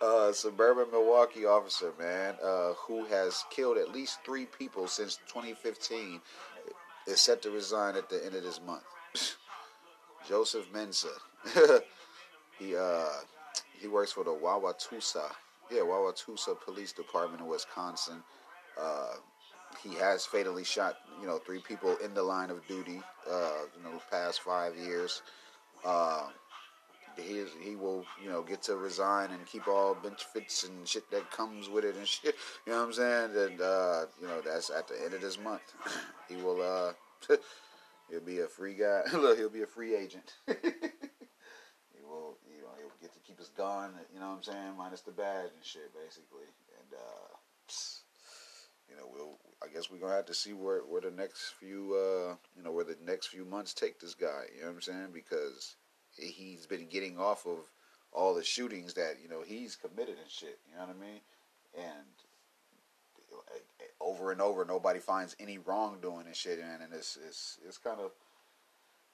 Uh, 0.00 0.32
suburban 0.32 0.90
Milwaukee 0.90 1.44
officer, 1.46 1.92
man, 1.98 2.34
uh, 2.42 2.72
who 2.72 3.04
has 3.06 3.44
killed 3.50 3.76
at 3.76 3.92
least 3.92 4.18
three 4.24 4.46
people 4.46 4.86
since 4.88 5.16
2015, 5.28 6.20
is 7.06 7.20
set 7.20 7.42
to 7.42 7.50
resign 7.50 7.96
at 7.96 8.08
the 8.08 8.24
end 8.24 8.34
of 8.34 8.42
this 8.42 8.60
month. 8.66 8.82
Joseph 10.28 10.66
Mensah. 10.72 11.80
he 12.58 12.76
uh 12.76 13.08
he 13.80 13.88
works 13.88 14.12
for 14.12 14.24
the 14.24 14.30
Wauwatosa, 14.30 15.32
yeah, 15.70 15.80
Wauwatosa 15.80 16.60
Police 16.60 16.92
Department 16.92 17.42
in 17.42 17.48
Wisconsin. 17.48 18.22
He 19.82 19.94
has 19.94 20.26
fatally 20.26 20.64
shot, 20.64 20.96
you 21.20 21.26
know, 21.26 21.38
three 21.38 21.60
people 21.60 21.96
in 22.04 22.12
the 22.12 22.22
line 22.22 22.50
of 22.50 22.66
duty, 22.66 23.00
uh, 23.30 23.62
you 23.76 23.82
know, 23.82 23.94
the 23.94 24.02
past 24.10 24.42
five 24.42 24.76
years. 24.76 25.22
Uh, 25.84 26.28
he 27.16 27.38
is, 27.38 27.50
he 27.62 27.76
will, 27.76 28.04
you 28.22 28.28
know, 28.28 28.42
get 28.42 28.62
to 28.64 28.76
resign 28.76 29.30
and 29.30 29.46
keep 29.46 29.66
all 29.68 29.94
benefits 29.94 30.64
and 30.64 30.86
shit 30.86 31.10
that 31.10 31.30
comes 31.30 31.68
with 31.68 31.84
it 31.84 31.96
and 31.96 32.06
shit. 32.08 32.34
You 32.66 32.72
know 32.72 32.80
what 32.80 32.86
I'm 32.88 32.92
saying? 32.92 33.30
And 33.36 33.60
uh, 33.60 34.04
you 34.20 34.26
know, 34.26 34.42
that's 34.44 34.70
at 34.70 34.86
the 34.86 35.02
end 35.02 35.14
of 35.14 35.22
this 35.22 35.38
month. 35.38 35.62
he 36.28 36.36
will 36.36 36.60
uh 36.60 37.34
He'll 38.10 38.20
be 38.20 38.40
a 38.40 38.48
free 38.48 38.74
guy. 38.74 39.02
Look, 39.12 39.38
he'll 39.38 39.48
be 39.48 39.62
a 39.62 39.66
free 39.66 39.94
agent. 39.94 40.34
he 40.48 42.02
will, 42.02 42.36
you 42.50 42.62
know, 42.62 42.74
he'll 42.76 42.90
get 43.00 43.12
to 43.14 43.20
keep 43.20 43.38
his 43.38 43.50
gun. 43.50 43.92
You 44.12 44.18
know 44.18 44.30
what 44.30 44.36
I'm 44.38 44.42
saying, 44.42 44.72
minus 44.76 45.02
the 45.02 45.12
badge 45.12 45.50
and 45.54 45.64
shit, 45.64 45.94
basically. 45.94 46.50
And 46.80 46.98
uh, 46.98 47.36
you 48.90 48.96
know, 48.96 49.08
we'll. 49.12 49.38
I 49.62 49.72
guess 49.72 49.90
we're 49.90 49.98
gonna 49.98 50.16
have 50.16 50.26
to 50.26 50.34
see 50.34 50.52
where 50.52 50.80
where 50.80 51.00
the 51.00 51.10
next 51.10 51.54
few, 51.60 51.94
uh, 51.94 52.34
you 52.56 52.62
know, 52.62 52.72
where 52.72 52.84
the 52.84 52.96
next 53.04 53.28
few 53.28 53.44
months 53.44 53.72
take 53.72 54.00
this 54.00 54.14
guy. 54.14 54.44
You 54.54 54.62
know 54.62 54.68
what 54.68 54.74
I'm 54.76 54.80
saying? 54.80 55.08
Because 55.12 55.76
he's 56.16 56.66
been 56.66 56.88
getting 56.88 57.18
off 57.18 57.46
of 57.46 57.58
all 58.12 58.34
the 58.34 58.42
shootings 58.42 58.94
that 58.94 59.16
you 59.22 59.28
know 59.28 59.42
he's 59.46 59.76
committed 59.76 60.16
and 60.20 60.30
shit. 60.30 60.58
You 60.68 60.76
know 60.76 60.86
what 60.86 60.96
I 60.96 61.00
mean? 61.00 61.20
And 61.76 62.06
over 64.00 64.32
and 64.32 64.40
over, 64.40 64.64
nobody 64.64 64.98
finds 64.98 65.36
any 65.38 65.58
wrongdoing 65.58 66.26
and 66.26 66.36
shit, 66.36 66.58
man. 66.58 66.80
And 66.82 66.92
it's 66.92 67.18
it's 67.26 67.58
it's 67.66 67.78
kind 67.78 68.00
of 68.00 68.10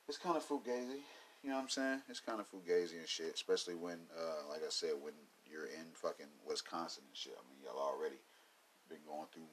it's 0.09 0.19
kind 0.19 0.37
of 0.37 0.47
fugazi. 0.47 1.03
You 1.43 1.51
know 1.51 1.57
what 1.57 1.63
I'm 1.63 1.69
saying? 1.69 2.03
It's 2.09 2.21
kind 2.21 2.41
of 2.41 2.47
fugazi 2.51 2.99
and 2.99 3.07
shit, 3.07 3.35
especially 3.35 3.75
when, 3.75 3.99
uh, 4.19 4.49
like 4.51 4.63
I 4.67 4.71
said, 4.71 4.99
when 5.01 5.15
you're 5.47 5.67
in 5.67 5.95
fucking 5.95 6.27
Wisconsin 6.43 7.05
and 7.07 7.17
shit. 7.17 7.39
I 7.39 7.43
mean, 7.47 7.63
y'all 7.63 7.79
already 7.79 8.19
been 8.89 9.05
going 9.07 9.27
through 9.33 9.47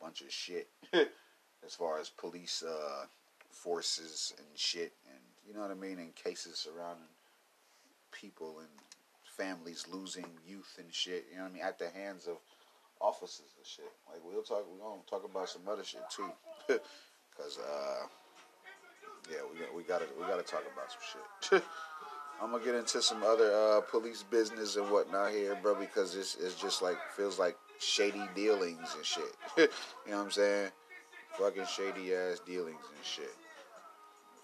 bunch 0.00 0.20
of 0.22 0.32
shit 0.32 0.68
as 0.92 1.74
far 1.74 1.98
as 1.98 2.08
police 2.08 2.62
uh, 2.62 3.06
forces 3.50 4.34
and 4.38 4.46
shit, 4.54 4.92
and 5.06 5.20
you 5.46 5.54
know 5.54 5.60
what 5.60 5.70
I 5.70 5.74
mean, 5.74 5.98
and 5.98 6.14
cases 6.14 6.58
surrounding 6.58 7.04
people 8.12 8.60
and 8.60 8.68
families 9.24 9.86
losing 9.90 10.26
youth 10.46 10.76
and 10.78 10.92
shit. 10.92 11.26
You 11.30 11.38
know 11.38 11.44
what 11.44 11.50
I 11.50 11.54
mean? 11.54 11.62
At 11.62 11.78
the 11.78 11.88
hands 11.90 12.26
of 12.26 12.36
officers 13.00 13.54
and 13.56 13.66
shit. 13.66 13.90
Like 14.10 14.20
we'll 14.24 14.42
talk. 14.42 14.64
We're 14.70 14.84
gonna 14.84 15.00
talk 15.08 15.24
about 15.24 15.48
some 15.48 15.62
other 15.68 15.84
shit 15.84 16.02
too, 16.10 16.30
because 16.66 17.58
uh, 17.58 18.06
yeah, 19.30 19.38
we 19.52 19.76
we 19.76 19.82
gotta 19.82 20.06
we 20.18 20.26
gotta 20.26 20.42
talk 20.42 20.62
about 20.72 20.90
some 20.90 21.22
shit. 21.50 21.62
I'm 22.42 22.52
gonna 22.52 22.64
get 22.64 22.74
into 22.74 23.02
some 23.02 23.22
other 23.22 23.52
uh, 23.52 23.80
police 23.80 24.22
business 24.22 24.76
and 24.76 24.90
whatnot 24.90 25.32
here, 25.32 25.58
bro, 25.60 25.74
because 25.74 26.14
it's 26.14 26.36
it's 26.36 26.60
just 26.60 26.82
like 26.82 26.96
feels 27.16 27.38
like 27.38 27.56
shady 27.78 28.22
dealings 28.34 28.94
and 28.96 29.04
shit. 29.04 29.34
you 29.56 29.68
know 30.10 30.18
what 30.18 30.24
I'm 30.24 30.30
saying? 30.30 30.70
Fucking 31.38 31.66
shady 31.66 32.14
ass 32.14 32.40
dealings 32.46 32.82
and 32.96 33.04
shit. 33.04 33.34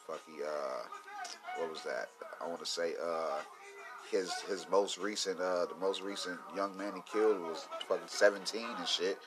Fucky, 0.09 0.43
uh, 0.47 0.85
what 1.59 1.71
was 1.71 1.83
that? 1.83 2.09
I 2.41 2.47
want 2.47 2.61
to 2.61 2.67
say, 2.67 2.93
uh, 3.03 3.41
his 4.11 4.33
his 4.49 4.67
most 4.71 4.99
recent, 4.99 5.41
uh, 5.41 5.67
the 5.67 5.77
most 5.81 6.03
recent 6.03 6.39
young 6.55 6.77
man 6.77 6.93
he 6.95 7.03
killed 7.11 7.41
was 7.41 7.67
fucking 7.89 8.07
17 8.07 8.63
and 8.79 8.89
shit. 8.89 9.19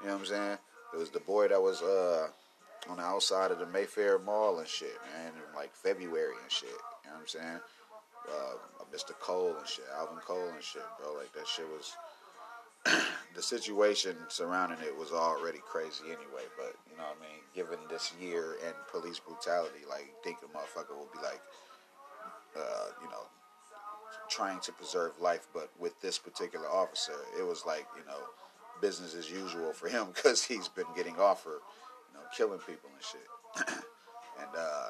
You 0.00 0.08
know 0.08 0.14
what 0.14 0.20
I'm 0.20 0.26
saying? 0.26 0.58
It 0.92 0.98
was 0.98 1.10
the 1.10 1.20
boy 1.20 1.48
that 1.48 1.60
was 1.60 1.82
uh 1.82 2.28
on 2.90 2.98
the 2.98 3.02
outside 3.02 3.50
of 3.50 3.58
the 3.58 3.66
Mayfair 3.66 4.18
Mall 4.18 4.58
and 4.58 4.68
shit, 4.68 4.94
man, 5.14 5.32
in 5.32 5.56
like 5.56 5.74
February 5.74 6.34
and 6.42 6.52
shit. 6.52 6.68
You 6.68 7.10
know 7.10 7.16
what 7.16 7.20
I'm 7.20 7.28
saying? 7.28 7.60
Uh, 8.28 8.94
Mr. 8.94 9.18
Cole 9.18 9.54
and 9.58 9.66
shit, 9.66 9.84
Alvin 9.96 10.18
Cole 10.18 10.48
and 10.48 10.62
shit, 10.62 10.82
bro. 11.00 11.14
Like 11.14 11.32
that 11.32 11.46
shit 11.46 11.66
was 11.68 11.96
the 13.34 13.42
situation 13.42 14.16
surrounding 14.28 14.78
it 14.80 14.96
was 14.96 15.12
already 15.12 15.60
crazy 15.66 16.04
anyway. 16.06 16.46
But 16.56 16.74
you 16.90 16.96
know 16.96 17.04
what 17.04 17.16
I 17.18 17.26
mean? 17.26 17.40
Given 17.54 17.78
this 17.88 18.12
year 18.20 18.56
and 18.64 18.74
police 18.90 19.18
brutality, 19.18 19.80
like 19.88 20.12
think 20.22 20.38
a 20.42 20.46
motherfucker 20.56 20.96
will 20.96 21.08
be 21.12 21.22
like, 21.22 21.40
uh, 22.56 22.88
you 23.02 23.08
know, 23.08 23.26
trying 24.28 24.60
to 24.60 24.72
preserve 24.72 25.12
life. 25.20 25.46
But 25.52 25.70
with 25.78 26.00
this 26.00 26.18
particular 26.18 26.68
officer, 26.68 27.16
it 27.38 27.46
was 27.46 27.64
like 27.66 27.86
you 27.96 28.04
know, 28.06 28.20
business 28.80 29.14
as 29.14 29.30
usual 29.30 29.72
for 29.72 29.88
him 29.88 30.08
because 30.14 30.44
he's 30.44 30.68
been 30.68 30.86
getting 30.96 31.18
off 31.18 31.42
for, 31.42 31.50
you 32.10 32.14
know, 32.14 32.20
killing 32.36 32.60
people 32.60 32.90
and 32.92 33.02
shit. 33.02 33.74
and 34.40 34.50
uh, 34.56 34.88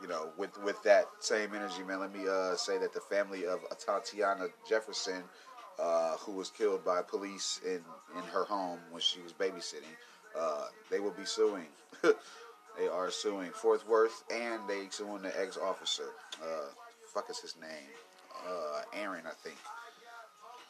you 0.00 0.08
know, 0.08 0.30
with 0.38 0.56
with 0.62 0.82
that 0.84 1.06
same 1.18 1.54
energy, 1.54 1.82
man, 1.82 2.00
let 2.00 2.12
me 2.12 2.26
uh, 2.26 2.56
say 2.56 2.78
that 2.78 2.92
the 2.92 3.00
family 3.00 3.46
of 3.46 3.60
Tatiana 3.84 4.46
Jefferson 4.68 5.24
uh, 5.80 6.16
who 6.18 6.32
was 6.32 6.50
killed 6.50 6.84
by 6.84 7.02
police 7.02 7.60
in, 7.64 7.80
in 8.16 8.22
her 8.32 8.44
home 8.44 8.78
when 8.90 9.00
she 9.00 9.20
was 9.20 9.32
babysitting. 9.32 9.96
Uh, 10.38 10.66
they 10.90 11.00
will 11.00 11.10
be 11.12 11.24
suing. 11.24 11.66
they 12.02 12.88
are 12.88 13.10
suing 13.10 13.50
Fort 13.50 13.86
Worth 13.88 14.24
and 14.32 14.60
they 14.68 14.86
suing 14.90 15.22
the 15.22 15.40
ex 15.40 15.56
officer. 15.56 16.10
Uh, 16.42 16.68
fuck 17.12 17.30
is 17.30 17.38
his 17.38 17.56
name? 17.60 17.90
Uh, 18.46 18.82
Aaron, 19.00 19.24
I 19.26 19.32
think. 19.42 19.56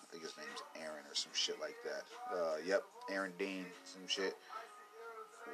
I 0.02 0.06
think 0.10 0.22
his 0.22 0.34
name's 0.36 0.62
Aaron 0.82 1.04
or 1.08 1.14
some 1.14 1.32
shit 1.34 1.60
like 1.60 1.76
that. 1.84 2.36
Uh, 2.36 2.56
yep, 2.66 2.82
Aaron 3.10 3.32
Dean, 3.38 3.66
some 3.84 4.06
shit. 4.06 4.36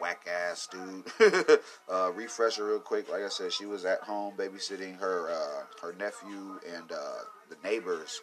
Whack 0.00 0.26
ass 0.30 0.68
dude. 0.70 1.58
uh, 1.90 2.12
refresher 2.12 2.66
real 2.66 2.80
quick. 2.80 3.10
Like 3.10 3.22
I 3.22 3.28
said, 3.28 3.52
she 3.52 3.64
was 3.64 3.86
at 3.86 4.00
home 4.00 4.34
babysitting 4.36 4.98
her 4.98 5.30
uh, 5.30 5.64
her 5.80 5.94
nephew 5.98 6.60
and 6.74 6.92
uh, 6.92 7.24
the 7.48 7.56
neighbors 7.64 8.20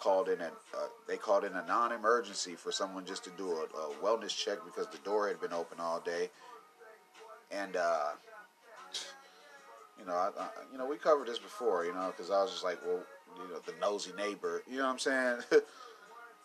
called 0.00 0.28
in 0.28 0.40
a 0.40 0.46
uh, 0.46 0.88
they 1.06 1.16
called 1.16 1.44
in 1.44 1.54
a 1.54 1.66
non-emergency 1.66 2.54
for 2.54 2.72
someone 2.72 3.04
just 3.04 3.24
to 3.24 3.30
do 3.30 3.50
a, 3.50 3.64
a, 3.64 3.94
wellness 4.02 4.36
check 4.36 4.58
because 4.64 4.86
the 4.88 4.98
door 4.98 5.28
had 5.28 5.40
been 5.40 5.52
open 5.52 5.78
all 5.80 6.00
day, 6.00 6.30
and 7.50 7.76
uh, 7.76 8.10
you 9.98 10.06
know, 10.06 10.12
I, 10.12 10.30
I, 10.38 10.48
you 10.70 10.78
know, 10.78 10.86
we 10.86 10.96
covered 10.96 11.26
this 11.26 11.38
before, 11.38 11.84
you 11.84 11.92
know, 11.92 12.12
because 12.16 12.30
I 12.30 12.42
was 12.42 12.52
just 12.52 12.64
like, 12.64 12.78
well, 12.86 13.02
you 13.36 13.52
know, 13.52 13.60
the 13.66 13.74
nosy 13.80 14.12
neighbor, 14.16 14.62
you 14.68 14.78
know 14.78 14.84
what 14.84 14.92
I'm 14.92 14.98
saying? 14.98 15.38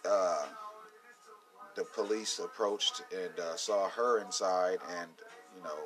uh, 0.10 0.46
the 1.76 1.84
police 1.84 2.40
approached 2.40 3.04
and 3.12 3.40
uh, 3.40 3.56
saw 3.56 3.90
her 3.90 4.20
inside, 4.20 4.80
and 5.00 5.10
you 5.56 5.64
know, 5.64 5.78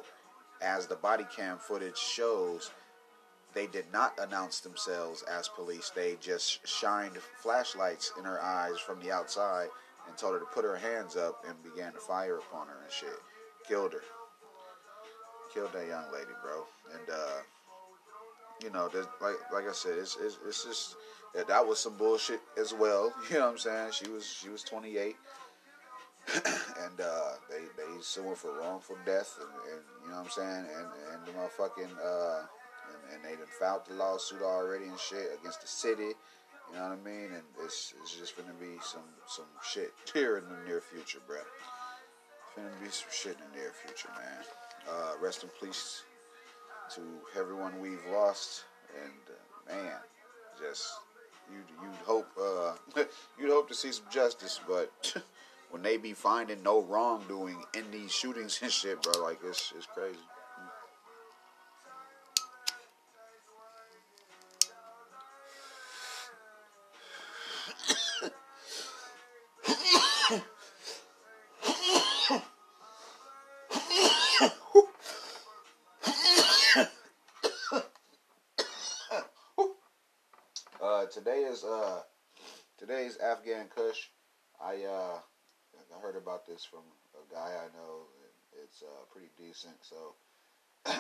as 0.62 0.88
the 0.88 0.96
body 0.96 1.26
cam 1.36 1.58
footage 1.58 1.98
shows 1.98 2.72
they 3.54 3.68
did 3.68 3.86
not 3.92 4.14
announce 4.20 4.60
themselves 4.60 5.24
as 5.24 5.48
police. 5.48 5.92
They 5.96 6.18
just 6.20 6.66
shined 6.68 7.18
flashlights 7.42 8.14
in 8.18 8.24
her 8.26 8.42
eyes 8.42 8.80
from 8.80 9.00
the 9.02 9.12
outside 9.12 9.70
and 10.08 10.18
told 10.18 10.34
her 10.34 10.40
to 10.40 10.46
put 10.46 10.64
her 10.64 10.78
hands 10.78 11.16
up 11.16 11.44
and 11.48 11.56
began 11.64 11.94
to 11.94 12.00
fire 12.00 12.38
upon 12.38 12.68
her 12.68 12.78
and 12.84 12.92
shit. 12.92 13.10
Killed 13.68 13.94
her. 13.94 14.04
Killed 15.54 15.74
that 15.74 15.88
young 15.88 16.06
lady, 16.14 16.32
bro. 16.44 16.66
And 16.94 17.10
uh, 17.10 17.42
you 18.64 18.70
know, 18.70 18.90
like 19.22 19.36
like 19.54 19.68
I 19.68 19.74
said, 19.74 19.98
it's 19.98 20.18
it's, 20.22 20.38
it's 20.48 20.64
just 20.64 20.96
that, 21.34 21.48
that 21.48 21.66
was 21.66 21.80
some 21.80 21.98
bullshit 21.98 22.42
as 22.60 22.74
well. 22.74 23.14
You 23.30 23.38
know 23.38 23.46
what 23.46 23.52
I'm 23.52 23.58
saying? 23.58 23.92
She 23.92 24.10
was 24.10 24.26
she 24.26 24.50
was 24.50 24.64
28. 24.64 25.16
and 26.36 27.00
uh, 27.02 27.32
they 27.50 27.64
they 27.78 28.02
suing 28.02 28.36
for 28.36 28.52
wrongful 28.60 28.98
death, 29.06 29.40
and, 29.40 29.74
and, 29.74 29.82
you 30.04 30.10
know 30.10 30.18
what 30.18 30.26
I'm 30.26 30.30
saying, 30.30 30.66
and 30.78 30.88
and 31.14 31.26
the 31.26 31.32
motherfucking 31.32 31.92
uh, 32.04 32.44
and, 32.88 33.16
and 33.16 33.24
they 33.24 33.36
done 33.38 33.48
filed 33.60 33.86
the 33.88 33.96
lawsuit 33.96 34.42
already 34.42 34.86
and 34.86 35.00
shit 35.00 35.38
against 35.40 35.62
the 35.62 35.68
city. 35.68 36.14
You 36.72 36.76
know 36.76 36.90
what 36.90 37.00
I 37.00 37.10
mean? 37.10 37.32
And 37.34 37.44
it's 37.64 37.94
it's 38.02 38.18
just 38.18 38.36
gonna 38.38 38.58
be 38.60 38.78
some 38.82 39.08
some 39.28 39.46
shit 39.64 39.94
here 40.14 40.38
in 40.38 40.44
the 40.46 40.70
near 40.70 40.82
future, 40.82 41.20
bro. 41.26 41.38
Gonna 42.56 42.70
be 42.84 42.90
some 42.90 43.10
shit 43.12 43.38
in 43.38 43.52
the 43.52 43.60
near 43.60 43.72
future, 43.86 44.10
man. 44.18 44.44
Uh, 44.90 45.14
rest 45.22 45.44
in 45.44 45.50
peace 45.62 46.04
to 46.96 47.02
everyone 47.38 47.80
we've 47.80 48.06
lost, 48.12 48.64
and 49.04 49.14
uh, 49.30 49.74
man, 49.74 49.98
just 50.60 50.88
you 51.52 51.60
you'd 51.82 51.96
hope 52.06 52.28
uh, 52.40 52.74
you'd 53.40 53.50
hope 53.50 53.68
to 53.70 53.76
see 53.76 53.92
some 53.92 54.06
justice, 54.12 54.60
but 54.68 55.16
when 55.72 55.82
they 55.82 55.98
be 55.98 56.14
finding 56.14 56.62
no 56.64 56.82
wrongdoing 56.82 57.64
in 57.74 57.90
these 57.92 58.12
shootings 58.12 58.60
and 58.62 58.72
shit, 58.72 59.02
bro, 59.02 59.22
like 59.22 59.40
it's 59.46 59.74
it's 59.76 59.86
crazy. 59.88 60.18
This 86.58 86.66
from 86.66 86.82
a 87.14 87.22
guy 87.32 87.54
I 87.54 87.68
know. 87.78 88.10
It's 88.64 88.82
uh 88.82 89.06
pretty 89.12 89.30
decent. 89.38 89.76
So 89.82 90.16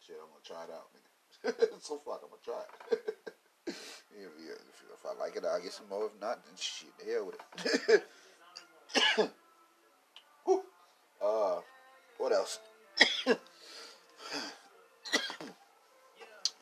shit, 0.00 0.14
I'm 0.14 0.30
gonna 0.30 0.46
try 0.46 0.62
it 0.62 0.70
out, 0.70 0.86
nigga. 0.94 1.80
so 1.82 2.00
fuck, 2.04 2.22
I'm 2.22 2.30
gonna 2.30 2.44
try 2.44 2.62
it. 2.62 2.68
if, 3.66 3.74
if, 4.14 5.04
I 5.04 5.14
like 5.20 5.34
it, 5.34 5.44
I'll 5.44 5.60
get 5.60 5.72
some 5.72 5.88
more. 5.88 6.06
If 6.06 6.20
not, 6.20 6.44
then 6.44 6.54
shit, 6.56 6.96
the 6.98 7.04
hell 7.12 7.26
with 7.26 7.36
it. 7.88 9.30
uh, 11.24 11.60
what 12.18 12.32
else? 12.32 12.60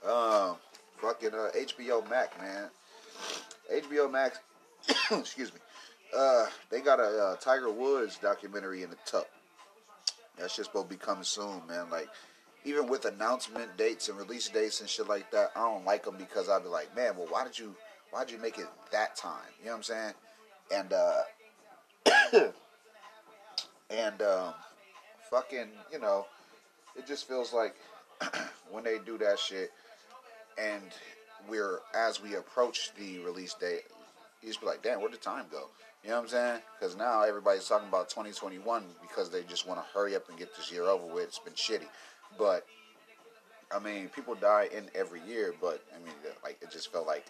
um 0.08 0.56
fucking 0.96 1.34
uh, 1.34 1.50
HBO 1.54 2.08
Max, 2.08 2.38
man. 2.40 2.70
HBO 3.70 4.10
Max, 4.10 4.38
excuse 5.10 5.52
me. 5.52 5.60
Uh, 6.16 6.46
they 6.70 6.80
got 6.80 6.98
a 6.98 7.02
uh, 7.02 7.36
Tiger 7.36 7.70
Woods 7.70 8.18
documentary 8.20 8.82
in 8.82 8.90
the 8.90 8.96
tuck. 9.06 9.28
That's 10.38 10.56
just 10.56 10.70
supposed 10.70 10.88
to 10.90 10.96
be 10.96 10.98
coming 10.98 11.24
soon, 11.24 11.62
man. 11.68 11.90
Like, 11.90 12.08
even 12.64 12.88
with 12.88 13.04
announcement 13.04 13.76
dates 13.76 14.08
and 14.08 14.18
release 14.18 14.48
dates 14.48 14.80
and 14.80 14.88
shit 14.88 15.08
like 15.08 15.30
that, 15.30 15.50
I 15.54 15.60
don't 15.60 15.84
like 15.84 16.04
them 16.04 16.16
because 16.18 16.48
I'd 16.48 16.62
be 16.62 16.68
like, 16.68 16.94
man, 16.96 17.16
well, 17.16 17.26
why 17.28 17.44
did 17.44 17.58
you, 17.58 17.74
why 18.10 18.24
did 18.24 18.32
you 18.32 18.38
make 18.38 18.58
it 18.58 18.66
that 18.92 19.16
time? 19.16 19.38
You 19.60 19.66
know 19.66 19.72
what 19.72 19.76
I'm 19.78 19.82
saying? 19.82 20.14
And 20.72 20.92
uh, 20.92 21.22
and 23.90 24.22
um, 24.22 24.54
fucking, 25.30 25.68
you 25.92 26.00
know, 26.00 26.26
it 26.96 27.06
just 27.06 27.28
feels 27.28 27.52
like 27.52 27.76
when 28.70 28.84
they 28.84 28.98
do 29.04 29.18
that 29.18 29.38
shit, 29.38 29.70
and 30.58 30.82
we're 31.48 31.80
as 31.94 32.22
we 32.22 32.34
approach 32.34 32.92
the 32.98 33.18
release 33.20 33.54
date, 33.54 33.82
you 34.42 34.48
just 34.48 34.60
be 34.60 34.66
like, 34.66 34.82
damn, 34.82 35.00
where'd 35.00 35.12
the 35.12 35.18
time 35.18 35.46
go? 35.50 35.68
You 36.02 36.10
know 36.10 36.16
what 36.16 36.22
I'm 36.22 36.28
saying? 36.28 36.60
Because 36.78 36.96
now 36.96 37.22
everybody's 37.22 37.68
talking 37.68 37.88
about 37.88 38.08
2021 38.08 38.84
because 39.02 39.30
they 39.30 39.42
just 39.42 39.68
want 39.68 39.80
to 39.80 39.86
hurry 39.92 40.16
up 40.16 40.28
and 40.28 40.38
get 40.38 40.56
this 40.56 40.72
year 40.72 40.84
over 40.84 41.06
with. 41.06 41.24
It's 41.24 41.38
been 41.38 41.52
shitty, 41.52 41.88
but 42.38 42.66
I 43.70 43.78
mean, 43.78 44.08
people 44.08 44.34
die 44.34 44.68
in 44.74 44.90
every 44.94 45.20
year, 45.28 45.54
but 45.60 45.84
I 45.94 45.98
mean, 45.98 46.14
like 46.42 46.58
it 46.62 46.70
just 46.70 46.90
felt 46.90 47.06
like 47.06 47.26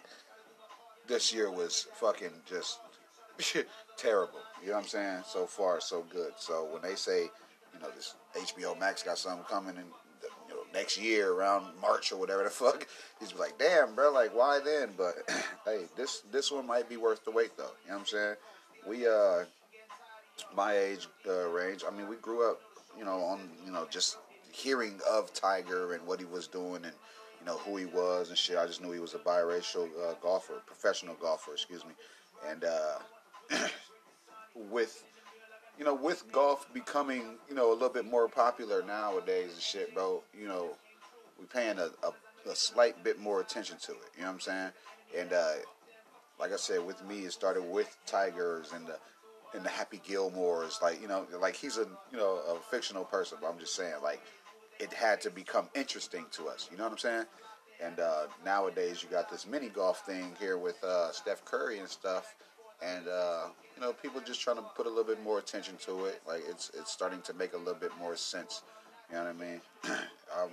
this 1.07 1.33
year 1.33 1.51
was 1.51 1.87
fucking 1.95 2.31
just 2.47 2.79
terrible. 3.97 4.39
You 4.61 4.69
know 4.69 4.75
what 4.75 4.83
I'm 4.83 4.87
saying? 4.87 5.23
So 5.27 5.45
far, 5.45 5.81
so 5.81 6.05
good. 6.09 6.31
So 6.37 6.67
when 6.71 6.81
they 6.81 6.95
say, 6.95 7.23
you 7.23 7.79
know, 7.81 7.89
this 7.95 8.15
HBO 8.35 8.79
Max 8.79 9.03
got 9.03 9.17
something 9.17 9.43
coming 9.49 9.75
and 9.77 9.87
next 10.73 10.99
year 10.99 11.33
around 11.33 11.65
March 11.81 12.11
or 12.11 12.17
whatever 12.17 12.43
the 12.43 12.49
fuck. 12.49 12.87
He's 13.19 13.33
like, 13.35 13.57
damn, 13.57 13.95
bro, 13.95 14.11
like 14.11 14.35
why 14.35 14.59
then? 14.63 14.89
But 14.97 15.15
hey, 15.65 15.85
this 15.95 16.23
this 16.31 16.51
one 16.51 16.65
might 16.65 16.89
be 16.89 16.97
worth 16.97 17.23
the 17.25 17.31
wait 17.31 17.57
though. 17.57 17.71
You 17.83 17.91
know 17.91 17.95
what 17.95 17.99
I'm 18.01 18.05
saying? 18.07 18.35
We 18.87 19.07
uh, 19.07 19.45
my 20.55 20.77
age 20.77 21.07
uh, 21.27 21.47
range. 21.49 21.83
I 21.87 21.95
mean, 21.95 22.07
we 22.07 22.15
grew 22.17 22.49
up, 22.49 22.59
you 22.97 23.05
know, 23.05 23.19
on 23.21 23.49
you 23.65 23.71
know 23.71 23.87
just 23.89 24.17
hearing 24.51 24.99
of 25.09 25.33
Tiger 25.33 25.93
and 25.93 26.05
what 26.05 26.19
he 26.19 26.25
was 26.25 26.47
doing 26.47 26.83
and 26.83 26.93
you 27.39 27.45
know 27.45 27.57
who 27.59 27.77
he 27.77 27.85
was 27.85 28.29
and 28.29 28.37
shit. 28.37 28.57
I 28.57 28.65
just 28.65 28.81
knew 28.81 28.91
he 28.91 28.99
was 28.99 29.13
a 29.13 29.19
biracial 29.19 29.87
uh, 30.07 30.13
golfer, 30.21 30.61
professional 30.65 31.15
golfer, 31.15 31.53
excuse 31.53 31.85
me, 31.85 31.91
and 32.49 32.63
uh, 32.63 32.99
with 34.55 35.03
you 35.81 35.85
know, 35.85 35.95
with 35.95 36.31
golf 36.31 36.71
becoming, 36.75 37.39
you 37.49 37.55
know, 37.55 37.71
a 37.71 37.73
little 37.73 37.89
bit 37.89 38.05
more 38.05 38.27
popular 38.27 38.83
nowadays 38.83 39.53
and 39.53 39.61
shit, 39.61 39.95
bro, 39.95 40.21
you 40.39 40.47
know, 40.47 40.71
we 41.39 41.45
paying 41.47 41.79
a, 41.79 41.89
a, 42.05 42.49
a, 42.49 42.55
slight 42.55 43.03
bit 43.03 43.19
more 43.19 43.41
attention 43.41 43.77
to 43.81 43.93
it. 43.93 43.97
You 44.15 44.21
know 44.21 44.27
what 44.27 44.33
I'm 44.33 44.39
saying? 44.41 44.71
And 45.17 45.33
uh, 45.33 45.53
like 46.41 46.51
I 46.51 46.57
said, 46.57 46.85
with 46.85 47.03
me, 47.05 47.19
it 47.19 47.31
started 47.31 47.63
with 47.63 47.95
Tigers 48.05 48.73
and 48.73 48.85
the 48.87 48.97
and 49.53 49.65
the 49.65 49.69
Happy 49.69 50.01
Gilmores. 50.07 50.81
Like 50.81 51.01
you 51.01 51.07
know, 51.07 51.25
like 51.39 51.55
he's 51.55 51.77
a 51.77 51.87
you 52.11 52.17
know 52.17 52.41
a 52.49 52.59
fictional 52.69 53.05
person, 53.05 53.37
but 53.41 53.49
I'm 53.49 53.59
just 53.59 53.75
saying 53.75 53.95
like 54.03 54.21
it 54.79 54.91
had 54.91 55.21
to 55.21 55.29
become 55.31 55.69
interesting 55.75 56.25
to 56.31 56.47
us. 56.47 56.67
You 56.71 56.77
know 56.77 56.83
what 56.83 56.93
I'm 56.93 56.97
saying? 56.97 57.25
And 57.83 57.99
uh, 57.99 58.23
nowadays, 58.45 59.01
you 59.01 59.09
got 59.09 59.29
this 59.29 59.47
mini 59.47 59.69
golf 59.69 60.05
thing 60.05 60.33
here 60.39 60.57
with 60.57 60.83
uh, 60.83 61.11
Steph 61.11 61.45
Curry 61.45 61.79
and 61.79 61.89
stuff 61.89 62.35
and 62.81 63.07
uh, 63.07 63.47
you 63.75 63.81
know 63.81 63.93
people 63.93 64.21
just 64.21 64.41
trying 64.41 64.57
to 64.57 64.63
put 64.75 64.85
a 64.85 64.89
little 64.89 65.03
bit 65.03 65.23
more 65.23 65.39
attention 65.39 65.75
to 65.85 66.05
it. 66.05 66.21
Like 66.27 66.43
it's 66.49 66.71
it's 66.73 66.91
starting 66.91 67.21
to 67.23 67.33
make 67.33 67.53
a 67.53 67.57
little 67.57 67.75
bit 67.75 67.91
more 67.99 68.15
sense. 68.15 68.63
You 69.09 69.17
know 69.17 69.25
what 69.25 69.35
I 69.35 69.39
mean? 69.39 69.61
I'm 69.83 70.49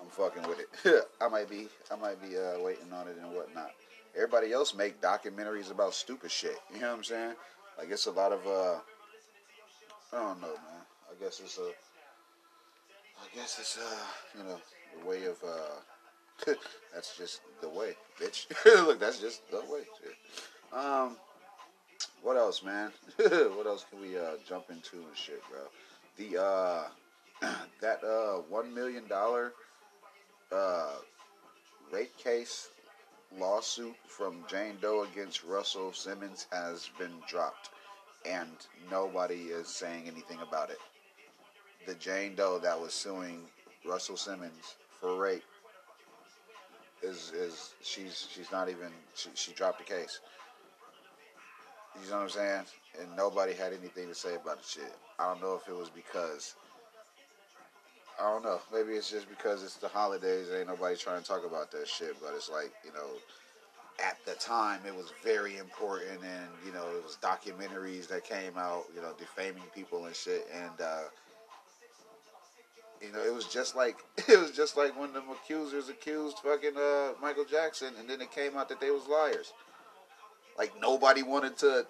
I'm 0.00 0.08
fucking 0.10 0.42
with 0.48 0.60
it. 0.60 1.04
I 1.20 1.28
might 1.28 1.48
be 1.48 1.68
I 1.90 1.96
might 1.96 2.20
be 2.20 2.36
uh, 2.36 2.60
waiting 2.60 2.92
on 2.92 3.08
it 3.08 3.16
and 3.20 3.32
whatnot. 3.32 3.70
Everybody 4.14 4.52
else 4.52 4.74
make 4.74 5.00
documentaries 5.00 5.70
about 5.70 5.94
stupid 5.94 6.30
shit. 6.30 6.56
You 6.72 6.80
know 6.80 6.90
what 6.90 6.98
I'm 6.98 7.04
saying? 7.04 7.34
Like 7.78 7.90
it's 7.90 8.06
a 8.06 8.10
lot 8.12 8.32
of 8.32 8.46
uh, 8.46 8.78
I 10.12 10.16
don't 10.18 10.40
know, 10.40 10.48
man. 10.48 10.84
I 11.10 11.22
guess 11.22 11.40
it's 11.40 11.58
a 11.58 11.70
I 13.20 13.34
guess 13.34 13.58
it's 13.58 13.78
a, 13.78 14.38
you 14.38 14.44
know 14.44 14.60
the 15.00 15.08
way 15.08 15.24
of 15.24 15.36
uh 15.42 16.52
that's 16.94 17.16
just 17.16 17.40
the 17.60 17.68
way, 17.68 17.94
bitch. 18.20 18.46
Look, 18.86 19.00
that's 19.00 19.20
just 19.20 19.48
the 19.50 19.60
way. 19.60 19.82
Shit. 20.00 20.16
Um 20.72 21.16
what 22.24 22.38
else, 22.38 22.62
man? 22.62 22.90
what 23.16 23.66
else 23.66 23.84
can 23.90 24.00
we 24.00 24.16
uh, 24.16 24.36
jump 24.48 24.70
into 24.70 24.96
and 24.96 25.14
shit, 25.14 25.42
bro? 25.50 25.60
The 26.16 26.42
uh, 26.42 26.84
that 27.82 28.02
uh, 28.02 28.40
one 28.48 28.74
million 28.74 29.06
dollar 29.08 29.52
uh, 30.50 30.94
rape 31.92 32.16
case 32.16 32.70
lawsuit 33.38 33.96
from 34.06 34.44
Jane 34.48 34.76
Doe 34.80 35.04
against 35.04 35.44
Russell 35.44 35.92
Simmons 35.92 36.46
has 36.52 36.90
been 36.98 37.14
dropped, 37.28 37.70
and 38.24 38.50
nobody 38.90 39.46
is 39.46 39.68
saying 39.68 40.04
anything 40.06 40.38
about 40.40 40.70
it. 40.70 40.78
The 41.86 41.94
Jane 41.94 42.34
Doe 42.34 42.58
that 42.60 42.80
was 42.80 42.94
suing 42.94 43.40
Russell 43.84 44.16
Simmons 44.16 44.76
for 45.00 45.16
rape 45.16 45.44
is 47.02 47.32
is 47.32 47.74
she's 47.82 48.28
she's 48.32 48.50
not 48.50 48.68
even 48.68 48.88
she, 49.14 49.28
she 49.34 49.52
dropped 49.52 49.78
the 49.78 49.84
case. 49.84 50.20
You 52.02 52.10
know 52.10 52.16
what 52.16 52.22
I'm 52.22 52.28
saying? 52.30 52.64
And 53.00 53.16
nobody 53.16 53.52
had 53.52 53.72
anything 53.72 54.08
to 54.08 54.14
say 54.14 54.34
about 54.34 54.62
the 54.62 54.68
shit. 54.68 54.94
I 55.18 55.26
don't 55.28 55.40
know 55.40 55.54
if 55.54 55.68
it 55.68 55.76
was 55.76 55.90
because 55.90 56.54
I 58.20 58.30
don't 58.30 58.44
know. 58.44 58.60
Maybe 58.72 58.92
it's 58.92 59.10
just 59.10 59.28
because 59.28 59.62
it's 59.62 59.76
the 59.76 59.88
holidays. 59.88 60.46
Ain't 60.56 60.68
nobody 60.68 60.96
trying 60.96 61.20
to 61.20 61.26
talk 61.26 61.44
about 61.46 61.70
that 61.72 61.88
shit. 61.88 62.16
But 62.20 62.32
it's 62.34 62.48
like 62.48 62.72
you 62.84 62.92
know, 62.92 63.08
at 64.04 64.18
the 64.24 64.34
time 64.34 64.80
it 64.86 64.94
was 64.94 65.12
very 65.22 65.56
important, 65.56 66.20
and 66.22 66.48
you 66.64 66.72
know 66.72 66.86
it 66.96 67.02
was 67.02 67.18
documentaries 67.22 68.06
that 68.08 68.24
came 68.24 68.56
out, 68.56 68.84
you 68.94 69.02
know, 69.02 69.12
defaming 69.18 69.64
people 69.74 70.06
and 70.06 70.14
shit, 70.14 70.46
and 70.54 70.80
uh, 70.80 71.02
you 73.02 73.12
know 73.12 73.20
it 73.20 73.34
was 73.34 73.46
just 73.46 73.74
like 73.74 73.96
it 74.28 74.38
was 74.38 74.52
just 74.52 74.76
like 74.76 74.98
when 74.98 75.12
the 75.12 75.22
accusers 75.32 75.88
accused 75.88 76.38
fucking 76.38 76.76
uh, 76.76 77.12
Michael 77.20 77.44
Jackson, 77.44 77.94
and 77.98 78.08
then 78.08 78.20
it 78.20 78.30
came 78.30 78.56
out 78.56 78.68
that 78.68 78.80
they 78.80 78.90
was 78.90 79.06
liars. 79.08 79.52
Like 80.56 80.72
nobody 80.80 81.24
wanted 81.24 81.56
to 81.58 81.84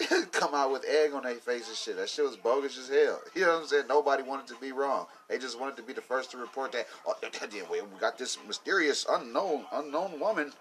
come 0.32 0.54
out 0.54 0.72
with 0.72 0.84
egg 0.84 1.12
on 1.12 1.24
their 1.24 1.34
face 1.34 1.68
and 1.68 1.76
shit. 1.76 1.96
That 1.96 2.08
shit 2.08 2.24
was 2.24 2.36
bogus 2.36 2.78
as 2.78 2.88
hell. 2.88 3.20
You 3.34 3.42
know 3.42 3.54
what 3.54 3.62
I'm 3.62 3.66
saying? 3.66 3.84
Nobody 3.88 4.22
wanted 4.22 4.46
to 4.48 4.56
be 4.60 4.72
wrong. 4.72 5.06
They 5.28 5.38
just 5.38 5.58
wanted 5.58 5.76
to 5.76 5.82
be 5.82 5.92
the 5.92 6.00
first 6.00 6.30
to 6.30 6.38
report 6.38 6.72
that. 6.72 6.86
Oh, 7.06 7.14
we 7.22 8.00
got 8.00 8.18
this 8.18 8.38
mysterious, 8.46 9.06
unknown, 9.10 9.64
unknown 9.72 10.18
woman 10.18 10.52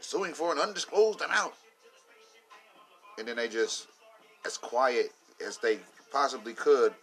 suing 0.00 0.32
for 0.32 0.52
an 0.52 0.58
undisclosed 0.58 1.20
amount, 1.20 1.52
and 3.18 3.26
then 3.26 3.36
they 3.36 3.48
just, 3.48 3.88
as 4.46 4.56
quiet 4.56 5.12
as 5.44 5.58
they 5.58 5.78
possibly 6.12 6.52
could, 6.52 6.94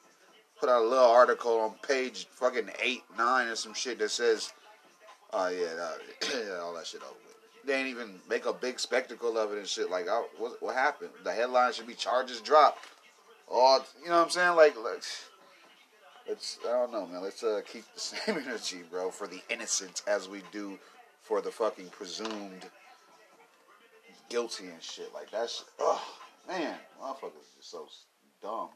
put 0.60 0.70
out 0.70 0.82
a 0.82 0.88
little 0.88 1.12
article 1.12 1.60
on 1.60 1.74
page 1.86 2.28
fucking 2.32 2.70
eight, 2.82 3.04
nine, 3.18 3.48
or 3.48 3.56
some 3.56 3.74
shit 3.74 4.00
that 4.00 4.12
says, 4.12 4.54
"Oh 5.34 5.50
yeah, 5.50 6.56
all 6.62 6.74
that 6.76 6.88
shit 6.88 7.02
over." 7.02 7.25
They 7.66 7.76
ain't 7.76 7.90
even 7.90 8.20
make 8.30 8.46
a 8.46 8.54
big 8.54 8.80
spectacle 8.80 9.38
of 9.38 9.52
it 9.54 9.58
and 9.58 9.68
shit. 9.68 9.90
Like, 9.90 10.06
oh, 10.10 10.28
what, 10.38 10.62
what 10.62 10.76
happened? 10.76 11.12
The 11.24 11.32
headline 11.32 11.74
should 11.74 11.88
be 11.88 11.94
charges 11.94 12.42
dropped. 12.42 12.86
Or, 13.48 13.80
you 14.02 14.10
know 14.10 14.18
what 14.18 14.26
I'm 14.26 14.30
saying? 14.30 14.56
Like, 14.56 14.76
let's, 14.84 15.26
let's 16.28 16.60
I 16.66 16.72
don't 16.72 16.92
know, 16.92 17.08
man. 17.08 17.22
Let's 17.22 17.44
uh, 17.44 17.62
keep 17.66 17.84
the 17.94 18.00
same 18.00 18.38
energy, 18.38 18.82
bro, 18.90 19.12
for 19.12 19.28
the 19.28 19.42
innocent 19.50 20.04
as 20.08 20.28
we 20.28 20.42
do 20.52 20.78
for 21.22 21.42
the 21.42 21.52
fucking 21.52 21.90
presumed 21.90 22.66
guilty 24.30 24.66
and 24.66 24.82
shit. 24.82 25.14
Like, 25.14 25.32
that's, 25.32 25.66
oh, 25.80 26.04
man, 26.48 26.76
motherfuckers 27.02 27.58
are 27.60 27.62
so 27.62 27.88
dumb, 28.42 28.70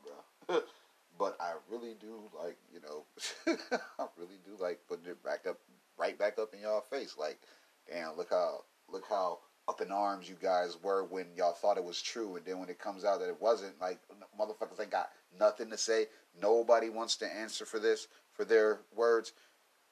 bro. 0.48 0.62
but 1.20 1.36
I 1.40 1.54
really 1.70 1.96
do 2.00 2.22
like, 2.42 2.58
you 2.74 2.80
know, 2.82 3.04
I 4.00 4.06
really 4.18 4.40
do 4.46 4.62
like 4.62 4.80
putting 4.88 5.06
it 5.06 5.24
back 5.24 5.46
up, 5.48 5.58
right 5.98 6.18
back 6.18 6.40
up 6.40 6.54
in 6.54 6.62
y'all 6.62 6.82
face. 6.82 7.16
Like, 7.20 7.40
damn, 7.92 8.16
look 8.18 8.30
how 8.30 8.62
look 8.92 9.06
how 9.10 9.40
up 9.68 9.82
in 9.82 9.92
arms 9.92 10.28
you 10.28 10.36
guys 10.42 10.78
were 10.82 11.04
when 11.04 11.28
y'all 11.36 11.54
thought 11.54 11.78
it 11.78 11.84
was 11.84 12.02
true, 12.02 12.36
and 12.36 12.46
then 12.46 12.60
when 12.60 12.70
it 12.70 12.80
comes 12.80 13.06
out 13.06 13.20
that 13.20 13.30
it 13.30 13.40
wasn't, 13.40 13.80
like 13.80 14.00
motherfuckers 14.40 14.82
ain't 14.82 14.90
got 14.92 15.12
nothing 15.40 15.70
to 15.70 15.78
say. 15.78 16.08
Nobody 16.42 16.90
wants 16.90 17.16
to 17.18 17.28
answer 17.28 17.66
for 17.66 17.80
this, 17.80 18.08
for 18.34 18.46
their 18.46 18.80
words. 18.96 19.34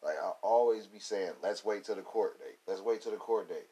Like 0.03 0.15
I'll 0.21 0.39
always 0.41 0.87
be 0.87 0.99
saying, 0.99 1.31
let's 1.43 1.63
wait 1.63 1.83
till 1.83 1.95
the 1.95 2.01
court 2.01 2.39
date. 2.39 2.57
Let's 2.67 2.81
wait 2.81 3.01
till 3.01 3.11
the 3.11 3.17
court 3.17 3.49
date. 3.49 3.67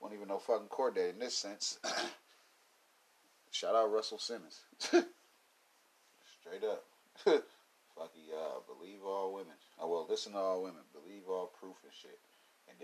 Won't 0.00 0.14
even 0.14 0.28
know 0.28 0.38
fucking 0.38 0.68
court 0.68 0.94
date 0.94 1.10
in 1.10 1.18
this 1.18 1.36
sense. 1.36 1.78
Shout 3.50 3.74
out 3.74 3.92
Russell 3.92 4.18
Simmons. 4.18 4.60
Straight 4.80 5.04
up. 6.64 6.84
Fucking 7.96 8.32
uh, 8.32 8.60
believe 8.66 9.04
all 9.04 9.34
women. 9.34 9.52
I 9.80 9.84
will 9.84 10.06
listen 10.08 10.32
to 10.32 10.38
all 10.38 10.62
women. 10.62 10.80
Believe 10.94 11.22
all 11.28 11.52
proof 11.60 11.76
and 11.82 11.92
shit. 11.92 12.18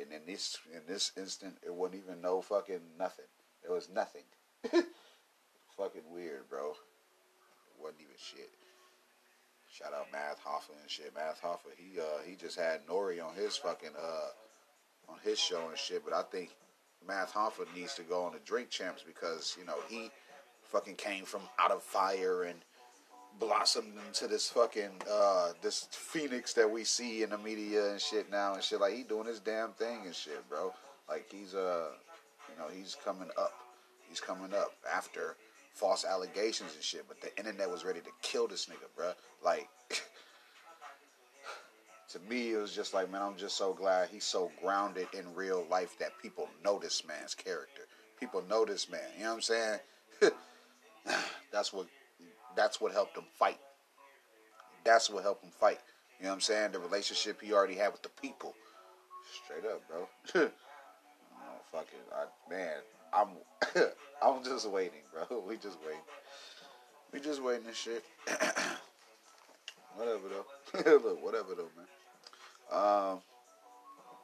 And 0.01 0.13
in 0.13 0.27
this 0.27 0.59
in 0.73 0.83
this 0.87 1.13
instant, 1.17 1.57
it 1.65 1.73
wasn't 1.73 2.03
even 2.05 2.21
no 2.21 2.43
fucking 2.43 2.81
nothing. 2.99 3.25
It 3.65 3.71
was 3.71 3.89
nothing. 3.89 4.25
fucking 5.77 6.03
weird, 6.11 6.49
bro. 6.49 6.71
It 6.71 7.83
wasn't 7.83 8.03
even 8.03 8.17
shit. 8.17 8.51
Shout 9.71 9.93
out 9.93 10.13
Math 10.13 10.41
Hoffa 10.43 10.81
and 10.81 10.91
shit. 10.91 11.15
Math 11.15 11.41
Hoffa, 11.43 11.73
he 11.77 11.99
uh 11.99 12.23
he 12.27 12.37
just 12.37 12.59
had 12.59 12.81
N.O.R.E. 12.89 13.21
on 13.21 13.35
his 13.35 13.57
fucking 13.57 13.91
uh 13.99 15.13
on 15.13 15.19
his 15.23 15.39
show 15.39 15.69
and 15.69 15.79
shit. 15.79 16.05
But 16.05 16.15
I 16.15 16.23
think 16.23 16.51
Math 17.07 17.33
Hoffa 17.33 17.67
needs 17.75 17.95
to 17.95 18.03
go 18.03 18.25
on 18.25 18.33
the 18.33 18.39
Drink 18.41 18.71
Champs 18.71 19.03
because 19.03 19.57
you 19.59 19.65
know 19.65 19.77
he 19.89 20.11
fucking 20.63 20.97
came 20.97 21.25
from 21.25 21.43
out 21.59 21.71
of 21.71 21.83
fire 21.83 22.45
and 22.45 22.59
blossomed 23.39 23.93
into 24.07 24.27
this 24.27 24.49
fucking 24.49 24.91
uh, 25.11 25.53
this 25.63 25.89
phoenix 25.91 26.53
that 26.55 26.71
we 26.71 26.85
see 26.85 27.23
in 27.23 27.31
the 27.31 27.39
media 27.39 27.91
and 27.91 28.01
shit 28.01 28.31
now 28.31 28.55
and 28.55 28.63
shit. 28.63 28.81
Like 28.81 28.95
he 28.95 29.03
doing 29.03 29.27
his 29.27 29.41
damn 29.41 29.73
thing 29.73 30.03
and 30.05 30.15
shit, 30.15 30.49
bro. 30.49 30.73
Like 31.09 31.27
he's 31.31 31.55
uh, 31.55 31.89
you 32.49 32.59
know, 32.59 32.69
he's 32.75 32.97
coming 33.05 33.29
up. 33.39 33.53
He's 34.09 34.21
coming 34.21 34.55
up 34.55 34.73
after 34.93 35.37
false 35.73 36.05
allegations 36.05 36.75
and 36.75 36.83
shit. 36.83 37.05
But 37.09 37.21
the 37.21 37.37
internet 37.39 37.71
was 37.71 37.85
ready 37.85 38.01
to 38.01 38.11
kill 38.23 38.49
this 38.49 38.67
nigga, 38.67 38.95
bro. 38.97 39.13
Like. 39.45 39.69
to 42.09 42.21
me, 42.31 42.53
it 42.53 42.57
was 42.57 42.75
just 42.75 42.95
like, 42.95 43.11
man, 43.11 43.21
I'm 43.21 43.37
just 43.37 43.57
so 43.57 43.75
glad 43.75 44.09
he's 44.09 44.25
so 44.25 44.51
grounded 44.63 45.09
in 45.13 45.25
real 45.35 45.67
life 45.69 45.99
that 45.99 46.13
people 46.23 46.49
know 46.65 46.79
this 46.79 47.03
man's 47.07 47.35
character. 47.35 47.83
People 48.21 48.43
know 48.49 48.65
this 48.65 48.89
man. 48.89 49.01
You 49.19 49.25
know 49.25 49.31
what 49.31 49.35
I'm 49.35 49.43
saying? 49.43 49.79
That's 51.53 51.73
what 51.73 51.87
that's 52.57 52.81
what 52.81 52.93
helped 52.93 53.17
him 53.17 53.25
fight. 53.39 53.59
That's 54.85 55.11
what 55.11 55.23
helped 55.23 55.45
him 55.45 55.51
fight. 55.51 55.81
You 56.19 56.25
know 56.25 56.31
what 56.31 56.37
I'm 56.37 56.41
saying? 56.41 56.73
The 56.73 56.79
relationship 56.79 57.41
he 57.43 57.53
already 57.53 57.75
had 57.75 57.93
with 57.93 58.03
the 58.03 58.09
people. 58.21 58.55
Straight 59.45 59.71
up, 59.71 59.83
bro. 59.89 60.09
fuck 61.73 61.87
it. 61.93 62.13
I, 62.15 62.51
man, 62.51 62.77
I'm 63.13 63.29
I'm 64.23 64.45
just 64.45 64.69
waiting, 64.71 65.01
bro. 65.13 65.43
We 65.49 65.57
just 65.57 65.79
waiting. 65.85 66.01
We 67.13 67.21
just 67.21 67.43
waiting 67.43 67.67
and 67.67 67.77
shit. 67.77 68.05
whatever 69.95 70.29
though. 70.29 70.47
Look, 70.91 71.25
whatever 71.25 71.55
though, 71.55 71.71
man. 71.77 71.87
Um, 72.73 73.21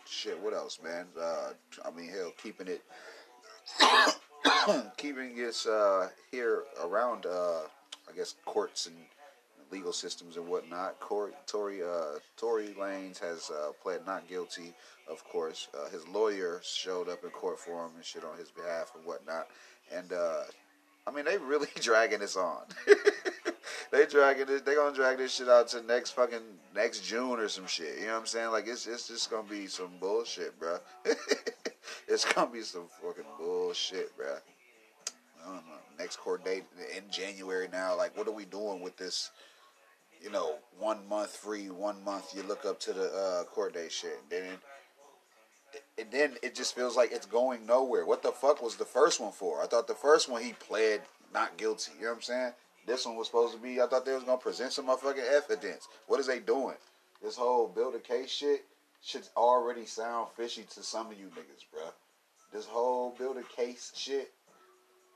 shit, 0.06 0.40
what 0.42 0.54
else, 0.54 0.78
man? 0.82 1.06
Uh, 1.20 1.50
I 1.84 1.90
mean, 1.96 2.08
hell, 2.08 2.32
keeping 2.42 2.68
it, 2.68 2.82
keeping 4.96 5.36
this 5.36 5.66
uh, 5.66 6.08
here 6.30 6.64
around, 6.82 7.26
uh, 7.26 7.60
I 8.08 8.16
guess, 8.16 8.34
courts 8.44 8.86
and 8.86 8.96
legal 9.72 9.92
systems 9.92 10.36
and 10.36 10.46
whatnot. 10.46 11.00
Corey, 11.00 11.32
Tory, 11.46 11.82
uh, 11.82 12.18
Tory 12.36 12.74
Lanez 12.78 13.18
has 13.20 13.50
uh, 13.50 13.72
pled 13.82 14.06
not 14.06 14.28
guilty. 14.28 14.74
Of 15.08 15.24
course, 15.24 15.68
uh, 15.74 15.88
his 15.88 16.06
lawyer 16.08 16.60
showed 16.62 17.08
up 17.08 17.24
in 17.24 17.30
court 17.30 17.58
for 17.58 17.86
him 17.86 17.92
and 17.96 18.04
shit 18.04 18.24
on 18.24 18.36
his 18.38 18.50
behalf 18.50 18.92
and 18.94 19.04
whatnot. 19.04 19.48
And 19.92 20.12
uh, 20.12 20.42
I 21.06 21.10
mean, 21.10 21.24
they 21.24 21.38
really 21.38 21.68
dragging 21.80 22.20
this 22.20 22.36
on. 22.36 22.62
they 23.90 24.06
dragging 24.06 24.46
this. 24.46 24.62
They 24.62 24.74
gonna 24.74 24.94
drag 24.94 25.18
this 25.18 25.34
shit 25.34 25.48
out 25.48 25.68
to 25.68 25.82
next 25.82 26.10
fucking 26.10 26.42
next 26.74 27.04
June 27.04 27.40
or 27.40 27.48
some 27.48 27.66
shit. 27.66 27.98
You 27.98 28.06
know 28.06 28.12
what 28.12 28.20
I'm 28.20 28.26
saying? 28.26 28.50
Like 28.50 28.68
it's 28.68 28.86
it's 28.86 29.08
just 29.08 29.30
gonna 29.30 29.48
be 29.48 29.66
some 29.66 29.90
bullshit, 29.98 30.58
bro. 30.58 30.78
it's 32.08 32.30
gonna 32.32 32.50
be 32.50 32.62
some 32.62 32.86
fucking 33.02 33.24
bullshit, 33.38 34.16
bro. 34.16 34.36
Next 35.98 36.16
court 36.16 36.44
date 36.44 36.64
in 36.96 37.04
January 37.10 37.68
now. 37.70 37.96
Like, 37.96 38.16
what 38.16 38.26
are 38.26 38.32
we 38.32 38.44
doing 38.44 38.80
with 38.80 38.96
this? 38.96 39.30
You 40.20 40.30
know, 40.30 40.56
one 40.78 41.06
month 41.08 41.36
free, 41.36 41.68
one 41.68 42.02
month 42.04 42.34
you 42.34 42.42
look 42.42 42.64
up 42.64 42.78
to 42.80 42.92
the 42.92 43.12
uh, 43.12 43.44
court 43.44 43.74
date 43.74 43.92
shit. 43.92 44.18
And 44.20 44.30
Then, 44.30 44.58
and 45.98 46.10
then 46.10 46.36
it 46.42 46.54
just 46.54 46.74
feels 46.74 46.96
like 46.96 47.12
it's 47.12 47.26
going 47.26 47.66
nowhere. 47.66 48.06
What 48.06 48.22
the 48.22 48.32
fuck 48.32 48.62
was 48.62 48.76
the 48.76 48.84
first 48.84 49.20
one 49.20 49.32
for? 49.32 49.62
I 49.62 49.66
thought 49.66 49.88
the 49.88 49.94
first 49.94 50.28
one 50.28 50.42
he 50.42 50.52
pled 50.52 51.02
not 51.32 51.56
guilty. 51.56 51.92
You 51.96 52.04
know 52.04 52.10
what 52.10 52.16
I'm 52.16 52.22
saying? 52.22 52.52
This 52.86 53.06
one 53.06 53.16
was 53.16 53.28
supposed 53.28 53.54
to 53.54 53.60
be. 53.60 53.80
I 53.80 53.86
thought 53.86 54.04
they 54.04 54.14
was 54.14 54.24
gonna 54.24 54.38
present 54.38 54.72
some 54.72 54.86
motherfucking 54.86 55.30
evidence. 55.30 55.88
What 56.06 56.20
is 56.20 56.26
they 56.26 56.40
doing? 56.40 56.76
This 57.22 57.36
whole 57.36 57.68
build 57.68 57.94
a 57.94 58.00
case 58.00 58.30
shit 58.30 58.64
should 59.02 59.22
already 59.36 59.86
sound 59.86 60.28
fishy 60.36 60.64
to 60.74 60.82
some 60.82 61.06
of 61.08 61.18
you 61.18 61.26
niggas, 61.26 61.64
bro. 61.72 61.90
This 62.52 62.66
whole 62.66 63.14
build 63.16 63.36
a 63.36 63.42
case 63.42 63.92
shit, 63.94 64.32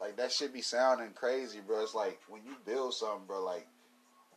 like 0.00 0.16
that 0.16 0.32
should 0.32 0.52
be 0.52 0.62
sounding 0.62 1.11
crazy, 1.14 1.61
bro. 1.66 1.82
It's 1.82 1.94
like 1.94 2.20
when 2.28 2.42
you 2.44 2.52
build 2.64 2.94
something, 2.94 3.26
bro. 3.26 3.44
Like 3.44 3.66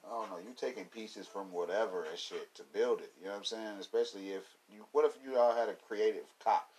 I 0.05 0.09
don't 0.09 0.29
know, 0.29 0.37
you 0.37 0.53
taking 0.55 0.85
pieces 0.85 1.27
from 1.27 1.51
whatever 1.51 2.05
and 2.05 2.17
shit 2.17 2.53
to 2.55 2.63
build 2.73 3.01
it. 3.01 3.11
You 3.19 3.25
know 3.25 3.31
what 3.31 3.39
I'm 3.39 3.45
saying? 3.45 3.77
Especially 3.79 4.29
if 4.29 4.43
you. 4.73 4.85
What 4.91 5.05
if 5.05 5.17
you 5.23 5.37
all 5.37 5.55
had 5.55 5.69
a 5.69 5.73
creative 5.73 6.25
cop 6.43 6.69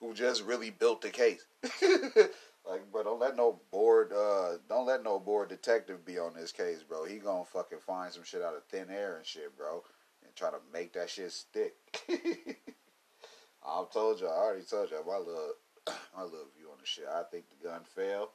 who 0.00 0.14
just 0.14 0.44
really 0.44 0.70
built 0.70 1.02
the 1.02 1.10
case? 1.10 1.44
Like, 2.68 2.90
bro, 2.92 3.02
don't 3.02 3.20
let 3.20 3.36
no 3.36 3.60
bored, 3.70 4.12
uh, 4.12 4.58
don't 4.68 4.86
let 4.86 5.02
no 5.02 5.18
bored 5.18 5.48
detective 5.48 6.04
be 6.04 6.18
on 6.18 6.34
this 6.34 6.52
case, 6.52 6.82
bro. 6.82 7.04
He 7.04 7.16
gonna 7.16 7.44
fucking 7.44 7.78
find 7.78 8.12
some 8.12 8.24
shit 8.24 8.42
out 8.42 8.54
of 8.54 8.64
thin 8.64 8.90
air 8.90 9.16
and 9.16 9.26
shit, 9.26 9.56
bro, 9.56 9.82
and 10.22 10.34
try 10.36 10.50
to 10.50 10.58
make 10.72 10.92
that 10.92 11.10
shit 11.10 11.32
stick. 11.32 11.74
I've 13.66 13.90
told 13.90 14.20
you, 14.20 14.26
I 14.26 14.30
already 14.30 14.64
told 14.64 14.90
you 14.90 14.98
my 15.06 15.18
little, 15.18 15.52
my 16.16 16.22
little 16.22 16.50
view 16.56 16.70
on 16.70 16.78
the 16.80 16.86
shit. 16.86 17.06
I 17.06 17.22
think 17.30 17.44
the 17.50 17.68
gun 17.68 17.82
fell. 17.84 18.30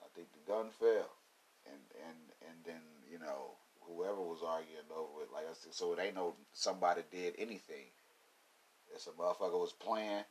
I 0.00 0.06
think 0.14 0.28
the 0.32 0.50
gun 0.50 0.70
fell, 0.78 1.10
and 1.66 1.82
and 2.06 2.18
and 2.48 2.56
then 2.64 2.82
you 3.10 3.18
know 3.18 3.56
whoever 3.82 4.20
was 4.20 4.42
arguing 4.46 4.88
over 4.94 5.22
it, 5.22 5.32
like 5.32 5.44
I 5.44 5.54
said, 5.54 5.74
so 5.74 5.92
it 5.92 5.98
ain't 6.00 6.14
no 6.14 6.34
somebody 6.52 7.02
did 7.10 7.34
anything. 7.38 7.90
It's 8.94 9.06
a 9.06 9.10
motherfucker 9.10 9.60
was 9.60 9.72
playing 9.72 10.24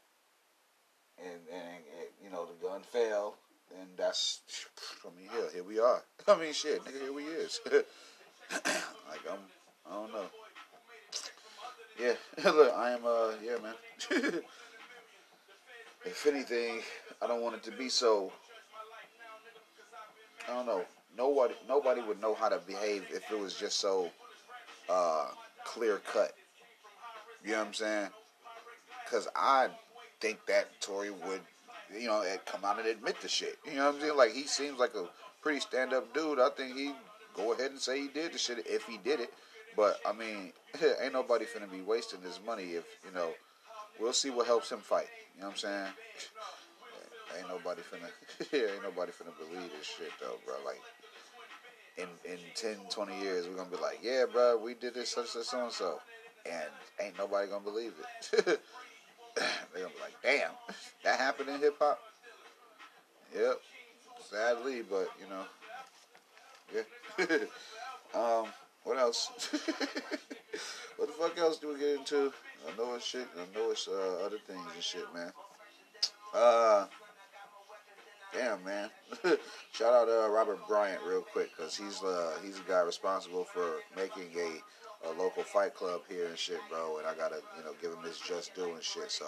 and, 1.20 1.42
and, 1.52 1.62
and 1.62 2.08
you 2.24 2.30
know 2.30 2.46
the 2.46 2.68
gun 2.68 2.82
fell, 2.82 3.36
and 3.80 3.90
that's 3.98 4.42
I 5.06 5.10
mean 5.20 5.30
here 5.32 5.50
here 5.54 5.64
we 5.64 5.80
are. 5.80 6.04
I 6.28 6.40
mean 6.40 6.54
shit, 6.54 6.84
nigga, 6.84 7.02
here 7.02 7.14
we 7.14 7.24
is. 7.24 7.60
like 7.72 7.84
I'm 9.30 9.40
I 9.90 9.94
don't 9.94 10.14
know. 10.14 10.26
Yeah, 12.00 12.14
look, 12.52 12.74
I 12.74 12.92
am 12.92 13.06
uh 13.06 13.32
yeah 13.44 13.58
man. 13.62 14.42
If 16.08 16.26
anything, 16.26 16.80
I 17.22 17.28
don't 17.28 17.42
want 17.42 17.56
it 17.56 17.64
to 17.64 17.72
be 17.72 17.90
so. 17.90 18.32
I 20.48 20.54
don't 20.54 20.66
know. 20.66 20.84
Nobody 21.18 21.54
nobody 21.68 22.02
would 22.02 22.22
know 22.22 22.34
how 22.34 22.50
to 22.50 22.60
behave 22.60 23.06
if 23.10 23.30
it 23.32 23.40
was 23.40 23.56
just 23.56 23.80
so 23.80 24.10
uh, 24.90 25.28
clear 25.66 26.02
cut. 26.12 26.34
You 27.44 27.52
know 27.52 27.60
what 27.60 27.68
I'm 27.68 27.74
saying? 27.74 28.10
Because 29.04 29.28
I 29.36 29.68
think 30.20 30.40
that 30.48 30.68
Tory 30.82 31.12
would, 31.12 31.42
you 31.94 32.08
know, 32.08 32.24
come 32.46 32.64
out 32.66 32.80
and 32.80 32.88
admit 32.88 33.20
the 33.22 33.28
shit. 33.28 33.58
You 33.66 33.76
know 33.76 33.88
what 33.88 33.96
I'm 33.96 34.02
saying? 34.02 34.18
Like 34.18 34.34
he 34.34 34.44
seems 34.44 34.80
like 34.80 34.96
a 34.96 35.06
pretty 35.42 35.60
stand 35.60 35.94
up 35.94 36.14
dude. 36.14 36.40
I 36.40 36.50
think 36.50 36.78
he 36.78 36.94
go 37.36 37.54
ahead 37.54 37.72
and 37.72 37.80
say 37.80 38.02
he 38.02 38.08
did 38.08 38.34
the 38.34 38.38
shit 38.38 38.66
if 38.66 38.84
he 38.86 38.98
did 38.98 39.20
it. 39.20 39.34
But 39.76 40.00
I 40.06 40.14
mean, 40.14 40.54
ain't 41.02 41.14
nobody 41.14 41.46
finna 41.46 41.70
be 41.70 41.82
wasting 41.82 42.22
his 42.22 42.40
money 42.46 42.64
if 42.64 42.86
you 43.06 43.14
know. 43.14 43.32
We'll 44.00 44.14
see 44.14 44.30
what 44.30 44.46
helps 44.46 44.72
him 44.72 44.80
fight. 44.80 45.08
You 45.36 45.42
know 45.42 45.48
what 45.48 45.54
I'm 45.54 45.58
saying? 45.58 45.88
ain't 47.38 47.48
nobody 47.48 47.82
finna, 47.82 48.10
ain't 48.74 48.84
nobody 48.84 49.12
finna 49.12 49.34
believe 49.38 49.70
this 49.78 49.88
shit 49.88 50.12
though, 50.20 50.38
bro. 50.46 50.56
Like 50.66 50.82
in 51.98 52.08
in 52.32 52.40
10, 52.56 52.78
20 52.90 53.20
years, 53.20 53.48
we're 53.48 53.56
gonna 53.56 53.70
be 53.70 53.78
like, 53.78 54.00
yeah, 54.02 54.26
bro, 54.32 54.58
we 54.58 54.74
did 54.74 54.94
this 54.94 55.12
such 55.12 55.28
such 55.28 55.46
so 55.46 55.64
and 55.64 55.72
so, 55.72 56.00
and 56.46 56.70
ain't 57.02 57.18
nobody 57.18 57.50
gonna 57.50 57.64
believe 57.64 57.94
it. 58.00 58.46
They're 59.36 59.84
gonna 59.84 59.94
be 59.94 60.02
like, 60.02 60.16
damn, 60.24 60.52
that 61.04 61.20
happened 61.20 61.50
in 61.50 61.60
hip 61.60 61.76
hop. 61.80 62.00
Yep, 63.36 63.60
sadly, 64.30 64.84
but 64.90 65.10
you 65.20 65.28
know, 65.30 65.46
yeah. 66.74 67.38
um, 68.20 68.48
what 68.84 68.98
else? 68.98 69.30
what 70.98 71.08
the 71.08 71.14
fuck 71.20 71.38
else 71.38 71.58
do 71.58 71.74
we 71.74 71.80
get 71.80 71.98
into? 71.98 72.32
I 72.68 72.78
know 72.78 72.96
it's 72.96 73.06
shit. 73.06 73.28
I 73.36 73.58
know 73.58 73.72
it's 73.72 73.88
uh, 73.88 74.26
other 74.26 74.38
things 74.46 74.62
and 74.74 74.84
shit, 74.84 75.06
man. 75.14 75.32
Uh, 76.34 76.86
damn, 78.34 78.64
man. 78.64 78.90
Shout 79.72 79.94
out 79.94 80.06
to 80.06 80.26
uh, 80.26 80.28
Robert 80.30 80.60
Bryant 80.68 81.02
real 81.08 81.22
quick, 81.22 81.56
cause 81.58 81.76
he's 81.76 82.04
uh 82.04 82.34
he's 82.44 82.58
the 82.58 82.64
guy 82.68 82.82
responsible 82.82 83.46
for 83.46 83.78
making 83.96 84.30
a 84.38 85.10
a 85.10 85.12
local 85.14 85.44
fight 85.44 85.74
club 85.76 86.02
here 86.10 86.28
and 86.28 86.38
shit, 86.38 86.60
bro. 86.70 86.98
And 86.98 87.08
I 87.08 87.14
gotta, 87.14 87.42
you 87.58 87.64
know, 87.64 87.74
give 87.82 87.92
him 87.92 88.04
his 88.04 88.20
just 88.20 88.56
due 88.56 88.74
and 88.74 88.84
shit. 88.84 89.12
So 89.12 89.26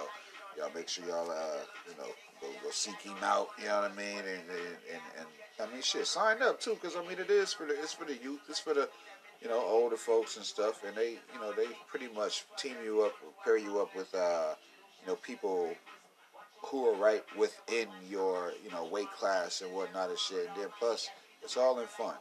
y'all 0.58 0.71
make 0.75 0.89
sure 0.89 1.06
y'all, 1.06 1.30
uh, 1.30 1.62
you 1.88 1.95
know, 1.97 2.10
go, 2.41 2.47
go 2.63 2.69
seek 2.71 2.99
him 3.02 3.15
out. 3.21 3.49
You 3.60 3.65
know 3.65 3.82
what 3.82 3.91
I 3.91 3.95
mean? 3.95 4.17
And 4.17 4.49
and, 4.49 4.78
and, 4.91 5.02
and 5.19 5.28
I 5.60 5.71
mean, 5.71 5.82
shit, 5.82 6.08
sign 6.08 6.41
up 6.41 6.60
too, 6.60 6.78
because 6.82 6.95
I 6.95 7.02
mean, 7.02 7.19
it 7.19 7.30
is 7.30 7.54
for 7.54 7.65
the 7.65 7.73
it's 7.73 7.93
for 7.93 8.06
the 8.06 8.15
youth, 8.15 8.41
it's 8.49 8.60
for 8.60 8.73
the 8.73 8.89
you 9.41 9.47
know 9.47 9.63
older 9.65 9.97
folks 9.97 10.38
and 10.38 10.45
stuff, 10.45 10.84
and 10.86 10.95
they 10.95 11.12
you 11.34 11.39
know 11.39 11.54
they 11.54 11.67
pretty 11.88 12.08
much 12.13 12.45
team 12.58 12.75
you 12.84 13.04
up, 13.04 13.13
pair 13.43 13.58
you 13.58 13.80
up 13.80 13.95
with 13.95 14.13
uh, 14.13 14.54
you 15.02 15.08
know 15.08 15.15
people 15.15 15.73
who 16.65 16.88
are 16.88 16.95
right 16.95 17.23
within 17.38 17.88
your 18.10 18.54
you 18.63 18.71
know 18.71 18.86
weight 18.86 19.12
class 19.12 19.62
and 19.62 19.73
whatnot 19.73 20.10
and 20.10 20.19
shit. 20.19 20.47
And 20.47 20.58
then 20.58 20.69
plus, 20.78 21.10
it's 21.43 21.58
all 21.58 21.80
in 21.80 21.88
fun. 21.88 22.15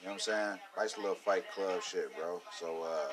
You 0.00 0.08
know 0.08 0.12
what 0.12 0.14
I'm 0.14 0.20
saying? 0.20 0.58
Nice 0.76 0.96
little 0.98 1.14
fight 1.14 1.50
club 1.52 1.82
shit, 1.82 2.14
bro. 2.16 2.42
So 2.58 2.82
uh, 2.82 3.10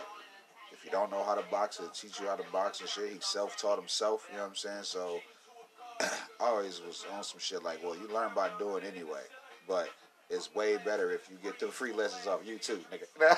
if 0.74 0.84
you 0.84 0.91
don't 0.91 1.12
know 1.12 1.24
how 1.24 1.36
to 1.36 1.43
box, 1.50 1.80
it 1.80 1.93
teach 1.93 2.19
you 2.19 2.28
how 2.28 2.36
to 2.36 2.52
box 2.52 2.82
and 2.82 2.89
shit. 2.89 3.12
He 3.12 3.19
self 3.21 3.58
taught 3.58 3.80
himself. 3.80 4.28
You 4.30 4.38
know 4.38 4.43
what 4.43 4.50
I'm 4.50 4.56
saying? 4.56 4.84
So 4.84 5.19
I 6.02 6.08
always 6.39 6.82
was 6.82 7.06
on 7.15 7.24
some 7.24 7.39
shit 7.39 7.63
like, 7.63 7.84
well, 7.84 7.95
you 7.95 8.13
learn 8.13 8.32
by 8.36 8.50
doing 8.58 8.84
anyway, 8.84 9.21
but 9.67 9.89
it's 10.32 10.54
way 10.56 10.78
better 10.78 11.12
if 11.12 11.30
you 11.30 11.38
get 11.44 11.60
the 11.60 11.67
free 11.67 11.94
lessons 11.94 12.26
off 12.26 12.46
YouTube, 12.46 12.80
nigga. 12.91 13.38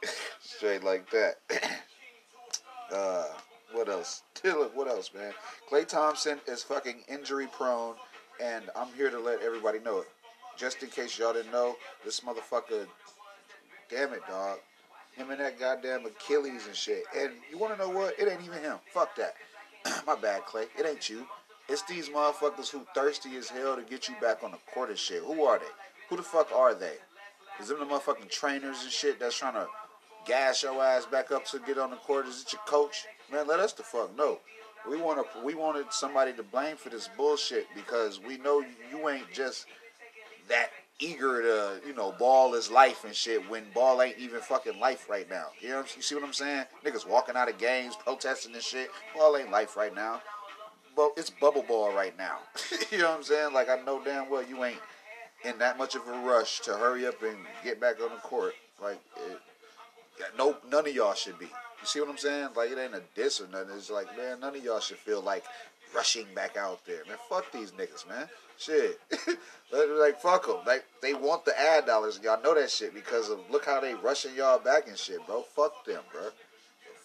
Straight 0.40 0.84
like 0.84 1.10
that. 1.10 1.36
uh, 2.92 3.24
what 3.72 3.88
else? 3.88 4.22
what 4.74 4.86
else, 4.86 5.10
man? 5.14 5.32
Klay 5.70 5.86
Thompson 5.86 6.38
is 6.46 6.62
fucking 6.62 7.02
injury 7.08 7.48
prone, 7.52 7.94
and 8.40 8.64
I'm 8.76 8.88
here 8.96 9.10
to 9.10 9.18
let 9.18 9.42
everybody 9.42 9.80
know 9.80 9.98
it 9.98 10.08
just 10.58 10.82
in 10.82 10.90
case 10.90 11.18
y'all 11.18 11.32
didn't 11.32 11.52
know, 11.52 11.76
this 12.04 12.20
motherfucker, 12.20 12.86
damn 13.88 14.12
it, 14.12 14.22
dog. 14.28 14.58
Him 15.12 15.30
and 15.30 15.40
that 15.40 15.58
goddamn 15.58 16.04
Achilles 16.04 16.66
and 16.66 16.76
shit. 16.76 17.04
And 17.16 17.32
you 17.50 17.58
want 17.58 17.72
to 17.72 17.78
know 17.78 17.88
what? 17.88 18.18
It 18.18 18.28
ain't 18.30 18.42
even 18.44 18.60
him. 18.60 18.76
Fuck 18.92 19.16
that. 19.16 19.34
My 20.06 20.16
bad, 20.16 20.42
Klay. 20.42 20.66
It 20.78 20.86
ain't 20.86 21.08
you. 21.08 21.26
It's 21.68 21.82
these 21.82 22.08
motherfuckers 22.08 22.70
who 22.70 22.86
thirsty 22.94 23.36
as 23.36 23.48
hell 23.48 23.76
to 23.76 23.82
get 23.82 24.08
you 24.08 24.14
back 24.20 24.42
on 24.42 24.52
the 24.52 24.58
court 24.72 24.88
and 24.88 24.98
shit. 24.98 25.22
Who 25.22 25.44
are 25.44 25.58
they? 25.58 25.64
Who 26.08 26.16
the 26.16 26.22
fuck 26.22 26.50
are 26.54 26.74
they? 26.74 26.94
Is 27.60 27.68
them 27.68 27.80
the 27.80 27.84
motherfucking 27.84 28.30
trainers 28.30 28.82
and 28.82 28.90
shit 28.90 29.20
that's 29.20 29.36
trying 29.36 29.54
to 29.54 29.66
gas 30.26 30.62
your 30.62 30.82
ass 30.82 31.04
back 31.04 31.30
up 31.30 31.44
to 31.46 31.58
get 31.58 31.78
on 31.78 31.90
the 31.90 31.96
court? 31.96 32.26
Is 32.26 32.42
it 32.42 32.52
your 32.52 32.62
coach? 32.66 33.04
Man, 33.30 33.46
let 33.46 33.60
us 33.60 33.74
the 33.74 33.82
fuck 33.82 34.16
know. 34.16 34.38
We 34.88 34.96
want 34.96 35.18
to. 35.18 35.44
We 35.44 35.54
wanted 35.54 35.92
somebody 35.92 36.32
to 36.34 36.42
blame 36.42 36.76
for 36.76 36.88
this 36.88 37.10
bullshit 37.16 37.66
because 37.74 38.20
we 38.20 38.38
know 38.38 38.64
you 38.90 39.08
ain't 39.08 39.30
just 39.32 39.66
that 40.48 40.70
eager 41.00 41.42
to, 41.42 41.86
you 41.86 41.94
know, 41.94 42.12
ball 42.12 42.54
is 42.54 42.70
life 42.70 43.04
and 43.04 43.14
shit 43.14 43.48
when 43.50 43.64
ball 43.74 44.00
ain't 44.00 44.18
even 44.18 44.40
fucking 44.40 44.80
life 44.80 45.08
right 45.10 45.28
now. 45.28 45.46
You 45.60 45.70
know, 45.70 45.84
you 45.94 46.02
see 46.02 46.14
what 46.14 46.24
I'm 46.24 46.32
saying? 46.32 46.64
Niggas 46.84 47.06
walking 47.06 47.36
out 47.36 47.50
of 47.50 47.58
games, 47.58 47.94
protesting 47.96 48.54
and 48.54 48.62
shit. 48.62 48.90
Ball 49.14 49.36
ain't 49.36 49.50
life 49.50 49.76
right 49.76 49.94
now. 49.94 50.22
But 50.98 51.12
it's 51.16 51.30
bubble 51.30 51.62
ball 51.62 51.94
right 51.94 52.18
now. 52.18 52.38
you 52.90 52.98
know 52.98 53.10
what 53.10 53.18
I'm 53.18 53.22
saying? 53.22 53.52
Like 53.52 53.68
I 53.68 53.80
know 53.86 54.02
damn 54.04 54.28
well 54.28 54.42
you 54.42 54.64
ain't 54.64 54.80
in 55.44 55.56
that 55.60 55.78
much 55.78 55.94
of 55.94 56.02
a 56.08 56.10
rush 56.26 56.58
to 56.62 56.72
hurry 56.72 57.06
up 57.06 57.22
and 57.22 57.36
get 57.62 57.80
back 57.80 58.02
on 58.02 58.08
the 58.08 58.16
court. 58.16 58.54
Like 58.82 59.00
it, 59.16 59.38
no, 60.36 60.56
none 60.68 60.88
of 60.88 60.92
y'all 60.92 61.14
should 61.14 61.38
be. 61.38 61.44
You 61.44 61.84
see 61.84 62.00
what 62.00 62.08
I'm 62.08 62.18
saying? 62.18 62.48
Like 62.56 62.72
it 62.72 62.78
ain't 62.78 62.96
a 62.96 63.02
diss 63.14 63.40
or 63.40 63.46
nothing. 63.46 63.76
It's 63.76 63.92
like, 63.92 64.08
man, 64.16 64.40
none 64.40 64.56
of 64.56 64.64
y'all 64.64 64.80
should 64.80 64.96
feel 64.96 65.22
like 65.22 65.44
rushing 65.94 66.26
back 66.34 66.56
out 66.56 66.84
there, 66.84 67.04
man. 67.06 67.16
Fuck 67.28 67.52
these 67.52 67.70
niggas, 67.70 68.08
man. 68.08 68.26
Shit, 68.58 68.98
like 69.72 70.20
fuck 70.20 70.48
them. 70.48 70.56
Like 70.66 70.84
they 71.00 71.14
want 71.14 71.44
the 71.44 71.56
ad 71.56 71.86
dollars. 71.86 72.18
Y'all 72.24 72.42
know 72.42 72.56
that 72.56 72.72
shit 72.72 72.92
because 72.92 73.30
of 73.30 73.38
look 73.52 73.64
how 73.64 73.80
they 73.80 73.94
rushing 73.94 74.34
y'all 74.34 74.58
back 74.58 74.88
and 74.88 74.98
shit, 74.98 75.24
bro. 75.28 75.42
Fuck 75.42 75.84
them, 75.86 76.02
bro. 76.10 76.22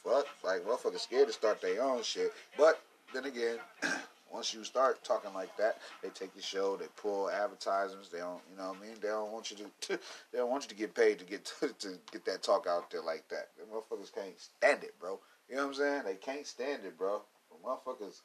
Fuck, 0.04 0.26
like 0.44 0.66
motherfuckers 0.66 1.02
scared 1.02 1.28
to 1.28 1.34
start 1.34 1.62
their 1.62 1.84
own 1.84 2.02
shit. 2.02 2.34
But 2.58 2.82
then 3.14 3.26
again. 3.26 3.58
Once 4.32 4.52
you 4.52 4.64
start 4.64 5.04
talking 5.04 5.32
like 5.36 5.56
that, 5.58 5.78
they 6.02 6.10
take 6.10 6.32
your 6.34 6.42
show, 6.42 6.76
they 6.76 6.88
pull 6.98 7.30
advertisements. 7.30 8.10
They 8.10 8.18
don't, 8.18 8.42
you 8.50 8.58
know 8.58 8.70
what 8.70 8.78
I 8.82 8.82
mean? 8.82 8.96
They 9.00 9.10
don't 9.10 9.32
want 9.32 9.52
you 9.52 9.58
to, 9.58 10.00
they 10.32 10.40
don't 10.40 10.50
want 10.50 10.64
you 10.64 10.70
to 10.70 10.76
get 10.76 10.96
paid 10.96 11.20
to 11.20 11.26
get 11.26 11.46
to, 11.60 11.68
to 11.68 12.00
get 12.12 12.26
that 12.26 12.42
talk 12.42 12.66
out 12.68 12.90
there 12.90 13.04
like 13.04 13.28
that. 13.30 13.50
The 13.58 13.66
motherfuckers 13.66 14.12
can't 14.14 14.40
stand 14.40 14.84
it, 14.84 15.00
bro. 15.00 15.20
You 15.48 15.56
know 15.56 15.68
what 15.68 15.68
I'm 15.68 15.74
saying? 15.76 16.02
They 16.06 16.16
can't 16.16 16.48
stand 16.48 16.82
it, 16.84 16.98
bro. 16.98 17.22
The 17.52 17.68
motherfuckers 17.68 18.22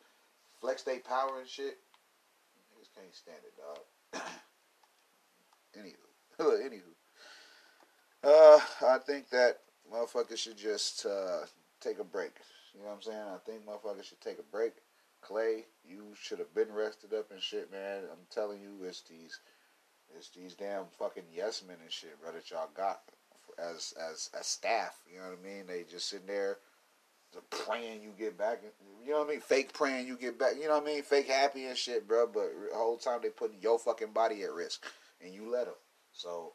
flex 0.62 0.83
their 0.83 1.01
power 1.01 1.40
and 1.40 1.48
shit. 1.48 1.77
Niggas 2.72 2.88
can't 2.96 3.14
stand 3.14 3.38
it, 3.44 3.53
dog. 3.59 4.22
anywho, 5.79 6.62
anywho, 6.70 6.94
uh, 8.24 8.61
I 8.87 8.98
think 8.98 9.29
that 9.29 9.59
motherfuckers 9.92 10.38
should 10.38 10.57
just 10.57 11.05
uh, 11.05 11.40
take 11.81 11.98
a 11.98 12.05
break. 12.05 12.33
You 12.79 12.85
know 12.85 12.91
what 12.91 12.97
I'm 12.97 13.03
saying? 13.03 13.19
I 13.19 13.38
think 13.45 13.67
motherfuckers 13.67 14.05
should 14.05 14.21
take 14.21 14.38
a 14.38 14.43
break 14.43 14.75
Clay, 15.21 15.67
you 15.85 16.14
should 16.21 16.38
have 16.38 16.55
been 16.55 16.73
rested 16.73 17.12
up 17.12 17.31
and 17.31 17.43
shit, 17.43 17.71
man. 17.71 18.05
I'm 18.11 18.27
telling 18.31 18.61
you, 18.61 18.85
it's 18.85 19.03
these, 19.03 19.41
it's 20.17 20.31
these 20.31 20.55
damn 20.55 20.85
fucking 20.99 21.25
yes 21.35 21.62
men 21.67 21.77
and 21.83 21.93
shit, 21.93 22.21
bro, 22.21 22.33
that 22.33 22.51
y'all 22.51 22.69
got 22.75 23.01
as 23.59 23.95
as 24.11 24.31
as 24.38 24.47
staff. 24.47 24.97
You 25.11 25.19
know 25.19 25.31
what 25.31 25.38
I 25.43 25.47
mean? 25.47 25.67
They 25.67 25.85
just 25.91 26.09
sitting 26.09 26.27
there, 26.27 26.59
praying 27.51 28.03
you 28.03 28.12
get 28.19 28.38
back. 28.38 28.62
You 29.05 29.12
know 29.12 29.19
what 29.19 29.29
I 29.29 29.31
mean? 29.33 29.41
Fake 29.41 29.73
praying 29.73 30.07
you 30.07 30.17
get 30.17 30.38
back. 30.38 30.55
You 30.57 30.69
know 30.69 30.79
what 30.79 30.85
I 30.85 30.87
mean? 30.87 31.03
Fake 31.03 31.29
happy 31.29 31.67
and 31.67 31.77
shit, 31.77 32.07
bro. 32.07 32.27
But 32.27 32.51
the 32.71 32.77
whole 32.77 32.97
time 32.97 33.21
they 33.23 33.31
putting 33.31 33.61
your 33.61 33.79
fucking 33.79 34.12
body 34.12 34.43
at 34.43 34.53
risk, 34.53 34.87
and 35.21 35.35
you 35.35 35.51
let 35.51 35.67
them. 35.67 35.75
So, 36.12 36.53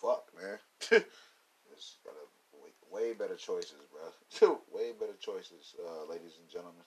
fuck, 0.00 0.24
man. 0.40 0.58
it's 0.90 1.96
got 2.04 2.14
a 2.14 2.19
way, 2.92 3.12
better 3.12 3.36
choices, 3.36 3.74
bro. 3.90 4.58
way 4.72 4.92
better 4.98 5.16
choices, 5.18 5.74
uh, 5.78 6.10
ladies 6.10 6.38
and 6.40 6.48
gentlemen. 6.48 6.82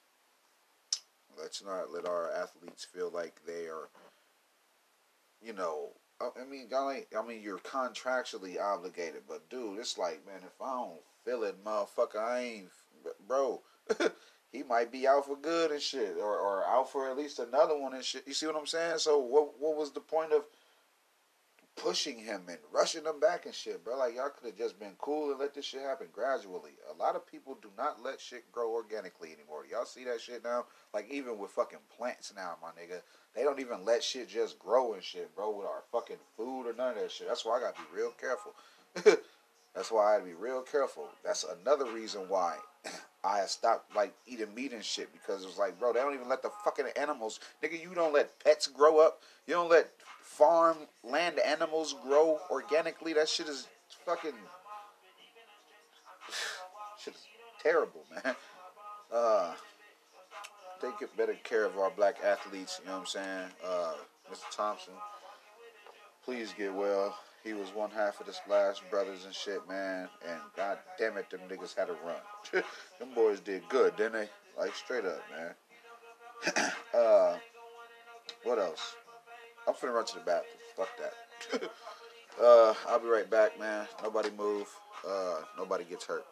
Let's 1.39 1.63
not 1.63 1.92
let 1.92 2.06
our 2.06 2.32
athletes 2.32 2.86
feel 2.86 3.10
like 3.12 3.39
they 3.46 3.66
are, 3.66 3.89
you 5.42 5.54
know. 5.54 5.89
I 6.22 6.46
mean, 6.50 6.68
golly, 6.70 7.06
I 7.18 7.26
mean, 7.26 7.42
you're 7.42 7.58
contractually 7.58 8.62
obligated, 8.62 9.24
but 9.28 9.50
dude, 9.50 9.80
it's 9.80 9.98
like, 9.98 10.26
man, 10.26 10.42
if 10.46 10.62
I 10.62 10.72
don't 10.72 11.02
feel 11.26 11.44
it, 11.44 11.63
motherfucker, 11.66 12.18
I 12.18 12.39
ain't, 12.39 12.70
bro. 13.28 13.62
he 14.54 14.63
might 14.63 14.92
be 14.92 15.08
out 15.08 15.26
for 15.26 15.36
good 15.36 15.72
and 15.72 15.82
shit, 15.82 16.16
or 16.18 16.38
or 16.38 16.63
out 16.66 16.89
for 16.89 17.10
at 17.10 17.18
least 17.18 17.39
another 17.39 17.78
one 17.78 17.94
and 17.94 18.04
shit. 18.04 18.24
You 18.28 18.34
see 18.34 18.46
what 18.46 18.56
I'm 18.56 18.68
saying? 18.68 19.00
So 19.00 19.18
what 19.18 19.60
what 19.60 19.76
was 19.76 19.92
the 19.92 20.00
point 20.00 20.32
of 20.32 20.44
pushing 21.75 22.17
him 22.17 22.43
and 22.47 22.57
rushing 22.71 23.03
him 23.03 23.19
back 23.19 23.45
and 23.45 23.53
shit, 23.53 23.83
bro. 23.83 23.97
Like 23.97 24.15
y'all 24.15 24.29
could 24.29 24.49
have 24.49 24.57
just 24.57 24.79
been 24.79 24.93
cool 24.97 25.31
and 25.31 25.39
let 25.39 25.53
this 25.53 25.65
shit 25.65 25.81
happen 25.81 26.07
gradually. 26.13 26.71
A 26.93 26.97
lot 27.01 27.15
of 27.15 27.25
people 27.25 27.57
do 27.62 27.69
not 27.77 28.03
let 28.03 28.19
shit 28.19 28.51
grow 28.51 28.71
organically 28.71 29.29
anymore. 29.33 29.65
Y'all 29.69 29.86
see 29.86 30.03
that 30.05 30.21
shit 30.21 30.43
now? 30.43 30.65
Like 30.93 31.09
even 31.12 31.38
with 31.38 31.51
fucking 31.51 31.79
plants 31.97 32.33
now, 32.36 32.55
my 32.62 32.69
nigga. 32.69 33.01
They 33.36 33.43
don't 33.43 33.59
even 33.59 33.83
let 33.83 34.03
shit 34.03 34.29
just 34.29 34.59
grow 34.59 34.93
and 34.93 35.03
shit, 35.03 35.36
bro, 35.36 35.51
with 35.51 35.65
our 35.65 35.83
fucking 35.91 36.17
food 36.38 36.67
or 36.67 36.73
none 36.73 36.91
of 36.91 37.01
that 37.01 37.12
shit. 37.12 37.27
That's 37.27 37.45
why 37.45 37.57
I 37.57 37.62
gotta 37.62 37.77
be 37.77 37.97
real 37.99 38.12
careful. 38.12 38.53
That's 39.75 39.91
why 39.91 40.13
I 40.15 40.17
gotta 40.17 40.29
be 40.29 40.36
real 40.36 40.62
careful. 40.62 41.09
That's 41.25 41.45
another 41.62 41.86
reason 41.91 42.29
why 42.29 42.57
I 43.23 43.45
stopped 43.45 43.95
like 43.95 44.13
eating 44.27 44.53
meat 44.53 44.73
and 44.73 44.83
shit 44.83 45.12
because 45.12 45.43
it 45.43 45.47
was 45.47 45.57
like, 45.57 45.79
bro, 45.79 45.93
they 45.93 45.99
don't 45.99 46.13
even 46.13 46.29
let 46.29 46.43
the 46.43 46.51
fucking 46.63 46.86
animals, 46.95 47.39
nigga. 47.63 47.81
You 47.81 47.95
don't 47.95 48.13
let 48.13 48.38
pets 48.43 48.67
grow 48.67 48.99
up. 48.99 49.21
You 49.47 49.55
don't 49.55 49.69
let 49.69 49.89
farm 50.38 50.78
land 51.04 51.39
animals 51.39 51.96
grow 52.04 52.39
organically. 52.50 53.13
That 53.13 53.30
shit 53.30 53.48
is 53.48 53.67
fucking 54.06 54.34
shit 57.04 57.13
is 57.13 57.28
terrible, 57.62 58.04
man. 58.24 58.36
Uh, 59.13 59.54
take 60.82 61.15
better 61.15 61.36
care 61.43 61.65
of 61.65 61.78
our 61.78 61.91
black 61.91 62.17
athletes. 62.24 62.80
You 62.82 62.88
know 62.88 62.93
what 62.98 63.02
I'm 63.02 63.06
saying? 63.06 63.50
Uh, 63.65 63.93
Mr. 64.32 64.56
Thompson, 64.56 64.93
please 66.26 66.54
get 66.58 66.74
well. 66.74 67.15
He 67.43 67.54
was 67.54 67.69
one 67.69 67.91
half 67.91 68.19
of 68.22 68.26
the 68.26 68.34
Splash 68.34 68.78
Brothers 68.89 69.26
and 69.26 69.34
shit, 69.34 69.67
man. 69.67 70.08
And 70.28 70.39
god 70.56 70.80
damn 70.98 71.17
it, 71.17 71.30
them 71.30 71.41
niggas 71.50 71.76
had 71.78 71.89
a 71.89 71.93
run. 72.06 72.63
them 73.00 73.10
boys 73.13 73.39
did 73.39 73.67
good, 73.69 73.96
didn't 73.98 74.13
they? 74.13 74.30
Like 74.58 74.74
straight 74.76 75.06
up, 75.06 75.22
man. 75.36 76.72
uh, 76.93 77.36
what 78.43 78.60
else? 78.60 78.96
I'm 79.67 79.73
finna 79.73 79.93
run 79.93 80.06
to 80.06 80.15
the 80.15 80.21
bathroom. 80.21 80.60
Fuck 80.76 80.89
that. 80.99 81.63
uh, 82.43 82.73
I'll 82.88 82.99
be 82.99 83.08
right 83.08 83.30
back, 83.30 83.60
man. 83.60 83.88
Nobody 84.02 84.30
move. 84.38 84.67
Uh, 85.08 85.41
nobody 85.58 85.84
gets 85.86 86.06
hurt. 86.06 86.26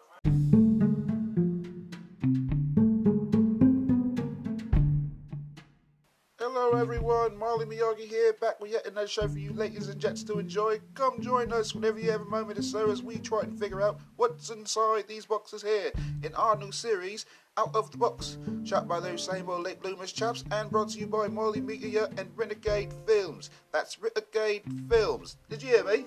Marley 7.51 7.65
Miyagi 7.65 8.07
here, 8.07 8.31
back 8.39 8.61
with 8.61 8.71
yet 8.71 8.87
another 8.87 9.09
show 9.09 9.27
for 9.27 9.37
you 9.37 9.51
ladies 9.51 9.89
and 9.89 9.99
gents 9.99 10.23
to 10.23 10.39
enjoy. 10.39 10.79
Come 10.93 11.19
join 11.19 11.51
us 11.51 11.75
whenever 11.75 11.99
you 11.99 12.09
have 12.09 12.21
a 12.21 12.25
moment 12.25 12.57
or 12.57 12.61
so 12.61 12.89
as 12.89 13.03
we 13.03 13.17
try 13.17 13.41
and 13.41 13.59
figure 13.59 13.81
out 13.81 13.99
what's 14.15 14.51
inside 14.51 15.05
these 15.09 15.25
boxes 15.25 15.61
here 15.61 15.91
in 16.23 16.33
our 16.35 16.55
new 16.55 16.71
series, 16.71 17.25
out 17.57 17.75
of 17.75 17.91
the 17.91 17.97
Box, 17.97 18.37
shot 18.63 18.87
by 18.87 19.01
those 19.01 19.25
same 19.25 19.49
old 19.49 19.65
late 19.65 19.81
bloomers 19.81 20.13
chaps 20.13 20.45
and 20.49 20.71
brought 20.71 20.91
to 20.91 20.99
you 20.99 21.07
by 21.07 21.27
Molly 21.27 21.59
Media 21.59 22.07
and 22.15 22.31
Renegade 22.37 22.93
Films. 23.05 23.49
That's 23.73 23.99
Renegade 23.99 24.63
Films. 24.89 25.35
Did 25.49 25.61
you 25.61 25.69
hear 25.71 25.83
me? 25.83 26.05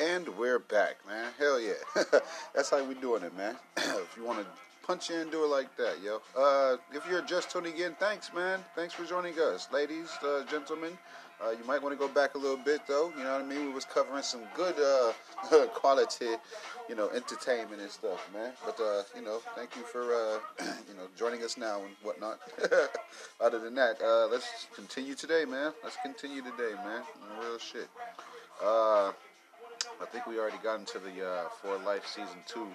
And 0.00 0.26
we're 0.38 0.60
back, 0.60 1.06
man. 1.06 1.30
Hell 1.38 1.60
yeah. 1.60 1.74
That's 2.54 2.70
how 2.70 2.82
we 2.84 2.94
doing 2.94 3.22
it, 3.22 3.36
man. 3.36 3.54
if 3.76 4.14
you 4.16 4.24
want 4.24 4.38
to 4.38 4.46
punch 4.88 5.10
in, 5.10 5.28
do 5.28 5.44
it 5.44 5.48
like 5.48 5.76
that, 5.76 5.96
yo. 6.02 6.22
Uh, 6.34 6.78
if 6.94 7.06
you're 7.10 7.20
just 7.20 7.50
tuning 7.50 7.76
in, 7.76 7.92
thanks, 7.96 8.32
man. 8.34 8.58
Thanks 8.74 8.94
for 8.94 9.04
joining 9.04 9.34
us, 9.34 9.68
ladies, 9.70 10.08
uh, 10.26 10.44
gentlemen. 10.50 10.96
Uh, 11.44 11.50
you 11.50 11.62
might 11.66 11.82
want 11.82 11.92
to 11.92 11.98
go 11.98 12.12
back 12.12 12.34
a 12.36 12.38
little 12.38 12.56
bit, 12.56 12.80
though. 12.88 13.12
You 13.18 13.22
know 13.22 13.34
what 13.34 13.42
I 13.42 13.44
mean? 13.44 13.66
We 13.66 13.72
was 13.74 13.84
covering 13.84 14.22
some 14.22 14.40
good 14.56 14.74
uh, 14.80 15.66
quality, 15.74 16.30
you 16.88 16.96
know, 16.96 17.10
entertainment 17.10 17.82
and 17.82 17.90
stuff, 17.90 18.30
man. 18.32 18.52
But 18.64 18.80
uh, 18.80 19.02
you 19.14 19.20
know, 19.20 19.40
thank 19.54 19.76
you 19.76 19.82
for 19.82 20.04
uh, 20.04 20.64
you 20.88 20.94
know 20.94 21.04
joining 21.18 21.44
us 21.44 21.58
now 21.58 21.82
and 21.82 21.94
whatnot. 22.02 22.40
Other 23.42 23.58
than 23.58 23.74
that, 23.74 24.00
uh, 24.02 24.26
let's 24.32 24.68
continue 24.74 25.14
today, 25.14 25.44
man. 25.44 25.74
Let's 25.84 25.98
continue 26.02 26.40
today, 26.40 26.72
man. 26.82 27.02
Real 27.42 27.58
shit. 27.58 27.88
Uh, 28.64 29.12
I 30.00 30.06
think 30.10 30.26
we 30.26 30.38
already 30.38 30.58
got 30.62 30.80
into 30.80 30.98
the 30.98 31.24
uh, 31.24 31.48
For 31.60 31.76
Life 31.84 32.06
season 32.06 32.38
two. 32.46 32.66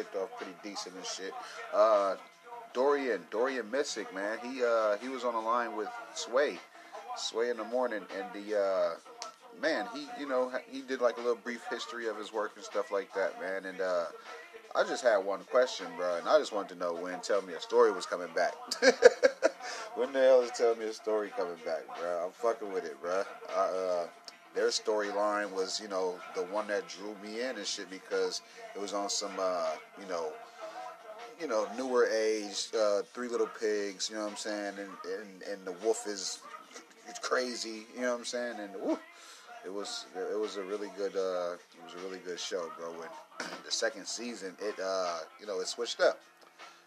Kicked 0.00 0.16
off 0.16 0.30
pretty 0.38 0.54
decent 0.62 0.96
and 0.96 1.04
shit. 1.04 1.34
Uh, 1.74 2.16
Dorian, 2.72 3.20
Dorian 3.30 3.66
Missick, 3.70 4.14
man. 4.14 4.38
He 4.42 4.64
uh, 4.64 4.96
he 4.96 5.10
was 5.10 5.24
on 5.24 5.34
the 5.34 5.40
line 5.40 5.76
with 5.76 5.88
Sway 6.14 6.58
Sway 7.18 7.50
in 7.50 7.58
the 7.58 7.64
morning, 7.64 8.02
and 8.16 8.26
the 8.32 8.58
uh, 8.58 8.94
man, 9.60 9.86
he 9.94 10.06
you 10.18 10.26
know 10.26 10.50
he 10.70 10.80
did 10.80 11.02
like 11.02 11.18
a 11.18 11.20
little 11.20 11.36
brief 11.36 11.62
history 11.68 12.08
of 12.08 12.16
his 12.16 12.32
work 12.32 12.52
and 12.56 12.64
stuff 12.64 12.90
like 12.90 13.12
that, 13.14 13.38
man. 13.40 13.66
And 13.66 13.80
uh, 13.82 14.06
I 14.74 14.84
just 14.84 15.02
had 15.02 15.18
one 15.18 15.40
question, 15.50 15.86
bro, 15.98 16.16
and 16.16 16.26
I 16.26 16.38
just 16.38 16.54
wanted 16.54 16.70
to 16.70 16.74
know 16.76 16.94
when 16.94 17.20
Tell 17.20 17.42
Me 17.42 17.52
a 17.52 17.60
Story 17.60 17.92
was 17.92 18.06
coming 18.06 18.28
back. 18.34 18.54
when 19.96 20.12
the 20.12 20.20
hell 20.20 20.40
is 20.40 20.50
Tell 20.52 20.74
Me 20.76 20.86
a 20.86 20.92
Story 20.94 21.30
coming 21.36 21.58
back, 21.64 21.84
bro? 21.98 22.26
I'm 22.26 22.32
fucking 22.32 22.72
with 22.72 22.86
it, 22.86 23.00
bro. 23.02 23.22
Uh, 23.54 23.60
uh, 23.60 24.06
their 24.54 24.68
storyline 24.68 25.52
was, 25.52 25.80
you 25.80 25.88
know, 25.88 26.14
the 26.34 26.42
one 26.44 26.66
that 26.68 26.88
drew 26.88 27.14
me 27.22 27.42
in 27.42 27.56
and 27.56 27.66
shit 27.66 27.90
because 27.90 28.42
it 28.74 28.80
was 28.80 28.92
on 28.92 29.08
some, 29.08 29.32
uh, 29.38 29.72
you 30.00 30.08
know, 30.08 30.32
you 31.40 31.48
know, 31.48 31.66
newer 31.76 32.06
age, 32.06 32.68
uh, 32.78 33.02
Three 33.14 33.28
Little 33.28 33.48
Pigs, 33.58 34.10
you 34.10 34.16
know 34.16 34.24
what 34.24 34.32
I'm 34.32 34.36
saying, 34.36 34.74
and 34.78 34.90
and, 35.20 35.42
and 35.50 35.64
the 35.64 35.72
wolf 35.84 36.06
is 36.06 36.40
it's 37.08 37.18
crazy. 37.18 37.86
You 37.94 38.02
know 38.02 38.12
what 38.12 38.18
I'm 38.20 38.24
saying? 38.24 38.56
And 38.60 38.70
woo, 38.80 38.98
it 39.64 39.72
was 39.72 40.06
it 40.14 40.38
was 40.38 40.56
a 40.56 40.62
really 40.62 40.90
good 40.96 41.16
uh, 41.16 41.54
it 41.54 41.84
was 41.84 41.94
a 41.98 42.06
really 42.06 42.20
good 42.24 42.38
show, 42.38 42.70
bro. 42.78 42.90
When 42.90 43.08
the 43.64 43.70
second 43.70 44.06
season, 44.06 44.54
it 44.60 44.78
uh, 44.82 45.18
you 45.40 45.46
know 45.46 45.60
it 45.60 45.66
switched 45.66 46.00
up. 46.00 46.20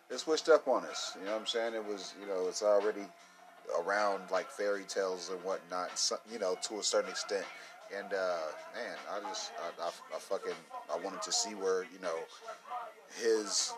It 0.10 0.20
switched 0.20 0.50
up 0.50 0.68
on 0.68 0.86
us. 0.86 1.18
You 1.20 1.26
know 1.26 1.34
what 1.34 1.42
I'm 1.42 1.48
saying? 1.48 1.74
It 1.74 1.86
was 1.86 2.14
you 2.22 2.28
know 2.28 2.48
it's 2.48 2.64
already 2.64 3.06
around 3.80 4.24
like 4.32 4.50
fairy 4.50 4.84
tales 4.84 5.30
and 5.30 5.44
whatnot. 5.44 5.90
You 6.32 6.40
know 6.40 6.56
to 6.64 6.80
a 6.80 6.84
certain 6.84 7.12
extent. 7.12 7.46
And 7.96 8.14
uh, 8.14 8.38
man, 8.74 8.96
I 9.12 9.20
just 9.30 9.52
I, 9.60 9.84
I, 9.84 9.88
I 9.88 10.20
fucking 10.20 10.54
I 10.92 10.98
wanted 10.98 11.22
to 11.24 11.32
see 11.32 11.54
where 11.54 11.84
you 11.84 12.00
know 12.02 12.18
his 13.22 13.74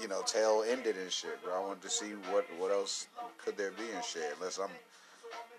you 0.00 0.08
know 0.08 0.22
tail 0.22 0.64
ended 0.68 0.96
and 0.96 1.10
shit, 1.10 1.42
bro. 1.42 1.54
I 1.54 1.66
wanted 1.66 1.82
to 1.82 1.90
see 1.90 2.12
what 2.30 2.46
what 2.58 2.70
else 2.70 3.08
could 3.38 3.56
there 3.56 3.72
be 3.72 3.90
and 3.94 4.04
shit. 4.04 4.34
Unless 4.38 4.58
I'm 4.58 4.70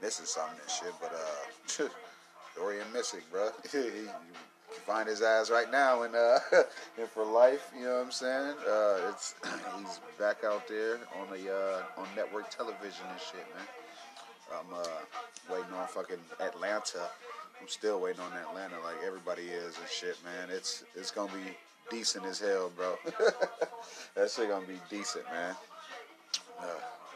missing 0.02 0.26
something 0.26 0.60
and 0.62 0.72
shit. 0.72 0.94
But 1.02 1.14
uh, 1.14 1.90
Dorian 2.56 2.88
Missick, 2.94 3.24
bro. 3.32 3.50
find 4.80 5.08
his 5.08 5.22
ass 5.22 5.50
right 5.50 5.72
now 5.72 6.04
and 6.04 6.16
uh 6.16 6.40
and 6.98 7.08
for 7.10 7.26
life. 7.26 7.72
You 7.78 7.86
know 7.86 7.98
what 7.98 8.06
I'm 8.06 8.12
saying? 8.12 8.56
Uh, 8.68 9.10
it's 9.10 9.36
he's 9.80 10.00
back 10.20 10.44
out 10.44 10.68
there 10.68 11.00
on 11.20 11.30
the 11.30 11.54
uh, 11.54 12.02
on 12.02 12.08
network 12.16 12.50
television 12.50 13.06
and 13.10 13.20
shit, 13.20 13.46
man. 13.56 13.68
I'm 14.54 14.74
uh, 14.74 15.54
waiting 15.54 15.74
on 15.74 15.88
fucking 15.88 16.18
Atlanta. 16.40 17.08
I'm 17.62 17.68
still 17.68 18.02
waiting 18.02 18.22
on 18.22 18.34
Atlanta, 18.34 18.76
like 18.84 18.98
everybody 19.06 19.44
is 19.44 19.78
and 19.78 19.88
shit, 19.90 20.18
man. 20.24 20.50
It's 20.50 20.84
it's 20.96 21.12
gonna 21.12 21.32
be 21.32 21.56
decent 21.90 22.26
as 22.26 22.40
hell, 22.40 22.72
bro. 22.76 22.96
that 24.16 24.32
shit 24.32 24.50
gonna 24.50 24.66
be 24.66 24.80
decent, 24.90 25.26
man. 25.32 25.56
Uh, 26.60 26.66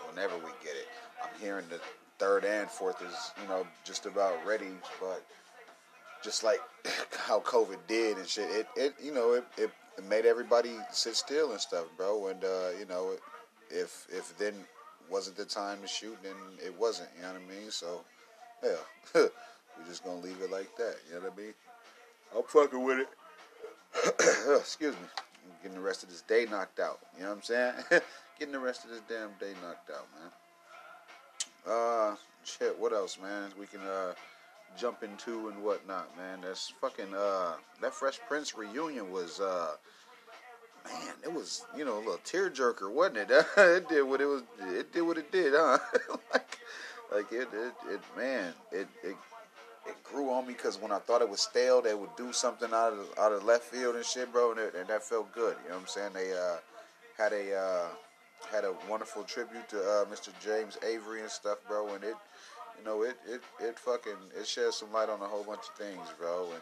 whenever 0.10 0.36
we 0.38 0.52
get 0.64 0.76
it, 0.76 0.88
I'm 1.24 1.40
hearing 1.42 1.66
the 1.70 1.80
third 2.20 2.46
and 2.46 2.70
fourth 2.70 3.02
is 3.02 3.32
you 3.42 3.48
know 3.48 3.66
just 3.84 4.06
about 4.06 4.34
ready, 4.46 4.72
but 5.00 5.26
just 6.26 6.44
like 6.44 6.60
how 7.18 7.40
COVID 7.42 7.78
did 7.88 8.18
and 8.18 8.28
shit, 8.28 8.50
it, 8.50 8.68
it 8.76 8.96
you 9.02 9.14
know 9.14 9.34
it, 9.34 9.46
it, 9.58 9.70
made 10.10 10.26
everybody 10.26 10.76
sit 10.92 11.16
still 11.16 11.52
and 11.52 11.62
stuff, 11.62 11.86
bro. 11.96 12.28
And 12.28 12.44
uh, 12.44 12.70
you 12.78 12.86
know 12.86 13.12
if 13.70 14.08
if 14.10 14.38
then 14.38 14.54
wasn't 15.10 15.38
the 15.38 15.46
time 15.46 15.82
to 15.82 15.88
shoot, 15.88 16.18
then 16.24 16.34
it 16.66 16.78
wasn't. 16.78 17.10
You 17.16 17.22
know 17.22 17.34
what 17.34 17.42
I 17.42 17.60
mean? 17.60 17.72
So 17.72 18.02
hell, 18.62 18.86
we're 19.14 19.88
just 19.88 20.04
gonna 20.04 20.20
leave 20.20 20.42
it 20.42 20.52
like 20.52 20.76
that. 20.78 20.96
You 21.08 21.16
know 21.16 21.22
what 21.22 21.34
I 21.38 21.42
mean? 21.42 21.54
I'm 22.36 22.44
fucking 22.44 22.84
with 22.84 23.00
it. 23.00 23.08
Excuse 24.60 24.96
me. 24.96 25.08
I'm 25.46 25.52
getting 25.62 25.78
the 25.78 25.84
rest 25.84 26.04
of 26.04 26.10
this 26.10 26.22
day 26.22 26.48
knocked 26.50 26.80
out. 26.80 27.00
You 27.16 27.24
know 27.24 27.30
what 27.30 27.38
I'm 27.38 27.44
saying? 27.44 27.74
getting 28.40 28.52
the 28.52 28.60
rest 28.60 28.84
of 28.84 28.90
this 28.90 29.02
damn 29.08 29.30
day 29.40 29.54
knocked 29.64 29.92
out, 29.92 30.08
man. 30.20 30.32
Uh, 31.68 32.16
shit. 32.44 32.78
What 32.78 32.94
else, 32.94 33.18
man? 33.22 33.52
We 33.60 33.68
can 33.68 33.82
uh 33.82 34.14
jump 34.78 35.04
into 35.04 35.50
and 35.50 35.64
whatnot, 35.64 36.16
man. 36.18 36.40
That's 36.42 36.70
fucking 36.82 37.14
uh 37.16 37.54
that 37.82 37.94
Fresh 37.94 38.20
Prince 38.28 38.56
reunion 38.56 39.12
was 39.12 39.40
uh 39.40 39.76
man, 40.86 41.14
it 41.24 41.34
was 41.34 41.66
you 41.76 41.86
know 41.86 41.98
a 41.98 42.00
little 42.00 42.20
tearjerker, 42.26 42.92
wasn't 42.92 43.18
it? 43.18 43.32
it 43.58 43.90
did 43.90 44.04
what 44.04 44.22
it 44.22 44.26
was. 44.26 44.44
It 44.70 44.92
did 44.92 45.02
what 45.02 45.18
it 45.18 45.32
did, 45.32 45.54
huh? 45.56 45.78
like, 46.34 46.60
like 47.14 47.32
it, 47.32 47.48
it, 47.54 47.74
it, 47.90 48.02
man, 48.18 48.54
it, 48.72 48.88
it, 49.04 49.16
it 49.88 50.04
grew 50.04 50.32
on 50.32 50.48
me 50.48 50.54
because 50.54 50.80
when 50.80 50.92
I 50.92 51.00
thought 51.00 51.22
it 51.22 51.30
was 51.30 51.42
stale, 51.42 51.82
they 51.82 51.94
would 51.94 52.16
do 52.16 52.32
something 52.34 52.72
out 52.74 52.94
of 52.94 53.08
out 53.20 53.32
of 53.32 53.44
left 53.44 53.64
field 53.64 53.96
and 53.96 54.06
shit, 54.06 54.32
bro, 54.32 54.52
and, 54.52 54.60
it, 54.60 54.76
and 54.76 54.88
that 54.88 55.04
felt 55.04 55.32
good. 55.34 55.56
You 55.64 55.70
know 55.70 55.76
what 55.76 55.82
I'm 55.82 55.88
saying? 55.88 56.12
They 56.14 56.34
uh, 56.34 56.58
had 57.18 57.34
a 57.34 57.56
uh, 57.56 57.88
had 58.52 58.64
a 58.64 58.74
wonderful 58.90 59.24
tribute 59.24 59.68
to 59.70 59.80
uh, 59.80 60.06
Mr. 60.06 60.30
James 60.44 60.78
Avery 60.86 61.22
and 61.22 61.30
stuff, 61.30 61.58
bro, 61.68 61.94
and 61.94 62.04
it 62.04 62.16
you 62.78 62.86
know, 62.86 63.04
it, 63.04 63.18
it, 63.28 63.42
it 63.60 63.80
fucking, 63.80 64.18
it 64.40 64.48
sheds 64.48 64.78
some 64.78 64.92
light 64.92 65.10
on 65.10 65.22
a 65.22 65.26
whole 65.26 65.44
bunch 65.44 65.62
of 65.70 65.76
things, 65.76 66.08
bro. 66.20 66.48
And, 66.54 66.62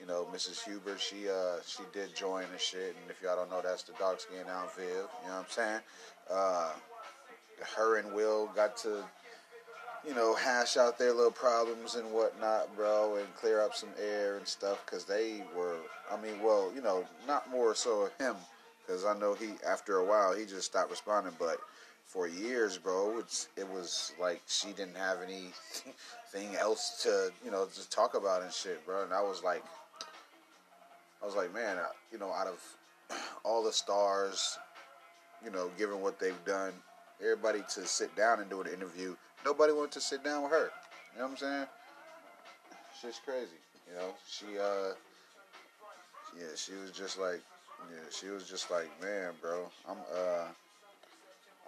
you 0.00 0.06
know, 0.06 0.28
Mrs. 0.32 0.64
Hubert, 0.64 1.00
she, 1.00 1.28
uh, 1.28 1.56
she 1.66 1.82
did 1.92 2.14
join 2.14 2.44
and 2.44 2.60
shit. 2.60 2.96
And 3.00 3.10
if 3.10 3.20
y'all 3.22 3.36
don't 3.36 3.50
know, 3.50 3.60
that's 3.62 3.82
the 3.82 3.92
dark 3.98 4.20
skin 4.20 4.46
Aunt 4.48 4.74
Viv. 4.74 4.86
You 4.86 4.94
know 4.94 5.06
what 5.24 5.34
I'm 5.34 5.44
saying? 5.48 5.80
Uh, 6.30 6.70
her 7.76 7.98
and 7.98 8.12
Will 8.14 8.50
got 8.54 8.76
to, 8.78 9.04
you 10.06 10.14
know, 10.14 10.34
hash 10.34 10.76
out 10.76 10.98
their 10.98 11.12
little 11.12 11.32
problems 11.32 11.96
and 11.96 12.12
whatnot, 12.12 12.74
bro, 12.76 13.16
and 13.16 13.34
clear 13.34 13.60
up 13.60 13.74
some 13.74 13.90
air 14.00 14.36
and 14.36 14.46
stuff. 14.46 14.84
Cause 14.86 15.04
they 15.04 15.42
were, 15.56 15.76
I 16.10 16.20
mean, 16.20 16.40
well, 16.42 16.70
you 16.74 16.80
know, 16.80 17.04
not 17.26 17.50
more 17.50 17.74
so 17.74 18.08
him. 18.18 18.36
Cause 18.86 19.04
I 19.04 19.18
know 19.18 19.34
he, 19.34 19.50
after 19.68 19.96
a 19.98 20.04
while, 20.04 20.34
he 20.34 20.46
just 20.46 20.64
stopped 20.66 20.90
responding, 20.90 21.34
but 21.38 21.58
for 22.08 22.26
years, 22.26 22.78
bro. 22.78 23.18
It's 23.18 23.48
it 23.56 23.68
was 23.68 24.12
like 24.20 24.40
she 24.46 24.72
didn't 24.72 24.96
have 24.96 25.18
anything 25.22 26.56
else 26.58 27.02
to 27.02 27.30
you 27.44 27.50
know 27.50 27.66
to 27.66 27.90
talk 27.90 28.14
about 28.14 28.42
and 28.42 28.52
shit, 28.52 28.84
bro. 28.84 29.04
And 29.04 29.12
I 29.12 29.20
was 29.20 29.44
like, 29.44 29.62
I 31.22 31.26
was 31.26 31.36
like, 31.36 31.54
man, 31.54 31.76
you 32.10 32.18
know, 32.18 32.32
out 32.32 32.48
of 32.48 32.58
all 33.44 33.62
the 33.62 33.72
stars, 33.72 34.58
you 35.44 35.50
know, 35.50 35.70
given 35.78 36.00
what 36.00 36.18
they've 36.18 36.44
done, 36.44 36.72
everybody 37.20 37.60
to 37.74 37.86
sit 37.86 38.14
down 38.16 38.40
and 38.40 38.48
do 38.50 38.62
an 38.62 38.72
interview, 38.72 39.14
nobody 39.44 39.72
wanted 39.72 39.92
to 39.92 40.00
sit 40.00 40.24
down 40.24 40.42
with 40.42 40.52
her. 40.52 40.70
You 41.12 41.20
know 41.20 41.26
what 41.26 41.30
I'm 41.32 41.36
saying? 41.36 41.66
Shit's 43.00 43.20
crazy. 43.24 43.60
You 43.86 43.98
know, 43.98 44.14
she 44.26 44.46
uh, 44.58 44.94
yeah, 46.38 46.54
she 46.56 46.72
was 46.72 46.90
just 46.90 47.18
like, 47.18 47.40
yeah, 47.90 48.08
she 48.10 48.28
was 48.28 48.48
just 48.48 48.70
like, 48.70 48.88
man, 49.02 49.32
bro, 49.42 49.70
I'm 49.86 49.98
uh 50.14 50.46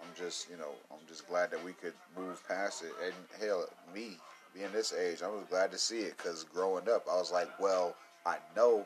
I'm 0.01 0.09
just, 0.17 0.49
you 0.49 0.57
know, 0.57 0.71
I'm 0.91 1.05
just 1.07 1.27
glad 1.27 1.51
that 1.51 1.63
we 1.63 1.73
could 1.73 1.93
move 2.17 2.41
past 2.47 2.83
it. 2.83 2.91
And 3.03 3.13
hell, 3.39 3.67
me 3.93 4.17
being 4.53 4.71
this 4.71 4.93
age, 4.93 5.21
I 5.21 5.27
was 5.27 5.43
glad 5.49 5.71
to 5.71 5.77
see 5.77 5.99
it 5.99 6.17
because 6.17 6.43
growing 6.43 6.89
up, 6.89 7.05
I 7.09 7.15
was 7.15 7.31
like, 7.31 7.47
well, 7.59 7.95
I 8.25 8.37
know 8.55 8.85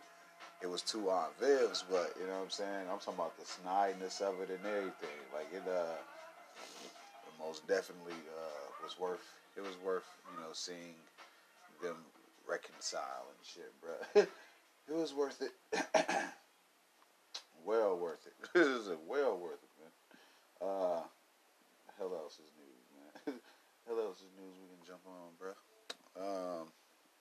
it 0.61 0.67
was 0.67 0.81
two 0.81 1.09
Aunt 1.09 1.39
Vivs, 1.39 1.83
but 1.89 2.13
you 2.19 2.27
know 2.27 2.33
what 2.33 2.43
I'm 2.43 2.49
saying? 2.49 2.87
I'm 2.91 2.99
talking 2.99 3.15
about 3.15 3.37
the 3.37 3.45
snideness 3.45 4.21
of 4.21 4.39
it 4.41 4.49
and 4.49 4.65
everything. 4.65 5.17
Like 5.33 5.47
it, 5.53 5.63
uh, 5.67 5.95
it 6.83 7.33
most 7.39 7.67
definitely 7.67 8.13
uh, 8.13 8.83
was 8.83 8.99
worth. 8.99 9.33
It 9.57 9.61
was 9.61 9.77
worth, 9.83 10.09
you 10.31 10.39
know, 10.39 10.49
seeing 10.53 10.95
them 11.81 11.95
reconcile 12.47 13.25
and 13.29 13.45
shit, 13.45 13.71
bro. 13.81 14.23
it 14.23 14.99
was 14.99 15.13
worth 15.13 15.41
it. 15.41 15.85
well 17.65 17.97
worth 17.97 18.25
it. 18.27 18.33
it 18.59 18.59
was 18.59 18.89
well 19.07 19.37
worth 19.37 19.53
it. 19.63 19.74
Uh, 20.65 21.03
hell 21.97 22.13
else 22.15 22.39
is 22.39 22.51
news, 22.57 22.85
man. 22.97 23.35
hell 23.87 23.99
else 23.99 24.17
is 24.17 24.33
news 24.35 24.55
we 24.57 24.67
can 24.75 24.85
jump 24.85 25.01
on, 25.05 25.29
bro. 25.37 25.53
Um, 26.17 26.67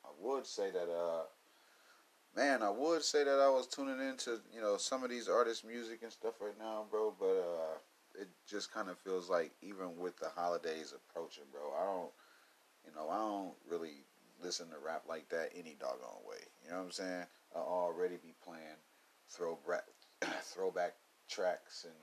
I 0.04 0.08
would 0.20 0.46
say 0.46 0.70
that, 0.70 0.88
uh, 0.90 1.24
man, 2.34 2.62
I 2.62 2.70
would 2.70 3.02
say 3.02 3.24
that 3.24 3.38
I 3.38 3.48
was 3.50 3.66
tuning 3.66 4.00
into, 4.00 4.40
you 4.54 4.62
know, 4.62 4.78
some 4.78 5.04
of 5.04 5.10
these 5.10 5.28
artists' 5.28 5.64
music 5.64 6.00
and 6.02 6.12
stuff 6.12 6.34
right 6.40 6.58
now, 6.58 6.86
bro. 6.90 7.12
But 7.18 7.36
uh, 7.36 8.22
it 8.22 8.28
just 8.48 8.72
kind 8.72 8.88
of 8.88 8.98
feels 8.98 9.28
like 9.28 9.52
even 9.60 9.98
with 9.98 10.16
the 10.18 10.28
holidays 10.34 10.94
approaching, 10.94 11.44
bro, 11.52 11.72
I 11.78 11.84
don't, 11.84 12.12
you 12.86 12.92
know, 12.96 13.10
I 13.10 13.18
don't 13.18 13.54
really 13.70 14.04
listen 14.42 14.68
to 14.68 14.76
rap 14.84 15.02
like 15.08 15.28
that 15.28 15.50
any 15.54 15.76
doggone 15.78 16.24
way. 16.26 16.38
You 16.64 16.70
know 16.70 16.78
what 16.78 16.84
I'm 16.84 16.92
saying? 16.92 17.24
I 17.54 17.58
already 17.58 18.16
be 18.16 18.34
playing 18.42 18.80
throwback 19.28 19.84
throwback 20.42 20.94
tracks 21.28 21.84
and 21.84 21.94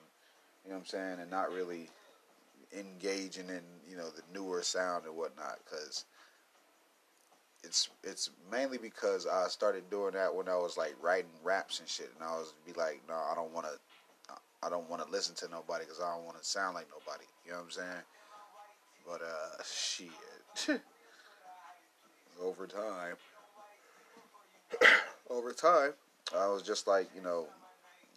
you 0.63 0.71
know 0.71 0.77
what 0.77 0.81
I'm 0.81 0.85
saying, 0.85 1.19
and 1.19 1.31
not 1.31 1.51
really 1.51 1.89
engaging 2.77 3.49
in 3.49 3.61
you 3.89 3.97
know 3.97 4.09
the 4.09 4.21
newer 4.33 4.61
sound 4.61 5.05
and 5.05 5.15
whatnot 5.15 5.59
because 5.65 6.05
it's 7.63 7.89
it's 8.03 8.29
mainly 8.51 8.77
because 8.77 9.27
I 9.27 9.47
started 9.47 9.89
doing 9.89 10.13
that 10.13 10.33
when 10.33 10.47
I 10.47 10.55
was 10.55 10.77
like 10.77 10.95
writing 11.01 11.29
raps 11.43 11.79
and 11.79 11.87
shit, 11.87 12.11
and 12.15 12.27
I 12.27 12.31
was 12.31 12.53
be 12.65 12.73
like, 12.73 13.01
no, 13.07 13.15
I 13.15 13.35
don't 13.35 13.53
want 13.53 13.67
to. 13.67 13.73
I 14.63 14.69
don't 14.69 14.87
want 14.87 15.03
to 15.03 15.09
listen 15.09 15.33
to 15.37 15.49
nobody 15.49 15.85
because 15.85 15.99
I 15.99 16.15
don't 16.15 16.23
want 16.23 16.37
to 16.37 16.47
sound 16.47 16.75
like 16.75 16.85
nobody. 16.91 17.25
You 17.45 17.51
know 17.51 17.57
what 17.57 17.63
I'm 17.63 17.71
saying? 17.71 18.03
But 19.07 19.21
uh, 19.21 19.63
shit. 19.63 20.81
over 22.41 22.67
time, 22.67 23.15
over 25.29 25.51
time, 25.51 25.93
I 26.35 26.47
was 26.47 26.61
just 26.61 26.87
like, 26.87 27.09
you 27.15 27.21
know, 27.21 27.47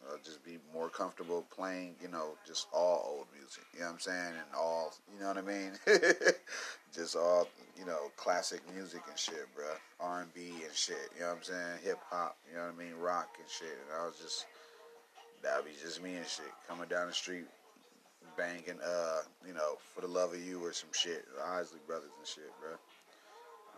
uh, 0.07 0.17
just 0.25 0.45
be 0.45 0.59
more 0.73 0.89
comfortable 0.89 1.45
playing, 1.55 1.95
you 2.01 2.09
know, 2.09 2.31
just 2.47 2.67
all 2.73 3.17
old 3.17 3.27
music. 3.37 3.65
You 3.73 3.81
know 3.81 3.87
what 3.87 3.93
I'm 3.95 4.01
saying? 4.01 4.29
And 4.29 4.57
all, 4.57 4.93
you 5.13 5.21
know 5.21 5.29
what 5.29 5.39
I 5.39 5.43
mean? 5.43 5.73
just 6.95 7.17
all, 7.17 7.49
you 7.79 7.87
know, 7.87 8.11
classic 8.17 8.61
music 8.75 9.03
and 9.09 9.19
shit, 9.19 9.47
bro. 9.55 9.65
R&B 10.01 10.41
and 10.65 10.75
shit. 10.75 11.11
You 11.15 11.23
know 11.23 11.29
what 11.29 11.37
I'm 11.39 11.43
saying? 11.43 11.79
Hip 11.85 11.99
hop. 12.11 12.37
You 12.51 12.57
know 12.57 12.65
what 12.65 12.75
I 12.75 12.85
mean? 12.85 12.95
Rock 13.01 13.29
and 13.39 13.49
shit. 13.49 13.79
And 13.85 14.01
I 14.01 14.05
was 14.05 14.17
just, 14.21 14.47
that'd 15.43 15.65
be 15.65 15.73
just 15.83 16.03
me 16.03 16.15
and 16.15 16.27
shit. 16.27 16.53
Coming 16.69 16.89
down 16.89 17.09
the 17.09 17.15
street, 17.15 17.47
banging, 18.37 18.81
uh, 18.85 19.23
you 19.47 19.55
know, 19.55 19.79
for 19.95 20.01
the 20.01 20.09
love 20.09 20.33
of 20.33 20.45
you 20.45 20.65
or 20.65 20.73
some 20.73 20.93
shit. 20.93 21.25
Isley 21.47 21.81
Brothers 21.87 22.11
and 22.19 22.27
shit, 22.27 22.51
bro. 22.61 22.77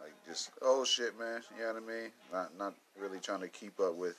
Like 0.03 0.15
just 0.27 0.51
old 0.63 0.87
shit, 0.87 1.19
man. 1.19 1.43
You 1.57 1.65
know 1.65 1.73
what 1.75 1.83
I 1.83 1.87
mean? 1.87 2.11
Not 2.33 2.59
not 2.59 2.75
really 3.01 3.19
trying 3.19 3.41
to 3.41 3.49
keep 3.49 3.81
up 3.81 3.95
with 3.95 4.17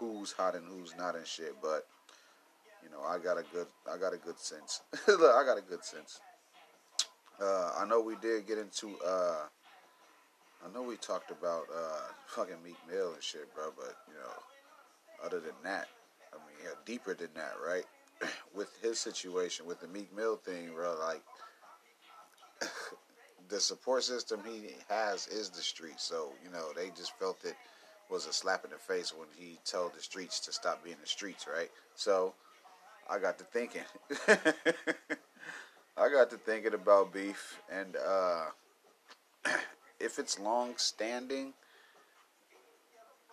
who's 0.00 0.32
hot 0.32 0.54
and 0.54 0.64
who's 0.66 0.94
not 0.98 1.14
and 1.14 1.26
shit. 1.26 1.54
But 1.62 1.86
you 2.82 2.90
know, 2.90 3.02
I 3.06 3.18
got 3.18 3.38
a 3.38 3.44
good, 3.52 3.66
I 3.92 3.98
got 3.98 4.14
a 4.14 4.16
good 4.16 4.38
sense. 4.38 4.80
Look, 5.08 5.20
I 5.20 5.44
got 5.44 5.58
a 5.58 5.62
good 5.62 5.84
sense. 5.84 6.20
Uh, 7.40 7.72
I 7.78 7.86
know 7.86 8.00
we 8.00 8.16
did 8.16 8.46
get 8.46 8.58
into. 8.58 8.96
Uh, 9.06 9.44
I 10.64 10.72
know 10.74 10.82
we 10.82 10.96
talked 10.96 11.30
about 11.30 11.64
uh, 11.74 12.12
fucking 12.26 12.62
Meek 12.64 12.76
Mill 12.90 13.12
and 13.14 13.22
shit, 13.22 13.54
bro. 13.54 13.70
But 13.76 13.96
you 14.08 14.14
know, 14.14 15.24
other 15.24 15.40
than 15.40 15.54
that, 15.62 15.88
I 16.32 16.36
mean, 16.36 16.56
yeah, 16.64 16.70
deeper 16.84 17.14
than 17.14 17.30
that, 17.34 17.54
right? 17.64 17.84
with 18.54 18.76
his 18.82 18.98
situation, 18.98 19.66
with 19.66 19.80
the 19.80 19.88
Meek 19.88 20.14
Mill 20.14 20.36
thing, 20.36 20.70
bro, 20.74 20.96
like 20.98 21.22
the 23.48 23.60
support 23.60 24.04
system 24.04 24.40
he 24.46 24.74
has 24.88 25.26
is 25.28 25.50
the 25.50 25.62
street. 25.62 25.98
So 25.98 26.32
you 26.44 26.50
know, 26.50 26.68
they 26.76 26.90
just 26.96 27.18
felt 27.18 27.38
it 27.44 27.54
was 28.10 28.26
a 28.26 28.32
slap 28.32 28.64
in 28.64 28.70
the 28.70 28.76
face 28.76 29.12
when 29.16 29.28
he 29.36 29.58
told 29.64 29.94
the 29.94 30.00
streets 30.00 30.40
to 30.40 30.52
stop 30.52 30.82
being 30.82 30.96
the 31.00 31.08
streets, 31.08 31.46
right? 31.52 31.70
So 31.94 32.34
I 33.08 33.18
got 33.18 33.38
to 33.38 33.44
thinking. 33.44 33.82
I 35.96 36.08
got 36.08 36.30
to 36.30 36.36
thinking 36.36 36.74
about 36.74 37.12
beef, 37.12 37.60
and 37.70 37.96
uh, 37.96 38.46
if 40.00 40.18
it's 40.18 40.38
long 40.38 40.74
standing, 40.76 41.52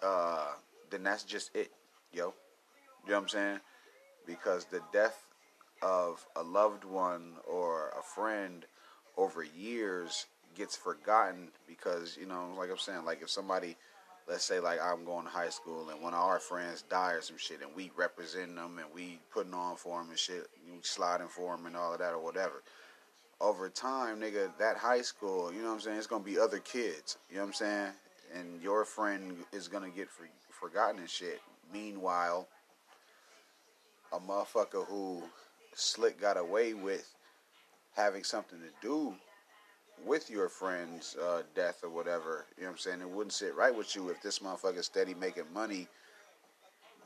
uh, 0.03 0.47
then 0.89 1.03
that's 1.03 1.23
just 1.23 1.55
it, 1.55 1.71
yo. 2.11 2.33
You 3.05 3.11
know 3.11 3.15
what 3.15 3.23
I'm 3.23 3.29
saying? 3.29 3.59
Because 4.25 4.65
the 4.65 4.81
death 4.91 5.23
of 5.81 6.25
a 6.35 6.43
loved 6.43 6.83
one 6.83 7.33
or 7.49 7.93
a 7.97 8.03
friend 8.03 8.65
over 9.17 9.43
years 9.43 10.25
gets 10.55 10.75
forgotten 10.75 11.49
because, 11.67 12.17
you 12.19 12.25
know, 12.25 12.49
like 12.57 12.69
I'm 12.69 12.77
saying, 12.77 13.05
like 13.05 13.21
if 13.21 13.29
somebody, 13.29 13.77
let's 14.27 14.43
say 14.43 14.59
like 14.59 14.79
I'm 14.81 15.05
going 15.05 15.23
to 15.23 15.29
high 15.31 15.49
school 15.49 15.89
and 15.89 16.01
one 16.01 16.13
of 16.13 16.19
our 16.19 16.39
friends 16.39 16.83
die 16.89 17.13
or 17.13 17.21
some 17.21 17.37
shit 17.37 17.61
and 17.61 17.71
we 17.75 17.91
represent 17.95 18.55
them 18.55 18.77
and 18.77 18.87
we 18.93 19.19
putting 19.31 19.53
on 19.53 19.77
for 19.77 19.99
them 19.99 20.09
and 20.09 20.19
shit, 20.19 20.47
we 20.65 20.77
sliding 20.81 21.27
for 21.27 21.55
them 21.55 21.65
and 21.65 21.75
all 21.75 21.93
of 21.93 21.99
that 21.99 22.13
or 22.13 22.19
whatever. 22.19 22.63
Over 23.39 23.69
time, 23.69 24.19
nigga, 24.19 24.51
that 24.57 24.77
high 24.77 25.01
school, 25.01 25.53
you 25.53 25.61
know 25.61 25.67
what 25.67 25.75
I'm 25.75 25.81
saying, 25.81 25.97
it's 25.97 26.07
to 26.23 26.29
be 26.29 26.39
other 26.39 26.59
kids, 26.59 27.17
you 27.29 27.35
know 27.35 27.43
what 27.43 27.47
I'm 27.47 27.53
saying? 27.53 27.91
And 28.35 28.61
your 28.61 28.83
friend 28.83 29.37
is 29.53 29.67
to 29.89 29.95
get 29.95 30.09
for, 30.09 30.27
forgotten 30.49 30.99
and 30.99 31.09
shit. 31.09 31.39
Meanwhile, 31.71 32.47
a 34.11 34.19
motherfucker 34.19 34.85
who 34.87 35.23
Slick 35.75 36.19
got 36.19 36.37
away 36.37 36.73
with 36.73 37.13
having 37.95 38.23
something 38.23 38.59
to 38.59 38.87
do 38.87 39.15
with 40.05 40.29
your 40.29 40.49
friend's 40.49 41.15
uh, 41.15 41.41
death 41.55 41.83
or 41.83 41.89
whatever. 41.89 42.45
You 42.57 42.63
know 42.63 42.69
what 42.69 42.73
I'm 42.73 42.77
saying? 42.77 43.01
It 43.01 43.09
wouldn't 43.09 43.33
sit 43.33 43.55
right 43.55 43.75
with 43.75 43.95
you 43.95 44.09
if 44.09 44.21
this 44.21 44.39
motherfucker 44.39 44.83
steady 44.83 45.13
making 45.13 45.45
money, 45.53 45.87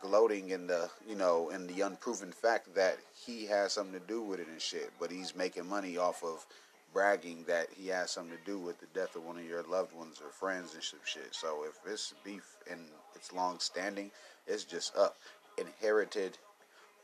gloating 0.02 0.50
in 0.50 0.68
the 0.68 0.90
you 1.08 1.16
know 1.16 1.50
in 1.50 1.68
the 1.68 1.82
unproven 1.82 2.32
fact 2.32 2.74
that 2.76 2.98
he 3.26 3.46
has 3.46 3.74
something 3.74 4.00
to 4.00 4.08
do 4.08 4.22
with 4.22 4.40
it 4.40 4.48
and 4.48 4.62
shit. 4.62 4.92
But 5.00 5.12
he's 5.12 5.36
making 5.36 5.68
money 5.68 5.98
off 5.98 6.24
of 6.24 6.46
bragging 6.94 7.46
that 7.48 7.68
he 7.76 7.88
has 7.88 8.12
something 8.12 8.38
to 8.38 8.52
do 8.52 8.60
with 8.60 8.80
the 8.80 8.88
death 8.94 9.16
of 9.16 9.24
one 9.24 9.38
of 9.38 9.46
your 9.46 9.64
loved 9.64 9.94
ones 9.94 10.22
or 10.24 10.30
friends 10.30 10.74
and 10.74 10.84
some 10.84 11.00
shit. 11.06 11.34
So 11.34 11.64
if 11.68 11.80
it's 11.92 12.14
beef 12.24 12.58
and 12.70 12.82
it's 13.16 13.32
long 13.32 13.60
standing, 13.60 14.12
it's 14.46 14.66
just 14.66 14.96
up, 14.98 15.16
inherited 15.58 16.38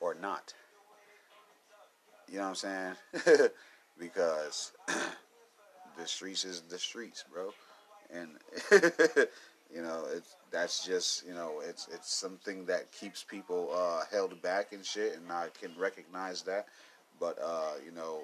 or 0.01 0.13
not. 0.13 0.53
You 2.29 2.39
know 2.39 2.49
what 2.49 2.63
I'm 2.63 2.95
saying? 3.23 3.49
because 3.99 4.73
the 5.97 6.07
streets 6.07 6.45
is 6.45 6.61
the 6.69 6.79
streets, 6.79 7.23
bro. 7.31 7.51
And 8.13 8.29
you 9.73 9.81
know, 9.81 10.05
it's 10.13 10.35
that's 10.51 10.85
just 10.85 11.25
you 11.25 11.33
know, 11.33 11.61
it's 11.67 11.87
it's 11.93 12.13
something 12.13 12.65
that 12.65 12.91
keeps 12.91 13.23
people 13.23 13.69
uh, 13.75 14.03
held 14.11 14.41
back 14.41 14.73
and 14.73 14.85
shit, 14.85 15.17
and 15.17 15.31
I 15.31 15.47
can 15.59 15.71
recognize 15.77 16.41
that. 16.43 16.67
But 17.19 17.37
uh, 17.43 17.73
you 17.85 17.91
know, 17.91 18.21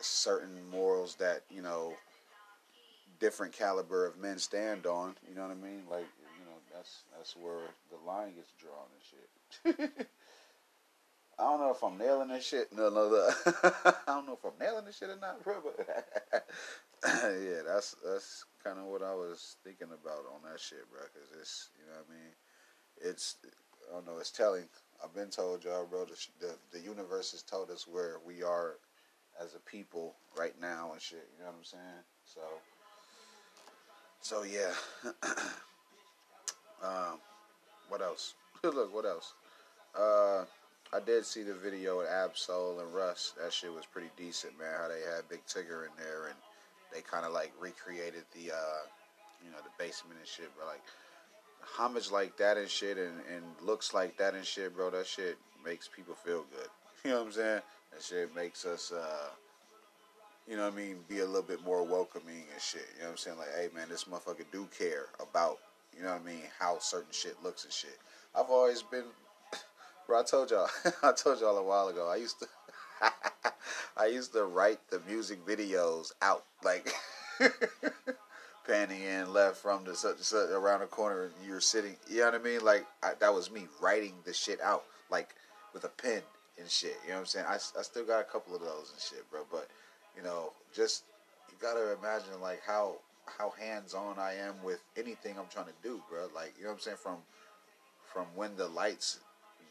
certain 0.00 0.68
morals 0.70 1.16
that 1.16 1.42
you 1.50 1.62
know, 1.62 1.94
different 3.20 3.52
caliber 3.52 4.06
of 4.06 4.18
men 4.18 4.38
stand 4.38 4.86
on. 4.86 5.14
You 5.28 5.36
know 5.36 5.42
what 5.42 5.52
I 5.52 5.54
mean? 5.54 5.82
Like 5.90 6.06
you 6.38 6.44
know, 6.46 6.56
that's 6.74 7.02
that's 7.16 7.36
where 7.36 7.68
the 7.90 8.10
line 8.10 8.32
gets 8.34 8.52
drawn 8.58 8.86
and 8.94 9.78
shit. 9.88 10.06
I 11.40 11.44
don't 11.44 11.60
know 11.60 11.70
if 11.70 11.82
I'm 11.82 11.96
nailing 11.96 12.28
this 12.28 12.46
shit. 12.46 12.68
No, 12.76 12.90
no, 12.90 13.08
no. 13.08 13.30
I 13.64 14.12
don't 14.12 14.26
know 14.26 14.34
if 14.34 14.44
I'm 14.44 14.58
nailing 14.60 14.84
this 14.84 14.98
shit 14.98 15.08
or 15.08 15.16
not, 15.16 15.42
bro. 15.42 15.54
But 15.64 15.86
yeah, 17.04 17.62
that's 17.66 17.96
that's 18.04 18.44
kind 18.62 18.78
of 18.78 18.84
what 18.84 19.02
I 19.02 19.14
was 19.14 19.56
thinking 19.64 19.88
about 19.88 20.26
on 20.34 20.42
that 20.50 20.60
shit, 20.60 20.84
bro. 20.90 21.00
Cause 21.00 21.32
it's 21.40 21.70
you 21.78 21.86
know 21.86 21.96
what 21.96 22.06
I 22.10 22.12
mean. 22.12 22.32
It's 23.10 23.36
I 23.90 23.94
don't 23.94 24.06
know. 24.06 24.18
It's 24.20 24.30
telling. 24.30 24.64
I've 25.02 25.14
been 25.14 25.30
told 25.30 25.64
y'all, 25.64 25.86
bro. 25.86 26.04
The, 26.04 26.26
the 26.40 26.54
the 26.72 26.80
universe 26.80 27.32
has 27.32 27.42
told 27.42 27.70
us 27.70 27.86
where 27.88 28.16
we 28.26 28.42
are 28.42 28.74
as 29.42 29.54
a 29.54 29.60
people 29.60 30.16
right 30.36 30.54
now 30.60 30.90
and 30.92 31.00
shit. 31.00 31.26
You 31.38 31.44
know 31.44 31.50
what 31.50 31.56
I'm 31.58 31.64
saying? 31.64 32.04
So. 32.26 32.40
So 34.20 34.42
yeah. 34.42 34.74
um, 36.84 37.18
what 37.88 38.02
else? 38.02 38.34
Look, 38.62 38.94
what 38.94 39.06
else? 39.06 39.32
Uh. 39.98 40.44
I 40.92 40.98
did 40.98 41.24
see 41.24 41.44
the 41.44 41.54
video 41.54 41.98
with 41.98 42.08
Ab-Soul 42.08 42.80
and 42.80 42.92
Russ. 42.92 43.34
That 43.40 43.52
shit 43.52 43.72
was 43.72 43.86
pretty 43.86 44.10
decent, 44.16 44.58
man. 44.58 44.74
How 44.76 44.88
they 44.88 45.00
had 45.00 45.28
Big 45.28 45.46
Tigger 45.46 45.84
in 45.84 45.92
there 45.96 46.26
and 46.26 46.36
they 46.92 47.00
kind 47.00 47.24
of 47.24 47.32
like 47.32 47.52
recreated 47.60 48.24
the, 48.34 48.52
uh, 48.52 48.82
you 49.44 49.52
know, 49.52 49.58
the 49.62 49.70
basement 49.78 50.18
and 50.18 50.26
shit. 50.26 50.50
But 50.58 50.66
like 50.66 50.82
homage 51.62 52.10
like 52.10 52.36
that 52.38 52.56
and 52.56 52.68
shit, 52.68 52.98
and, 52.98 53.20
and 53.32 53.44
looks 53.62 53.94
like 53.94 54.16
that 54.18 54.34
and 54.34 54.44
shit, 54.44 54.74
bro. 54.74 54.90
That 54.90 55.06
shit 55.06 55.38
makes 55.64 55.88
people 55.88 56.14
feel 56.14 56.44
good. 56.50 56.68
You 57.02 57.12
know 57.12 57.20
what 57.20 57.26
I'm 57.28 57.32
saying? 57.32 57.60
That 57.92 58.02
shit 58.02 58.36
makes 58.36 58.66
us, 58.66 58.92
uh, 58.92 59.30
you 60.46 60.54
know 60.54 60.64
what 60.64 60.74
I 60.74 60.76
mean, 60.76 60.96
be 61.08 61.20
a 61.20 61.24
little 61.24 61.40
bit 61.40 61.64
more 61.64 61.82
welcoming 61.82 62.44
and 62.52 62.60
shit. 62.60 62.84
You 62.96 63.00
know 63.00 63.06
what 63.06 63.12
I'm 63.12 63.16
saying? 63.16 63.38
Like, 63.38 63.54
hey 63.56 63.68
man, 63.74 63.88
this 63.88 64.04
motherfucker 64.04 64.44
do 64.52 64.68
care 64.76 65.06
about, 65.18 65.60
you 65.96 66.02
know 66.02 66.12
what 66.12 66.20
I 66.20 66.26
mean, 66.26 66.42
how 66.58 66.78
certain 66.78 67.12
shit 67.12 67.42
looks 67.42 67.64
and 67.64 67.72
shit. 67.72 67.96
I've 68.34 68.50
always 68.50 68.82
been 68.82 69.04
Bro, 70.10 70.18
I 70.18 70.24
told 70.24 70.50
y'all. 70.50 70.68
I 71.04 71.12
told 71.12 71.38
y'all 71.38 71.56
a 71.56 71.62
while 71.62 71.86
ago. 71.86 72.08
I 72.08 72.16
used 72.16 72.40
to. 72.40 72.48
I 73.96 74.06
used 74.06 74.32
to 74.32 74.42
write 74.42 74.80
the 74.90 75.00
music 75.08 75.46
videos 75.46 76.10
out 76.20 76.42
like 76.64 76.92
panning 78.66 79.02
in 79.02 79.32
left 79.32 79.58
from 79.58 79.84
the 79.84 79.94
such, 79.94 80.18
such 80.18 80.50
around 80.50 80.80
the 80.80 80.86
corner. 80.86 81.30
You're 81.46 81.60
sitting. 81.60 81.94
You 82.08 82.22
know 82.22 82.24
what 82.24 82.34
I 82.34 82.38
mean? 82.38 82.64
Like 82.64 82.86
I, 83.04 83.12
that 83.20 83.32
was 83.32 83.52
me 83.52 83.68
writing 83.80 84.14
the 84.24 84.34
shit 84.34 84.60
out 84.60 84.82
like 85.12 85.36
with 85.72 85.84
a 85.84 85.88
pen 85.90 86.22
and 86.58 86.68
shit. 86.68 86.96
You 87.04 87.10
know 87.10 87.14
what 87.14 87.20
I'm 87.20 87.26
saying? 87.26 87.46
I, 87.48 87.54
I 87.54 87.82
still 87.82 88.04
got 88.04 88.18
a 88.18 88.24
couple 88.24 88.56
of 88.56 88.62
those 88.62 88.90
and 88.92 89.00
shit, 89.00 89.30
bro. 89.30 89.42
But 89.48 89.68
you 90.16 90.24
know, 90.24 90.54
just 90.74 91.04
you 91.48 91.54
gotta 91.62 91.96
imagine 91.96 92.40
like 92.42 92.62
how 92.66 92.96
how 93.26 93.50
hands 93.50 93.94
on 93.94 94.18
I 94.18 94.34
am 94.34 94.60
with 94.64 94.80
anything 94.96 95.38
I'm 95.38 95.46
trying 95.52 95.66
to 95.66 95.82
do, 95.84 96.02
bro. 96.10 96.26
Like 96.34 96.54
you 96.58 96.64
know 96.64 96.70
what 96.70 96.78
I'm 96.78 96.80
saying? 96.80 96.96
From 97.00 97.18
from 98.12 98.26
when 98.34 98.56
the 98.56 98.66
lights 98.66 99.20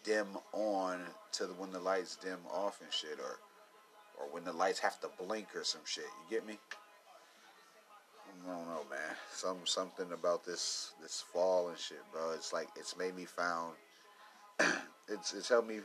dim 0.04 0.28
on 0.54 1.00
to 1.34 1.46
the, 1.46 1.54
when 1.54 1.72
the 1.72 1.80
lights 1.80 2.16
dim 2.16 2.40
off 2.52 2.82
and 2.82 2.92
shit, 2.92 3.20
or 3.20 3.38
or 4.20 4.28
when 4.32 4.44
the 4.44 4.52
lights 4.52 4.80
have 4.80 5.00
to 5.00 5.10
blink 5.24 5.48
or 5.56 5.64
some 5.64 5.82
shit. 5.86 6.04
You 6.04 6.38
get 6.38 6.46
me? 6.46 6.58
I 8.48 8.52
don't 8.52 8.68
know, 8.68 8.84
man. 8.90 9.16
Some 9.32 9.58
something 9.66 10.12
about 10.12 10.46
this 10.46 10.92
this 11.02 11.24
fall 11.34 11.70
and 11.70 11.78
shit, 11.78 12.02
bro. 12.12 12.32
It's 12.34 12.54
like 12.54 12.68
it's 12.76 12.98
made 12.98 13.16
me 13.16 13.26
found. 13.26 13.74
it's 15.08 15.34
it's 15.34 15.50
helped 15.50 15.68
me 15.68 15.80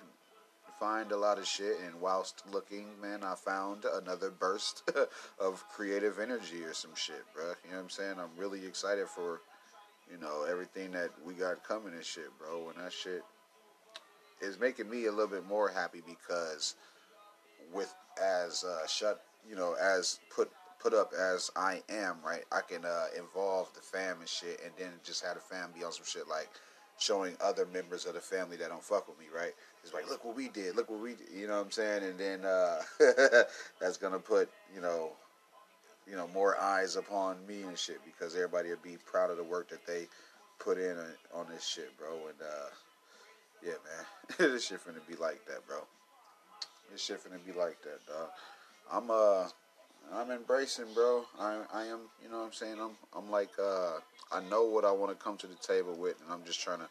find 0.79 1.13
a 1.13 1.17
lot 1.17 1.39
of 1.39 1.47
shit, 1.47 1.77
and 1.87 2.01
whilst 2.01 2.43
looking, 2.53 2.87
man, 3.01 3.23
I 3.23 3.35
found 3.35 3.85
another 3.85 4.31
burst 4.31 4.91
of 5.39 5.65
creative 5.69 6.19
energy 6.19 6.63
or 6.65 6.75
some 6.75 6.95
shit, 6.95 7.23
bro. 7.33 7.45
You 7.65 7.71
know 7.71 7.77
what 7.77 7.83
I'm 7.85 7.91
saying? 7.91 8.15
I'm 8.19 8.37
really 8.37 8.67
excited 8.67 9.09
for, 9.09 9.41
you 10.11 10.19
know, 10.19 10.45
everything 10.49 10.91
that 10.93 11.11
we 11.25 11.35
got 11.35 11.63
coming 11.63 11.95
and 11.95 12.05
shit, 12.05 12.29
bro. 12.39 12.71
And 12.75 12.85
that 12.85 12.93
shit 12.93 13.23
is 14.41 14.59
making 14.59 14.91
me 14.91 15.07
a 15.07 15.11
little 15.11 15.27
bit 15.27 15.47
more 15.47 15.69
happy 15.69 16.03
because 16.07 16.75
with 17.73 17.95
as 18.23 18.65
uh, 18.65 18.87
shut 18.87 19.23
you 19.49 19.57
know 19.57 19.75
as 19.75 20.21
put 20.35 20.51
put 20.81 20.95
up 20.95 21.13
as 21.19 21.51
I 21.57 21.83
am 21.89 22.17
right 22.25 22.45
I 22.53 22.61
can 22.61 22.85
uh, 22.85 23.07
involve 23.17 23.73
the 23.75 23.81
fam 23.81 24.21
and 24.21 24.29
shit 24.29 24.61
and 24.65 24.73
then 24.79 24.91
just 25.03 25.25
have 25.25 25.35
the 25.35 25.41
fam 25.41 25.71
be 25.77 25.85
on 25.85 25.93
some 25.93 26.05
shit 26.07 26.29
like 26.29 26.49
showing 26.99 27.37
other 27.43 27.67
members 27.67 28.07
of 28.07 28.15
the 28.15 28.21
family 28.21 28.57
that 28.57 28.69
don't 28.69 28.83
fuck 28.83 29.09
with 29.09 29.19
me 29.19 29.27
right? 29.35 29.53
It's 29.83 29.93
like 29.93 30.09
look 30.09 30.25
what 30.25 30.37
we 30.37 30.49
did. 30.49 30.77
Look 30.77 30.91
what 30.91 31.01
we 31.01 31.15
did 31.15 31.29
you 31.35 31.47
know 31.47 31.57
what 31.57 31.65
I'm 31.65 31.71
saying? 31.71 32.05
And 32.05 32.19
then 32.19 32.45
uh, 32.45 32.81
that's 33.81 33.97
gonna 33.97 34.19
put 34.19 34.51
you 34.75 34.81
know 34.81 35.13
you 36.09 36.17
know 36.17 36.29
more 36.29 36.59
eyes 36.59 36.97
upon 36.97 37.45
me 37.47 37.63
and 37.63 37.79
shit 37.79 38.01
because 38.05 38.35
everybody 38.35 38.69
will 38.69 38.77
be 38.83 38.97
proud 39.07 39.31
of 39.31 39.37
the 39.37 39.45
work 39.45 39.71
that 39.71 39.87
they 39.87 40.07
put 40.59 40.79
in 40.79 40.97
on 41.35 41.47
this 41.51 41.67
shit 41.67 41.97
bro. 41.99 42.13
And 42.29 42.41
uh 42.41 42.69
yeah, 43.63 43.73
man. 43.85 44.05
this 44.53 44.67
shit 44.67 44.81
finna 44.85 45.07
be 45.09 45.17
like 45.17 45.45
that, 45.47 45.67
bro. 45.67 45.79
This 46.91 47.03
shit 47.03 47.23
finna 47.23 47.45
be 47.45 47.59
like 47.59 47.81
that, 47.83 48.07
dog. 48.07 48.29
I'm 48.93 49.11
uh 49.11 49.49
I'm 50.13 50.31
embracing, 50.31 50.93
bro. 50.95 51.25
I 51.39 51.61
I 51.73 51.85
am, 51.85 52.01
you 52.23 52.31
know 52.31 52.39
what 52.39 52.47
I'm 52.47 52.53
saying? 52.53 52.77
I'm 52.81 52.93
I'm 53.17 53.31
like 53.31 53.51
uh 53.61 53.99
I 54.33 54.41
know 54.51 54.65
what 54.65 54.85
I 54.85 54.93
want 54.93 55.17
to 55.17 55.23
come 55.23 55.37
to 55.39 55.47
the 55.47 55.55
table 55.57 55.95
with 55.95 56.21
and 56.23 56.33
I'm 56.33 56.45
just 56.45 56.61
trying 56.61 56.81
to 56.81 56.89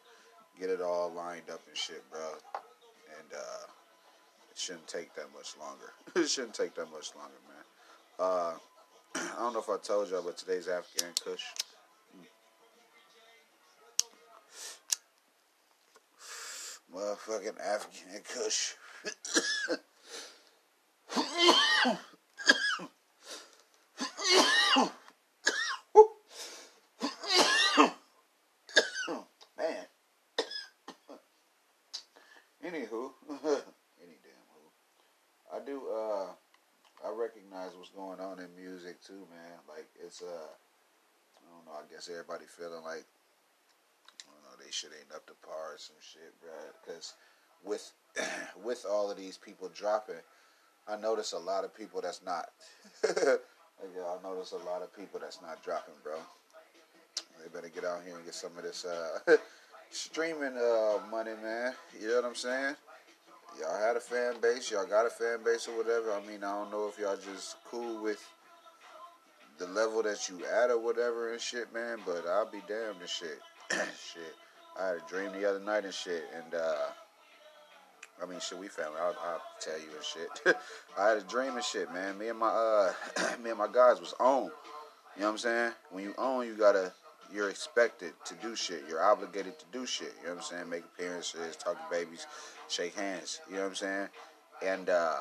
get 0.60 0.70
it 0.70 0.82
all 0.82 1.12
lined 1.12 1.50
up 1.52 1.62
and 1.68 1.78
shit, 1.78 2.04
bro. 2.12 2.20
And 3.20 3.34
uh 3.34 3.68
it 4.52 4.58
shouldn't 4.58 4.88
take 4.88 5.14
that 5.16 5.28
much 5.34 5.56
longer. 5.60 5.94
it 6.16 6.30
shouldn't 6.30 6.54
take 6.54 6.76
that 6.76 6.92
much 6.92 7.12
longer, 7.16 7.40
man. 7.48 7.64
Uh 8.20 8.54
I 9.16 9.40
don't 9.40 9.54
know 9.54 9.60
if 9.60 9.70
I 9.70 9.78
told 9.78 10.10
y'all, 10.10 10.24
but 10.24 10.38
today's 10.38 10.68
Afghan 10.68 11.12
Kush. 11.24 11.44
Motherfucking 16.94 17.60
African 17.60 18.22
Kush. 18.24 18.76
Man. 29.58 29.86
Anywho, 32.64 33.12
any 34.02 34.18
damn 34.22 34.46
who. 34.54 34.64
I 35.52 35.60
do, 35.66 35.82
uh, 35.92 36.28
I 37.04 37.12
recognize 37.16 37.72
what's 37.76 37.90
going 37.90 38.20
on 38.20 38.40
in 38.40 38.56
music 38.56 39.02
too, 39.02 39.28
man. 39.32 39.60
Like, 39.68 39.88
it's, 40.06 40.22
uh, 40.22 40.26
I 40.26 41.42
don't 41.50 41.66
know, 41.66 41.74
I 41.74 41.92
guess 41.92 42.08
everybody 42.10 42.46
feeling 42.46 42.84
like 42.84 43.06
shit 44.74 44.92
ain't 44.98 45.14
up 45.14 45.26
to 45.28 45.34
par 45.46 45.74
or 45.74 45.78
some 45.78 45.96
shit, 46.02 46.34
bro. 46.42 46.52
Because 46.84 47.14
with 47.64 47.92
with 48.64 48.86
all 48.90 49.12
of 49.12 49.18
these 49.18 49.38
people 49.38 49.70
dropping, 49.74 50.22
I 50.88 50.98
notice 50.98 51.34
a 51.34 51.40
lot 51.40 51.64
of 51.64 51.76
people 51.76 52.02
that's 52.02 52.22
not. 52.26 52.50
yeah, 53.04 53.36
I 54.04 54.24
notice 54.24 54.52
a 54.52 54.66
lot 54.66 54.82
of 54.82 54.96
people 54.96 55.20
that's 55.20 55.42
not 55.42 55.64
dropping, 55.64 55.96
bro. 56.04 56.18
They 57.42 57.50
better 57.54 57.70
get 57.70 57.86
out 57.86 58.02
here 58.06 58.16
and 58.16 58.26
get 58.26 58.34
some 58.34 58.58
of 58.58 58.64
this 58.64 58.86
uh, 58.86 59.38
streaming 59.92 60.58
uh, 60.58 61.00
money, 61.12 61.34
man. 61.42 61.74
You 62.00 62.08
know 62.10 62.16
what 62.16 62.26
I'm 62.26 62.36
saying? 62.36 62.76
Y'all 63.60 63.80
had 63.80 63.96
a 63.96 64.00
fan 64.00 64.34
base, 64.42 64.72
y'all 64.72 64.86
got 64.86 65.06
a 65.06 65.10
fan 65.10 65.44
base 65.46 65.68
or 65.68 65.78
whatever. 65.78 66.12
I 66.12 66.26
mean, 66.26 66.44
I 66.44 66.52
don't 66.52 66.72
know 66.72 66.88
if 66.88 66.98
y'all 66.98 67.18
just 67.18 67.58
cool 67.66 68.02
with 68.02 68.26
the 69.60 69.68
level 69.68 70.02
that 70.04 70.28
you 70.28 70.42
at 70.46 70.72
or 70.72 70.80
whatever 70.80 71.32
and 71.34 71.42
shit, 71.42 71.72
man. 71.74 72.00
But 72.06 72.26
I'll 72.28 72.50
be 72.50 72.62
damned 72.68 72.98
and 73.00 73.10
shit. 73.10 73.40
shit. 73.72 74.36
I 74.80 74.88
had 74.88 74.96
a 74.98 75.10
dream 75.10 75.32
the 75.32 75.48
other 75.50 75.60
night 75.60 75.86
and 75.86 75.94
shit, 75.94 76.24
and 76.36 76.54
uh, 76.56 76.86
I 78.22 78.26
mean, 78.26 78.40
shit, 78.40 78.58
we 78.58 78.68
family. 78.68 78.98
I'll, 79.00 79.16
I'll 79.26 79.42
tell 79.60 79.78
you 79.78 79.88
and 79.96 80.04
shit. 80.04 80.56
I 80.98 81.10
had 81.10 81.18
a 81.18 81.22
dream 81.22 81.56
and 81.56 81.64
shit, 81.64 81.92
man. 81.94 82.18
Me 82.18 82.30
and 82.30 82.40
my 82.40 82.48
uh, 82.48 82.94
me 83.44 83.50
and 83.50 83.60
my 83.60 83.68
guys 83.72 84.00
was 84.00 84.14
on. 84.20 84.44
You 85.16 85.22
know 85.22 85.28
what 85.28 85.32
I'm 85.32 85.38
saying? 85.38 85.72
When 85.92 86.04
you 86.04 86.14
own, 86.18 86.48
you 86.48 86.56
gotta, 86.56 86.92
you're 87.32 87.50
expected 87.50 88.14
to 88.26 88.34
do 88.36 88.56
shit. 88.56 88.84
You're 88.90 89.04
obligated 89.04 89.60
to 89.60 89.66
do 89.72 89.86
shit. 89.86 90.14
You 90.22 90.30
know 90.30 90.36
what 90.36 90.44
I'm 90.44 90.58
saying? 90.58 90.70
Make 90.70 90.84
appearances, 90.86 91.56
talk 91.56 91.76
to 91.76 91.96
babies, 91.96 92.26
shake 92.68 92.96
hands. 92.96 93.42
You 93.48 93.58
know 93.58 93.64
what 93.64 93.70
I'm 93.70 93.76
saying? 93.76 94.08
And 94.64 94.90
uh, 94.90 95.18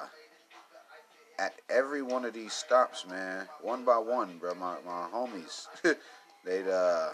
at 1.39 1.55
every 1.69 2.03
one 2.03 2.25
of 2.25 2.33
these 2.33 2.53
stops, 2.53 3.07
man, 3.07 3.47
one 3.61 3.85
by 3.85 3.99
one, 3.99 4.39
bro, 4.39 4.55
my, 4.55 4.77
my 4.87 5.09
homies, 5.13 5.67
they'd 6.45 6.69
uh 6.69 7.11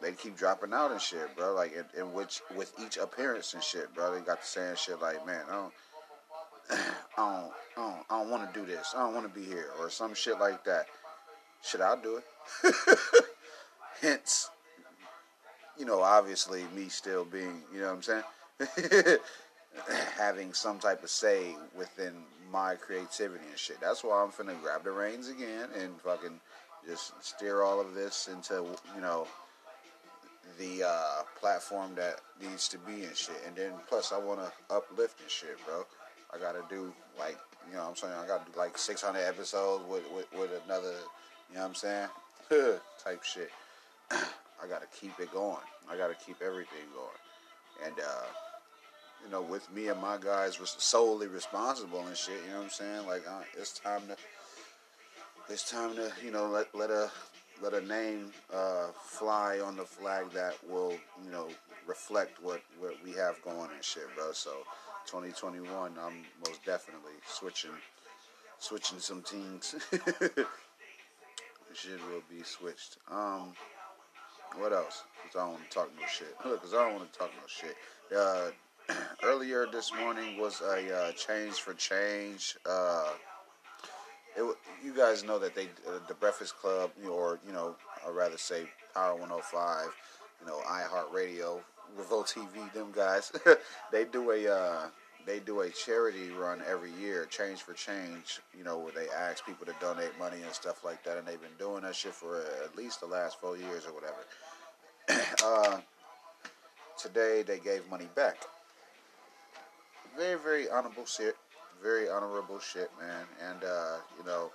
they 0.00 0.12
keep 0.12 0.36
dropping 0.36 0.72
out 0.72 0.92
and 0.92 1.00
shit, 1.00 1.34
bro. 1.36 1.54
Like 1.54 1.72
in, 1.72 2.00
in, 2.00 2.12
which 2.12 2.40
with 2.56 2.72
each 2.84 2.96
appearance 2.96 3.54
and 3.54 3.62
shit, 3.62 3.92
bro. 3.94 4.14
They 4.14 4.20
got 4.20 4.42
to 4.42 4.46
saying 4.46 4.76
shit 4.76 5.00
like, 5.00 5.24
man, 5.26 5.42
I 5.48 5.52
don't, 5.52 5.72
I 6.70 6.82
don't, 7.16 7.52
I 7.76 7.80
don't, 8.08 8.08
don't 8.08 8.30
want 8.30 8.52
to 8.52 8.60
do 8.60 8.66
this. 8.66 8.94
I 8.96 9.00
don't 9.00 9.14
want 9.14 9.32
to 9.32 9.40
be 9.40 9.44
here 9.44 9.70
or 9.80 9.90
some 9.90 10.14
shit 10.14 10.38
like 10.38 10.64
that. 10.64 10.86
Should 11.62 11.80
I 11.80 11.96
do 12.00 12.18
it? 12.18 12.98
Hence, 14.00 14.50
you 15.76 15.84
know, 15.84 16.00
obviously 16.00 16.62
me 16.74 16.88
still 16.88 17.24
being, 17.24 17.62
you 17.74 17.80
know 17.80 17.92
what 17.92 18.10
I'm 18.10 18.22
saying, 18.82 19.18
having 20.16 20.52
some 20.52 20.78
type 20.78 21.02
of 21.02 21.10
say 21.10 21.56
within 21.76 22.12
my 22.52 22.76
creativity 22.76 23.44
and 23.50 23.58
shit. 23.58 23.80
That's 23.80 24.04
why 24.04 24.22
I'm 24.22 24.30
finna 24.30 24.60
grab 24.62 24.84
the 24.84 24.92
reins 24.92 25.28
again 25.28 25.68
and 25.76 26.00
fucking 26.00 26.38
just 26.86 27.12
steer 27.24 27.62
all 27.62 27.80
of 27.80 27.94
this 27.94 28.28
into, 28.32 28.64
you 28.94 29.00
know 29.00 29.26
the 30.58 30.86
uh, 30.86 31.22
platform 31.40 31.94
that 31.96 32.20
needs 32.40 32.68
to 32.68 32.78
be 32.78 33.04
and 33.04 33.16
shit. 33.16 33.42
And 33.46 33.54
then 33.56 33.72
plus, 33.88 34.12
I 34.12 34.18
want 34.18 34.40
to 34.40 34.52
uplift 34.74 35.20
and 35.20 35.30
shit, 35.30 35.56
bro. 35.66 35.84
I 36.34 36.38
gotta 36.38 36.62
do 36.68 36.92
like 37.18 37.38
you 37.66 37.74
know 37.74 37.82
what 37.82 37.90
I'm 37.90 37.96
saying. 37.96 38.14
I 38.14 38.26
gotta 38.26 38.50
do 38.50 38.58
like 38.58 38.78
600 38.78 39.18
episodes 39.20 39.84
with 39.88 40.04
with, 40.14 40.26
with 40.38 40.50
another, 40.66 40.94
you 41.50 41.56
know 41.56 41.62
what 41.62 41.68
I'm 41.68 41.74
saying, 41.74 42.08
type 43.04 43.22
shit. 43.24 43.50
I 44.10 44.66
gotta 44.68 44.86
keep 44.98 45.18
it 45.20 45.32
going. 45.32 45.56
I 45.90 45.96
gotta 45.96 46.14
keep 46.14 46.42
everything 46.42 46.84
going. 46.94 47.86
And 47.86 47.94
uh, 47.98 48.26
you 49.24 49.30
know, 49.30 49.42
with 49.42 49.70
me 49.72 49.88
and 49.88 50.00
my 50.00 50.18
guys 50.20 50.60
was 50.60 50.76
solely 50.78 51.26
responsible 51.26 52.06
and 52.06 52.16
shit. 52.16 52.40
You 52.46 52.52
know 52.52 52.58
what 52.58 52.64
I'm 52.64 52.70
saying? 52.70 53.06
Like 53.06 53.22
it's 53.56 53.78
time 53.78 54.02
to. 54.08 54.16
It's 55.50 55.70
time 55.70 55.96
to, 55.96 56.12
you 56.22 56.30
know, 56.30 56.46
let 56.46 56.74
let 56.74 56.90
a 56.90 57.10
let 57.62 57.74
a 57.74 57.80
name 57.80 58.32
uh, 58.54 58.88
fly 59.00 59.60
on 59.60 59.76
the 59.76 59.84
flag 59.84 60.30
that 60.30 60.54
will, 60.68 60.94
you 61.24 61.30
know, 61.30 61.48
reflect 61.86 62.42
what, 62.42 62.62
what 62.78 62.94
we 63.04 63.12
have 63.12 63.40
going 63.42 63.70
and 63.74 63.82
shit, 63.82 64.04
bro. 64.16 64.32
So, 64.32 64.50
2021, 65.06 65.92
I'm 66.00 66.24
most 66.46 66.64
definitely 66.64 67.12
switching, 67.26 67.70
switching 68.58 68.98
some 68.98 69.22
teams. 69.22 69.74
shit 71.78 72.00
will 72.10 72.22
be 72.28 72.42
switched. 72.42 72.96
Um, 73.10 73.52
what 74.56 74.72
else? 74.72 75.04
Cause 75.24 75.36
I 75.36 75.44
don't 75.44 75.52
want 75.52 75.70
to 75.70 75.74
talk 75.74 75.90
no 75.98 76.06
shit. 76.06 76.34
Look, 76.44 76.62
Cause 76.62 76.74
I 76.74 76.84
don't 76.84 76.94
want 76.96 77.12
to 77.12 77.18
talk 77.18 77.30
no 77.36 77.46
shit. 77.46 77.76
Uh, 78.16 78.50
earlier 79.22 79.66
this 79.70 79.92
morning 79.94 80.38
was 80.38 80.60
a 80.60 80.96
uh, 80.96 81.12
change 81.12 81.54
for 81.54 81.74
change. 81.74 82.56
Uh, 82.68 83.10
it, 84.38 84.56
you 84.84 84.94
guys 84.94 85.24
know 85.24 85.38
that 85.38 85.54
they 85.54 85.64
uh, 85.86 85.98
the 86.06 86.14
Breakfast 86.14 86.56
Club, 86.56 86.90
or 87.08 87.40
you 87.46 87.52
know, 87.52 87.74
I'd 88.06 88.14
rather 88.14 88.38
say 88.38 88.68
Power 88.94 89.14
105, 89.14 89.86
you 90.40 90.46
know, 90.46 90.60
iHeartRadio, 90.66 91.60
Revolt 91.96 92.34
TV, 92.34 92.72
them 92.72 92.92
guys, 92.94 93.32
they 93.92 94.04
do 94.04 94.30
a 94.30 94.48
uh, 94.48 94.86
they 95.26 95.40
do 95.40 95.60
a 95.62 95.70
charity 95.70 96.30
run 96.30 96.62
every 96.68 96.92
year, 96.92 97.26
Change 97.26 97.62
for 97.62 97.72
Change, 97.72 98.40
you 98.56 98.64
know, 98.64 98.78
where 98.78 98.92
they 98.92 99.08
ask 99.10 99.44
people 99.44 99.66
to 99.66 99.74
donate 99.80 100.16
money 100.18 100.40
and 100.42 100.52
stuff 100.52 100.84
like 100.84 101.02
that, 101.04 101.18
and 101.18 101.26
they've 101.26 101.40
been 101.40 101.50
doing 101.58 101.82
that 101.82 101.96
shit 101.96 102.14
for 102.14 102.36
uh, 102.36 102.64
at 102.64 102.76
least 102.76 103.00
the 103.00 103.06
last 103.06 103.40
four 103.40 103.56
years 103.56 103.84
or 103.86 103.92
whatever. 103.92 104.24
uh, 105.44 105.80
today 106.96 107.42
they 107.42 107.58
gave 107.58 107.88
money 107.90 108.08
back. 108.14 108.36
Very, 110.16 110.38
very 110.38 110.68
honorable 110.68 111.06
shit 111.06 111.36
very 111.82 112.08
honorable 112.08 112.58
shit, 112.58 112.90
man. 113.00 113.24
And 113.48 113.64
uh, 113.64 113.96
you 114.18 114.24
know, 114.24 114.50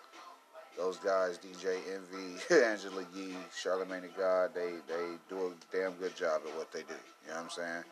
those 0.77 0.97
guys, 0.97 1.37
DJ 1.37 1.77
Envy, 1.93 2.39
Angela 2.65 3.05
Yee, 3.15 3.35
Charlemagne 3.55 4.01
the 4.03 4.07
God, 4.17 4.51
they 4.53 4.73
they 4.87 5.15
do 5.29 5.47
a 5.47 5.75
damn 5.75 5.93
good 5.93 6.15
job 6.15 6.41
at 6.47 6.57
what 6.57 6.71
they 6.71 6.81
do. 6.81 6.95
You 7.25 7.29
know 7.29 7.35
what 7.35 7.43
I'm 7.43 7.49
saying? 7.49 7.83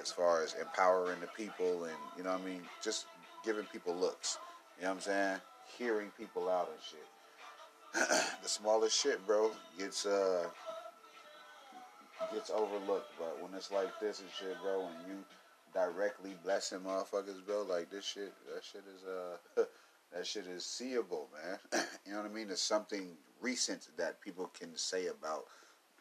As 0.00 0.12
far 0.12 0.42
as 0.42 0.54
empowering 0.60 1.20
the 1.20 1.28
people 1.28 1.84
and 1.84 1.96
you 2.16 2.24
know 2.24 2.32
what 2.32 2.40
I 2.40 2.44
mean, 2.44 2.62
just 2.82 3.06
giving 3.44 3.64
people 3.64 3.94
looks. 3.94 4.38
You 4.78 4.84
know 4.84 4.90
what 4.90 4.96
I'm 4.96 5.02
saying? 5.02 5.40
Hearing 5.78 6.10
people 6.18 6.48
out 6.48 6.70
and 6.72 6.82
shit. 6.82 7.06
the 8.42 8.48
smallest 8.48 9.00
shit, 9.00 9.24
bro, 9.26 9.50
gets 9.78 10.04
uh 10.06 10.46
gets 12.32 12.50
overlooked. 12.50 13.12
But 13.18 13.38
when 13.42 13.54
it's 13.54 13.70
like 13.70 13.88
this 14.00 14.20
and 14.20 14.28
shit, 14.38 14.56
bro, 14.62 14.80
and 14.80 15.08
you 15.08 15.24
directly 15.76 16.34
blessing 16.42 16.78
motherfuckers, 16.80 17.44
bro. 17.46 17.66
Like 17.68 17.90
this 17.90 18.04
shit, 18.04 18.32
that 18.52 18.64
shit 18.64 18.82
is 18.94 19.02
uh, 19.04 19.64
that 20.14 20.26
shit 20.26 20.46
is 20.46 20.64
seeable, 20.64 21.28
man. 21.34 21.58
you 22.06 22.12
know 22.12 22.22
what 22.22 22.30
I 22.30 22.34
mean? 22.34 22.48
It's 22.50 22.62
something 22.62 23.10
recent 23.42 23.88
that 23.98 24.20
people 24.22 24.50
can 24.58 24.74
say 24.76 25.08
about 25.08 25.44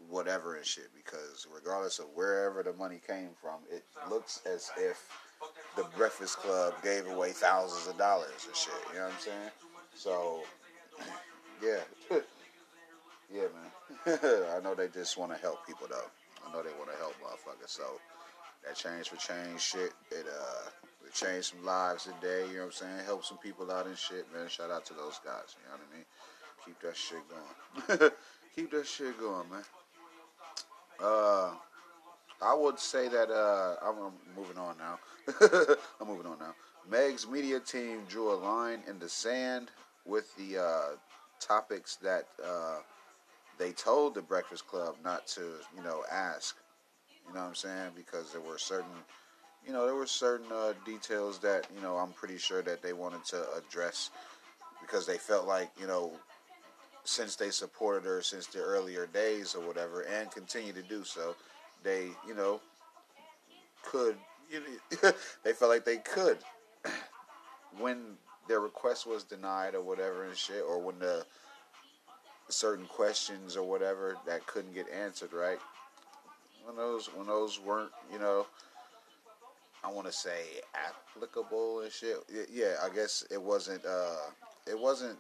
whatever 0.10 0.56
and 0.56 0.66
shit. 0.66 0.90
Because 0.96 1.46
regardless 1.54 2.00
of 2.00 2.06
wherever 2.16 2.64
the 2.64 2.72
money 2.74 3.02
came 3.06 3.30
from, 3.42 3.60
it 3.70 3.84
looks 4.10 4.42
as 4.46 4.72
if 4.78 5.10
the 5.76 5.84
Breakfast 5.98 6.38
Club 6.38 6.74
gave 6.82 7.08
away 7.08 7.32
thousands 7.32 7.88
of 7.88 7.98
dollars 7.98 8.48
and 8.48 8.56
shit. 8.56 8.74
You 8.94 9.00
know 9.00 9.06
what 9.06 9.14
I'm 9.14 9.20
saying? 9.20 9.52
So, 9.94 10.42
yeah, 11.62 11.80
yeah, 13.34 13.48
man. 13.52 14.20
I 14.56 14.62
know 14.64 14.74
they 14.74 14.88
just 14.88 15.18
want 15.18 15.34
to 15.34 15.38
help 15.38 15.68
people 15.68 15.88
though. 15.90 16.10
I 16.48 16.54
know 16.54 16.64
they 16.64 16.70
want 16.78 16.92
to 16.92 16.98
help 16.98 17.16
motherfuckers. 17.22 17.70
So 17.70 17.84
that 18.66 18.76
change 18.76 19.10
for 19.10 19.16
change 19.18 19.62
shit. 19.62 19.94
It 20.12 20.26
uh 20.28 20.70
it 21.06 21.14
changed 21.14 21.54
some 21.54 21.66
lives 21.66 22.04
today, 22.06 22.48
you 22.48 22.56
know 22.56 22.60
what 22.62 22.66
I'm 22.66 22.72
saying? 22.72 23.06
Help 23.06 23.24
some 23.24 23.38
people 23.38 23.72
out 23.72 23.88
and 23.88 23.98
shit, 23.98 24.26
man. 24.34 24.48
Shout 24.48 24.72
out 24.72 24.86
to 24.86 24.94
those 24.94 25.20
guys, 25.24 25.56
you 25.56 25.70
know 25.70 25.78
what 25.78 25.82
I 25.92 25.96
mean? 25.96 26.06
Keep 26.66 26.82
that 26.82 26.98
shit 26.98 27.22
going. 27.30 28.12
Keep 28.56 28.72
that 28.72 28.88
shit 28.88 29.20
going, 29.20 29.50
man. 29.50 29.64
Uh 31.02 31.52
I 32.42 32.54
would 32.54 32.80
say 32.80 33.08
that 33.08 33.30
uh 33.30 33.76
I'm, 33.84 33.98
I'm 33.98 34.14
moving 34.36 34.58
on 34.58 34.78
now. 34.78 35.00
I'm 36.02 36.08
moving 36.08 36.26
on 36.26 36.40
now. 36.40 36.54
Meg's 36.90 37.28
media 37.28 37.60
team 37.60 38.02
drew 38.08 38.32
a 38.32 38.36
line 38.36 38.82
in 38.88 39.00
the 39.00 39.10
sand 39.10 39.72
with 40.06 40.36
the 40.36 40.62
uh, 40.62 40.96
topics 41.40 41.96
that 41.98 42.28
uh, 42.46 42.78
they 43.58 43.72
told 43.72 44.14
the 44.14 44.22
Breakfast 44.22 44.68
Club 44.68 44.96
not 45.04 45.26
to, 45.28 45.42
you 45.76 45.84
know, 45.84 46.04
ask 46.12 46.56
you 47.28 47.34
know 47.34 47.42
what 47.42 47.48
I'm 47.48 47.56
saying? 47.56 47.92
Because 47.96 48.32
there 48.32 48.42
were 48.42 48.58
certain, 48.58 48.92
you 49.66 49.74
know, 49.74 49.86
there 49.86 49.96
were 49.96 50.06
certain 50.06 50.48
uh, 50.52 50.74
details 50.86 51.40
that 51.40 51.68
you 51.76 51.82
know 51.82 51.96
I'm 51.96 52.14
pretty 52.14 52.38
sure 52.38 52.62
that 52.62 52.82
they 52.82 52.94
wanted 52.94 53.24
to 53.26 53.46
address 53.56 54.12
because 54.82 55.06
they 55.06 55.18
felt 55.18 55.48
like 55.48 55.70
you 55.80 55.88
know 55.88 56.12
since 57.04 57.36
they 57.36 57.52
supported 57.52 58.04
her 58.04 58.22
since 58.22 58.48
the 58.48 58.60
earlier 58.60 59.08
days 59.08 59.56
or 59.56 59.66
whatever 59.66 60.02
and 60.02 60.32
continue 60.32 60.74
to 60.74 60.82
do 60.82 61.04
so, 61.04 61.36
they 61.84 62.10
you 62.28 62.36
know 62.36 62.60
could 63.84 64.18
you 64.52 64.60
know, 64.60 65.12
they 65.44 65.54
felt 65.54 65.72
like 65.72 65.86
they 65.86 65.98
could 65.98 66.38
when 67.80 68.18
their 68.48 68.60
request 68.60 69.08
was 69.08 69.24
denied 69.24 69.76
or 69.76 69.82
whatever 69.82 70.26
and 70.26 70.38
shit 70.38 70.64
or 70.68 70.80
when 70.80 71.00
the 71.00 71.26
certain 72.50 72.86
questions 72.86 73.58
or 73.58 73.68
whatever 73.68 74.18
that 74.26 74.46
couldn't 74.46 74.74
get 74.74 74.88
answered 74.90 75.34
right 75.34 75.58
when 76.66 76.76
those 76.76 77.08
when 77.16 77.28
those 77.28 77.60
weren't 77.60 77.92
you 78.12 78.20
know 78.20 78.46
I 79.86 79.92
want 79.92 80.08
to 80.08 80.14
say 80.14 80.42
applicable 80.74 81.82
and 81.82 81.92
shit. 81.92 82.18
Yeah, 82.52 82.76
I 82.84 82.94
guess 82.94 83.24
it 83.30 83.40
wasn't. 83.40 83.86
Uh, 83.86 84.16
it 84.66 84.80
wasn't. 84.80 85.18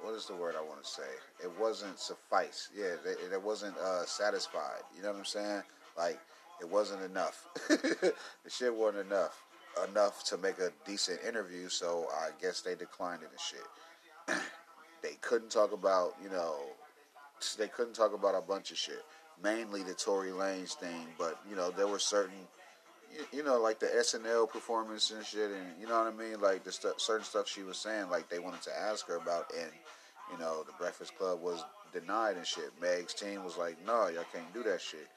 what 0.00 0.14
is 0.14 0.26
the 0.26 0.36
word 0.36 0.54
I 0.56 0.62
want 0.62 0.82
to 0.82 0.88
say? 0.88 1.10
It 1.42 1.50
wasn't 1.58 1.98
suffice. 1.98 2.68
Yeah, 2.76 2.94
it, 3.04 3.18
it 3.32 3.42
wasn't 3.42 3.76
uh, 3.78 4.04
satisfied. 4.06 4.82
You 4.96 5.02
know 5.02 5.10
what 5.10 5.18
I'm 5.18 5.24
saying? 5.24 5.62
Like 5.98 6.20
it 6.60 6.68
wasn't 6.68 7.02
enough. 7.02 7.48
the 7.68 8.14
shit 8.48 8.72
wasn't 8.72 9.06
enough 9.06 9.42
enough 9.90 10.22
to 10.24 10.36
make 10.38 10.58
a 10.58 10.70
decent 10.86 11.18
interview. 11.26 11.68
So 11.68 12.06
I 12.14 12.28
guess 12.40 12.60
they 12.60 12.76
declined 12.76 13.22
it 13.22 13.30
and 13.30 13.40
shit. 13.40 14.40
they 15.02 15.16
couldn't 15.20 15.50
talk 15.50 15.72
about 15.72 16.14
you 16.22 16.30
know 16.30 16.58
they 17.58 17.66
couldn't 17.66 17.94
talk 17.94 18.14
about 18.14 18.36
a 18.36 18.40
bunch 18.40 18.70
of 18.70 18.78
shit. 18.78 19.04
Mainly 19.42 19.82
the 19.82 19.94
Tory 19.94 20.30
Lanez 20.30 20.74
thing, 20.74 21.06
but 21.18 21.40
you 21.48 21.56
know 21.56 21.70
there 21.70 21.88
were 21.88 21.98
certain 21.98 22.46
you 23.32 23.42
know, 23.42 23.60
like 23.60 23.78
the 23.78 23.86
SNL 23.86 24.48
performance 24.48 25.10
and 25.10 25.24
shit, 25.24 25.50
and 25.50 25.66
you 25.80 25.86
know 25.86 25.98
what 26.02 26.12
I 26.12 26.16
mean, 26.16 26.40
like 26.40 26.64
the 26.64 26.72
st- 26.72 27.00
certain 27.00 27.24
stuff 27.24 27.48
she 27.48 27.62
was 27.62 27.76
saying, 27.76 28.10
like 28.10 28.28
they 28.28 28.38
wanted 28.38 28.62
to 28.62 28.70
ask 28.78 29.06
her 29.06 29.16
about, 29.16 29.52
and 29.58 29.70
you 30.30 30.38
know, 30.38 30.62
the 30.64 30.72
Breakfast 30.78 31.16
Club 31.16 31.40
was 31.42 31.62
denied 31.92 32.36
and 32.36 32.46
shit. 32.46 32.70
Meg's 32.80 33.14
team 33.14 33.44
was 33.44 33.56
like, 33.56 33.76
no, 33.86 34.08
y'all 34.08 34.24
can't 34.32 34.52
do 34.54 34.62
that 34.62 34.80
shit. 34.80 35.08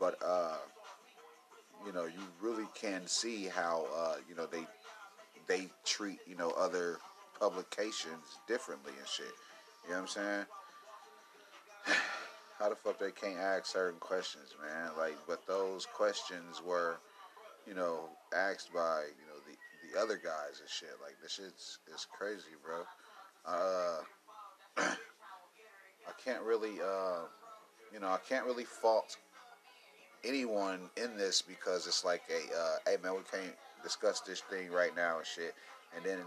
But 0.00 0.18
uh, 0.24 0.56
you 1.86 1.92
know, 1.92 2.04
you 2.04 2.20
really 2.40 2.66
can 2.74 3.06
see 3.06 3.46
how 3.46 3.86
uh, 3.96 4.16
you 4.28 4.34
know 4.34 4.46
they 4.46 4.66
they 5.46 5.68
treat 5.84 6.18
you 6.26 6.36
know 6.36 6.50
other 6.50 6.98
publications 7.38 8.38
differently 8.48 8.92
and 8.98 9.08
shit. 9.08 9.26
You 9.84 9.90
know 9.90 9.96
what 9.96 10.02
I'm 10.02 10.08
saying? 10.08 10.46
How 12.64 12.70
the 12.70 12.76
fuck 12.76 12.98
they 12.98 13.10
can't 13.10 13.38
ask 13.38 13.66
certain 13.66 14.00
questions, 14.00 14.54
man? 14.58 14.92
Like, 14.96 15.18
but 15.28 15.46
those 15.46 15.84
questions 15.84 16.62
were 16.64 16.96
you 17.66 17.74
know, 17.74 18.08
asked 18.34 18.72
by, 18.72 19.04
you 19.18 19.26
know, 19.26 19.38
the, 19.46 19.92
the 19.92 20.00
other 20.00 20.16
guys 20.16 20.60
and 20.60 20.68
shit. 20.68 20.96
Like, 21.02 21.16
this 21.22 21.32
shit's 21.32 21.78
is 21.94 22.06
crazy, 22.10 22.56
bro. 22.64 22.84
Uh, 23.46 24.00
I 24.78 26.12
can't 26.24 26.42
really, 26.42 26.80
uh, 26.80 27.26
you 27.92 28.00
know, 28.00 28.08
I 28.08 28.18
can't 28.28 28.46
really 28.46 28.64
fault 28.64 29.16
anyone 30.24 30.80
in 30.96 31.16
this 31.16 31.42
because 31.42 31.86
it's 31.86 32.04
like 32.04 32.22
a, 32.30 32.58
uh, 32.58 32.76
hey 32.86 32.96
man, 33.02 33.12
we 33.12 33.38
can't 33.38 33.54
discuss 33.82 34.20
this 34.20 34.40
thing 34.40 34.70
right 34.70 34.96
now 34.96 35.18
and 35.18 35.26
shit. 35.26 35.54
And 35.94 36.04
then, 36.04 36.20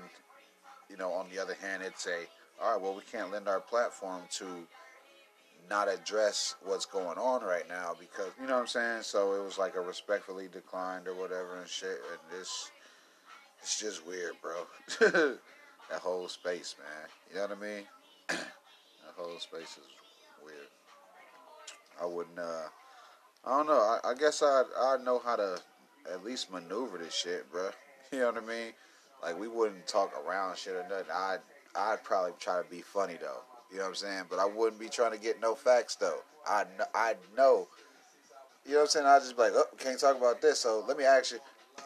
you 0.89 0.97
know, 0.97 1.11
on 1.11 1.27
the 1.33 1.41
other 1.41 1.55
hand, 1.55 1.83
it's 1.83 2.05
a, 2.05 2.25
all 2.63 2.73
right, 2.73 2.81
well, 2.81 2.93
we 2.93 3.01
can't 3.11 3.31
lend 3.31 3.47
our 3.47 3.59
platform 3.59 4.21
to 4.33 4.45
not 5.69 5.87
address 5.87 6.55
what's 6.63 6.85
going 6.85 7.17
on 7.17 7.43
right 7.43 7.67
now 7.67 7.95
because 7.99 8.31
you 8.39 8.47
know 8.47 8.55
what 8.55 8.61
I'm 8.61 8.67
saying. 8.67 9.03
So 9.03 9.33
it 9.33 9.43
was 9.43 9.57
like 9.57 9.75
a 9.75 9.81
respectfully 9.81 10.47
declined 10.51 11.07
or 11.07 11.13
whatever 11.13 11.59
and 11.59 11.67
shit. 11.67 11.99
And 12.11 12.39
this, 12.39 12.71
it's 13.61 13.79
just 13.79 14.05
weird, 14.07 14.33
bro. 14.41 14.65
that 15.89 15.99
whole 16.01 16.27
space, 16.27 16.75
man. 16.79 17.09
You 17.29 17.35
know 17.35 17.41
what 17.47 17.57
I 17.57 17.75
mean? 17.75 17.83
that 18.27 19.13
whole 19.15 19.39
space 19.39 19.77
is 19.77 19.87
weird. 20.43 20.67
I 22.01 22.05
wouldn't. 22.05 22.39
uh 22.39 22.69
I 23.45 23.57
don't 23.57 23.67
know. 23.67 23.79
I, 23.79 24.11
I 24.11 24.13
guess 24.13 24.43
I 24.43 24.63
I 24.79 24.97
know 25.03 25.19
how 25.19 25.35
to 25.35 25.59
at 26.11 26.23
least 26.23 26.51
maneuver 26.51 26.97
this 26.97 27.13
shit, 27.13 27.51
bro. 27.51 27.69
You 28.13 28.19
know 28.19 28.27
what 28.27 28.37
I 28.37 28.47
mean? 28.47 28.71
Like 29.21 29.37
we 29.37 29.49
wouldn't 29.49 29.85
talk 29.85 30.13
around 30.25 30.57
shit 30.57 30.75
or 30.75 30.83
nothing. 30.83 31.11
I'd 31.13 31.39
I'd 31.75 32.03
probably 32.05 32.31
try 32.39 32.61
to 32.61 32.69
be 32.69 32.79
funny 32.81 33.17
though. 33.19 33.41
You 33.71 33.77
know 33.77 33.83
what 33.83 33.89
I'm 33.89 33.95
saying? 33.95 34.23
But 34.29 34.39
I 34.39 34.45
wouldn't 34.45 34.79
be 34.79 34.89
trying 34.89 35.11
to 35.11 35.19
get 35.19 35.41
no 35.41 35.55
facts 35.55 35.95
though. 35.95 36.19
I 36.47 36.65
I 36.93 37.15
know. 37.35 37.67
You 38.65 38.73
know 38.73 38.79
what 38.79 38.83
I'm 38.83 38.89
saying? 38.89 39.05
I 39.05 39.19
just 39.19 39.35
be 39.35 39.43
like, 39.43 39.53
oh, 39.55 39.65
can't 39.77 39.99
talk 39.99 40.17
about 40.17 40.41
this. 40.41 40.59
So 40.59 40.83
let 40.87 40.97
me 40.97 41.05
actually, 41.05 41.39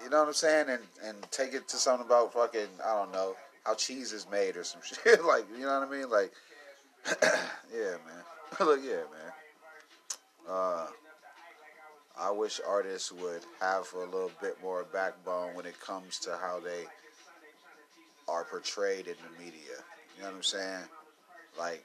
you 0.03 0.09
know 0.09 0.19
what 0.19 0.27
I'm 0.27 0.33
saying? 0.33 0.69
And 0.69 0.83
and 1.03 1.17
take 1.31 1.53
it 1.53 1.67
to 1.69 1.77
something 1.77 2.05
about 2.05 2.33
fucking 2.33 2.67
I 2.83 2.95
don't 2.95 3.11
know 3.11 3.35
how 3.65 3.75
cheese 3.75 4.13
is 4.13 4.27
made 4.31 4.57
or 4.57 4.63
some 4.63 4.81
shit. 5.03 5.23
like 5.23 5.45
you 5.55 5.65
know 5.65 5.79
what 5.79 5.87
I 5.87 5.91
mean? 5.91 6.09
Like 6.09 6.31
yeah, 7.73 7.97
man. 8.05 8.23
Look, 8.59 8.81
yeah, 8.83 8.95
man. 8.95 9.31
Uh, 10.49 10.87
I 12.19 12.29
wish 12.31 12.59
artists 12.67 13.11
would 13.11 13.41
have 13.59 13.87
a 13.95 13.99
little 13.99 14.31
bit 14.41 14.57
more 14.61 14.85
backbone 14.91 15.55
when 15.55 15.65
it 15.65 15.79
comes 15.79 16.19
to 16.19 16.37
how 16.41 16.59
they 16.59 16.85
are 18.27 18.43
portrayed 18.43 19.07
in 19.07 19.15
the 19.15 19.43
media. 19.43 19.77
You 20.15 20.23
know 20.23 20.29
what 20.29 20.35
I'm 20.35 20.43
saying? 20.43 20.83
Like 21.57 21.83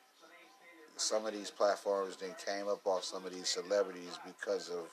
some 0.97 1.27
of 1.27 1.33
these 1.33 1.51
platforms 1.51 2.17
then 2.17 2.35
came 2.45 2.69
up 2.69 2.87
off 2.87 3.05
some 3.05 3.27
of 3.27 3.35
these 3.35 3.49
celebrities 3.49 4.19
because 4.25 4.71
of 4.71 4.87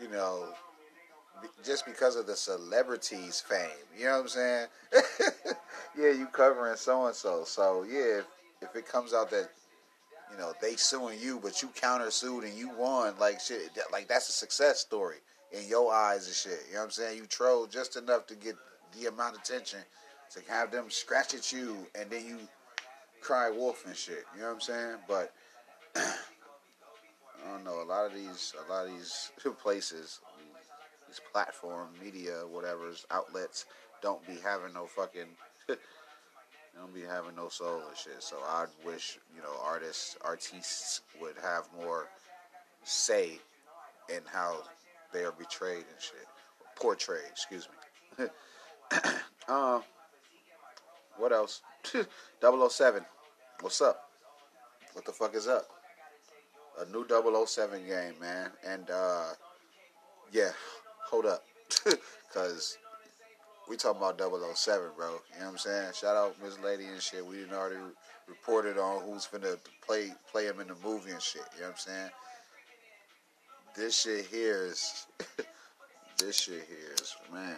you 0.00 0.08
know 0.08 0.48
just 1.64 1.84
because 1.84 2.16
of 2.16 2.26
the 2.26 2.36
celebrities 2.36 3.40
fame. 3.40 3.68
You 3.98 4.06
know 4.06 4.12
what 4.12 4.20
i'm 4.20 4.28
saying? 4.28 4.66
Yeah 5.96 6.10
you 6.10 6.26
covering 6.26 6.76
so 6.76 7.06
and 7.06 7.14
so 7.14 7.44
so 7.44 7.84
yeah 7.88 8.18
if, 8.18 8.24
if 8.62 8.76
it 8.76 8.86
comes 8.86 9.14
out 9.14 9.30
that 9.30 9.48
you 10.30 10.38
know 10.38 10.52
they 10.60 10.74
suing 10.74 11.20
you 11.20 11.38
but 11.40 11.62
you 11.62 11.68
countersued 11.68 12.44
and 12.44 12.58
you 12.58 12.70
won 12.76 13.14
like 13.20 13.40
shit 13.40 13.70
like 13.92 14.08
that's 14.08 14.28
a 14.28 14.32
success 14.32 14.80
story 14.80 15.18
in 15.52 15.68
your 15.68 15.92
eyes 15.92 16.26
and 16.26 16.34
shit. 16.34 16.64
You 16.68 16.74
know 16.74 16.80
what 16.80 16.84
i'm 16.86 16.90
saying? 16.90 17.18
You 17.18 17.26
troll 17.26 17.66
just 17.66 17.96
enough 17.96 18.26
to 18.26 18.34
get 18.34 18.56
the 18.98 19.06
amount 19.06 19.36
of 19.36 19.42
attention 19.42 19.80
to 20.32 20.40
have 20.50 20.72
them 20.72 20.86
scratch 20.90 21.34
at 21.34 21.52
you 21.52 21.76
and 21.94 22.10
then 22.10 22.26
you 22.26 22.38
cry 23.24 23.50
wolf 23.50 23.84
and 23.86 23.96
shit. 23.96 24.24
You 24.34 24.42
know 24.42 24.48
what 24.48 24.54
I'm 24.54 24.60
saying? 24.60 24.96
But 25.08 25.32
I 25.96 27.50
don't 27.50 27.64
know. 27.64 27.82
A 27.82 27.88
lot 27.88 28.06
of 28.06 28.14
these, 28.14 28.52
a 28.66 28.70
lot 28.70 28.86
of 28.86 28.92
these 28.92 29.32
places, 29.62 30.20
these 31.08 31.20
platform 31.32 31.88
media, 32.02 32.42
whatever's 32.50 33.06
outlets, 33.10 33.64
don't 34.02 34.24
be 34.26 34.36
having 34.44 34.74
no 34.74 34.86
fucking. 34.86 35.28
don't 35.68 36.94
be 36.94 37.02
having 37.02 37.34
no 37.36 37.48
soul 37.48 37.82
and 37.88 37.96
shit. 37.96 38.22
So 38.22 38.36
I 38.46 38.66
wish 38.84 39.18
you 39.34 39.40
know 39.40 39.54
artists, 39.64 40.16
artists 40.22 41.00
would 41.20 41.36
have 41.42 41.64
more 41.80 42.08
say 42.82 43.38
in 44.10 44.20
how 44.26 44.62
they 45.12 45.24
are 45.24 45.32
betrayed 45.32 45.78
and 45.78 46.00
shit, 46.00 46.26
portrayed. 46.76 47.22
Excuse 47.30 47.68
me. 48.18 48.26
um, 49.48 49.82
what 51.18 51.32
else? 51.32 51.62
007. 52.40 53.04
What's 53.60 53.80
up? 53.80 54.10
What 54.92 55.04
the 55.04 55.12
fuck 55.12 55.34
is 55.34 55.46
up? 55.46 55.66
A 56.80 56.90
new 56.90 57.06
007 57.46 57.86
game, 57.86 58.14
man. 58.20 58.50
And, 58.66 58.90
uh, 58.90 59.30
yeah, 60.32 60.50
hold 61.08 61.26
up. 61.26 61.44
Because 62.34 62.78
we 63.68 63.76
talking 63.76 64.02
about 64.02 64.18
007, 64.18 64.90
bro. 64.96 65.06
You 65.06 65.12
know 65.12 65.18
what 65.46 65.52
I'm 65.52 65.58
saying? 65.58 65.92
Shout 65.94 66.16
out 66.16 66.34
Miss 66.42 66.58
Lady 66.58 66.86
and 66.86 67.00
shit. 67.00 67.24
We 67.24 67.36
didn't 67.36 67.54
already 67.54 67.76
reported 68.28 68.76
on 68.78 69.02
who's 69.02 69.26
finna 69.26 69.56
play 69.86 70.12
play 70.30 70.46
him 70.46 70.60
in 70.60 70.68
the 70.68 70.74
movie 70.84 71.12
and 71.12 71.22
shit. 71.22 71.42
You 71.54 71.60
know 71.60 71.68
what 71.68 71.72
I'm 71.74 71.78
saying? 71.78 72.10
This 73.76 74.00
shit 74.00 74.26
here 74.26 74.66
is 74.66 75.06
this 76.18 76.40
shit 76.40 76.66
here 76.68 76.92
is 76.94 77.14
man. 77.32 77.56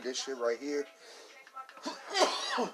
This 0.00 0.24
shit 0.24 0.38
right 0.38 0.58
here. 0.60 0.86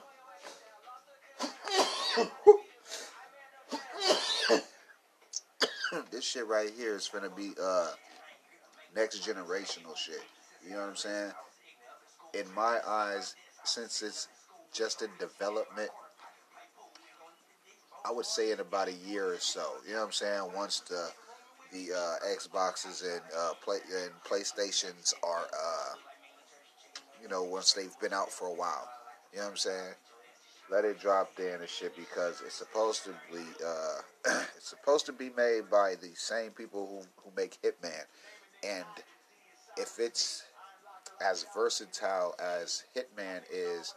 this 6.10 6.24
shit 6.24 6.46
right 6.46 6.70
here 6.76 6.96
is 6.96 7.08
gonna 7.12 7.30
be 7.30 7.52
uh 7.60 7.88
next 8.94 9.26
generational 9.26 9.96
shit. 9.96 10.22
You 10.64 10.72
know 10.72 10.80
what 10.80 10.90
I'm 10.90 10.96
saying? 10.96 11.32
In 12.34 12.44
my 12.54 12.78
eyes, 12.86 13.34
since 13.64 14.02
it's 14.02 14.28
just 14.72 15.02
in 15.02 15.08
development, 15.18 15.90
I 18.04 18.12
would 18.12 18.26
say 18.26 18.52
in 18.52 18.60
about 18.60 18.88
a 18.88 18.92
year 18.92 19.32
or 19.32 19.38
so. 19.38 19.62
You 19.86 19.94
know 19.94 20.00
what 20.00 20.06
I'm 20.06 20.12
saying? 20.12 20.50
Once 20.54 20.80
the 20.80 21.10
the 21.72 21.92
uh, 21.92 22.16
Xboxes 22.34 23.02
and 23.02 23.22
uh, 23.36 23.52
play 23.62 23.78
and 23.94 24.10
PlayStations 24.24 25.12
are 25.22 25.44
uh, 25.44 25.94
you 27.22 27.28
know, 27.28 27.42
once 27.42 27.72
they've 27.72 27.98
been 28.00 28.12
out 28.12 28.30
for 28.30 28.48
a 28.48 28.52
while. 28.52 28.88
You 29.32 29.38
know 29.38 29.44
what 29.44 29.50
I'm 29.52 29.56
saying? 29.56 29.94
Let 30.70 30.84
it 30.84 31.00
drop 31.00 31.34
there 31.36 31.56
and 31.56 31.68
shit 31.68 31.96
because 31.96 32.42
it's 32.44 32.54
supposed 32.54 33.04
to 33.04 33.10
be 33.32 33.42
uh, 33.64 34.40
it's 34.56 34.68
supposed 34.68 35.06
to 35.06 35.12
be 35.12 35.30
made 35.36 35.70
by 35.70 35.94
the 36.00 36.10
same 36.14 36.50
people 36.50 36.86
who, 36.86 37.22
who 37.22 37.30
make 37.36 37.58
Hitman. 37.62 38.04
And 38.62 38.84
if 39.76 39.98
it's 39.98 40.44
as 41.24 41.46
versatile 41.54 42.34
as 42.38 42.84
Hitman 42.94 43.40
is, 43.50 43.94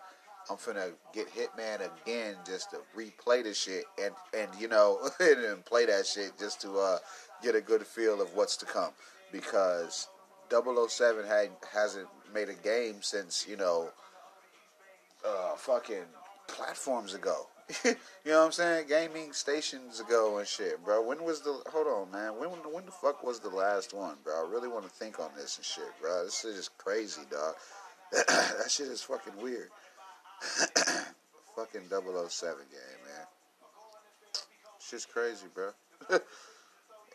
I'm 0.49 0.57
finna 0.57 0.91
get 1.13 1.27
Hitman 1.33 1.81
again 2.03 2.35
just 2.45 2.71
to 2.71 2.77
replay 2.97 3.43
the 3.43 3.53
shit 3.53 3.83
and 4.01 4.13
and 4.37 4.49
you 4.59 4.67
know 4.67 4.99
and 5.19 5.63
play 5.65 5.85
that 5.85 6.07
shit 6.07 6.37
just 6.39 6.61
to 6.61 6.77
uh, 6.77 6.97
get 7.43 7.55
a 7.55 7.61
good 7.61 7.85
feel 7.85 8.21
of 8.21 8.33
what's 8.33 8.57
to 8.57 8.65
come 8.65 8.91
because 9.31 10.07
007 10.49 11.25
had, 11.25 11.49
hasn't 11.71 12.07
made 12.33 12.49
a 12.49 12.53
game 12.53 12.97
since, 13.01 13.45
you 13.47 13.57
know, 13.57 13.89
uh, 15.25 15.55
fucking 15.55 16.05
platforms 16.47 17.13
ago. 17.13 17.47
you 17.85 17.95
know 18.25 18.39
what 18.39 18.45
I'm 18.45 18.51
saying? 18.51 18.87
Gaming 18.87 19.31
stations 19.31 19.99
ago 19.99 20.39
and 20.39 20.47
shit, 20.47 20.83
bro. 20.83 21.01
When 21.01 21.23
was 21.23 21.41
the? 21.41 21.61
Hold 21.71 21.87
on, 21.87 22.11
man. 22.11 22.37
When 22.37 22.49
when 22.73 22.85
the 22.85 22.91
fuck 22.91 23.23
was 23.23 23.39
the 23.39 23.49
last 23.49 23.93
one, 23.93 24.15
bro? 24.25 24.45
I 24.45 24.49
really 24.49 24.67
want 24.67 24.83
to 24.83 24.89
think 24.89 25.19
on 25.19 25.29
this 25.37 25.57
and 25.57 25.65
shit, 25.65 25.89
bro. 26.01 26.25
This 26.25 26.41
shit 26.41 26.51
is 26.51 26.69
crazy, 26.77 27.21
dog. 27.31 27.55
that 28.11 28.69
shit 28.69 28.87
is 28.87 29.01
fucking 29.01 29.41
weird. 29.41 29.69
fucking 31.55 31.87
007 31.89 32.57
game, 32.71 33.01
man. 33.05 33.25
Shit's 34.79 35.05
crazy, 35.05 35.45
bro. 35.53 35.71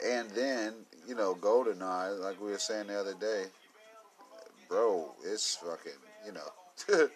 and 0.05 0.31
then, 0.31 0.75
you 1.07 1.15
know, 1.15 1.35
GoldenEye, 1.35 2.21
like 2.21 2.41
we 2.41 2.51
were 2.51 2.59
saying 2.59 2.87
the 2.87 2.99
other 2.99 3.15
day, 3.15 3.47
bro, 4.69 5.13
it's 5.25 5.57
fucking, 5.57 5.93
you 6.25 6.33
know. 6.33 6.51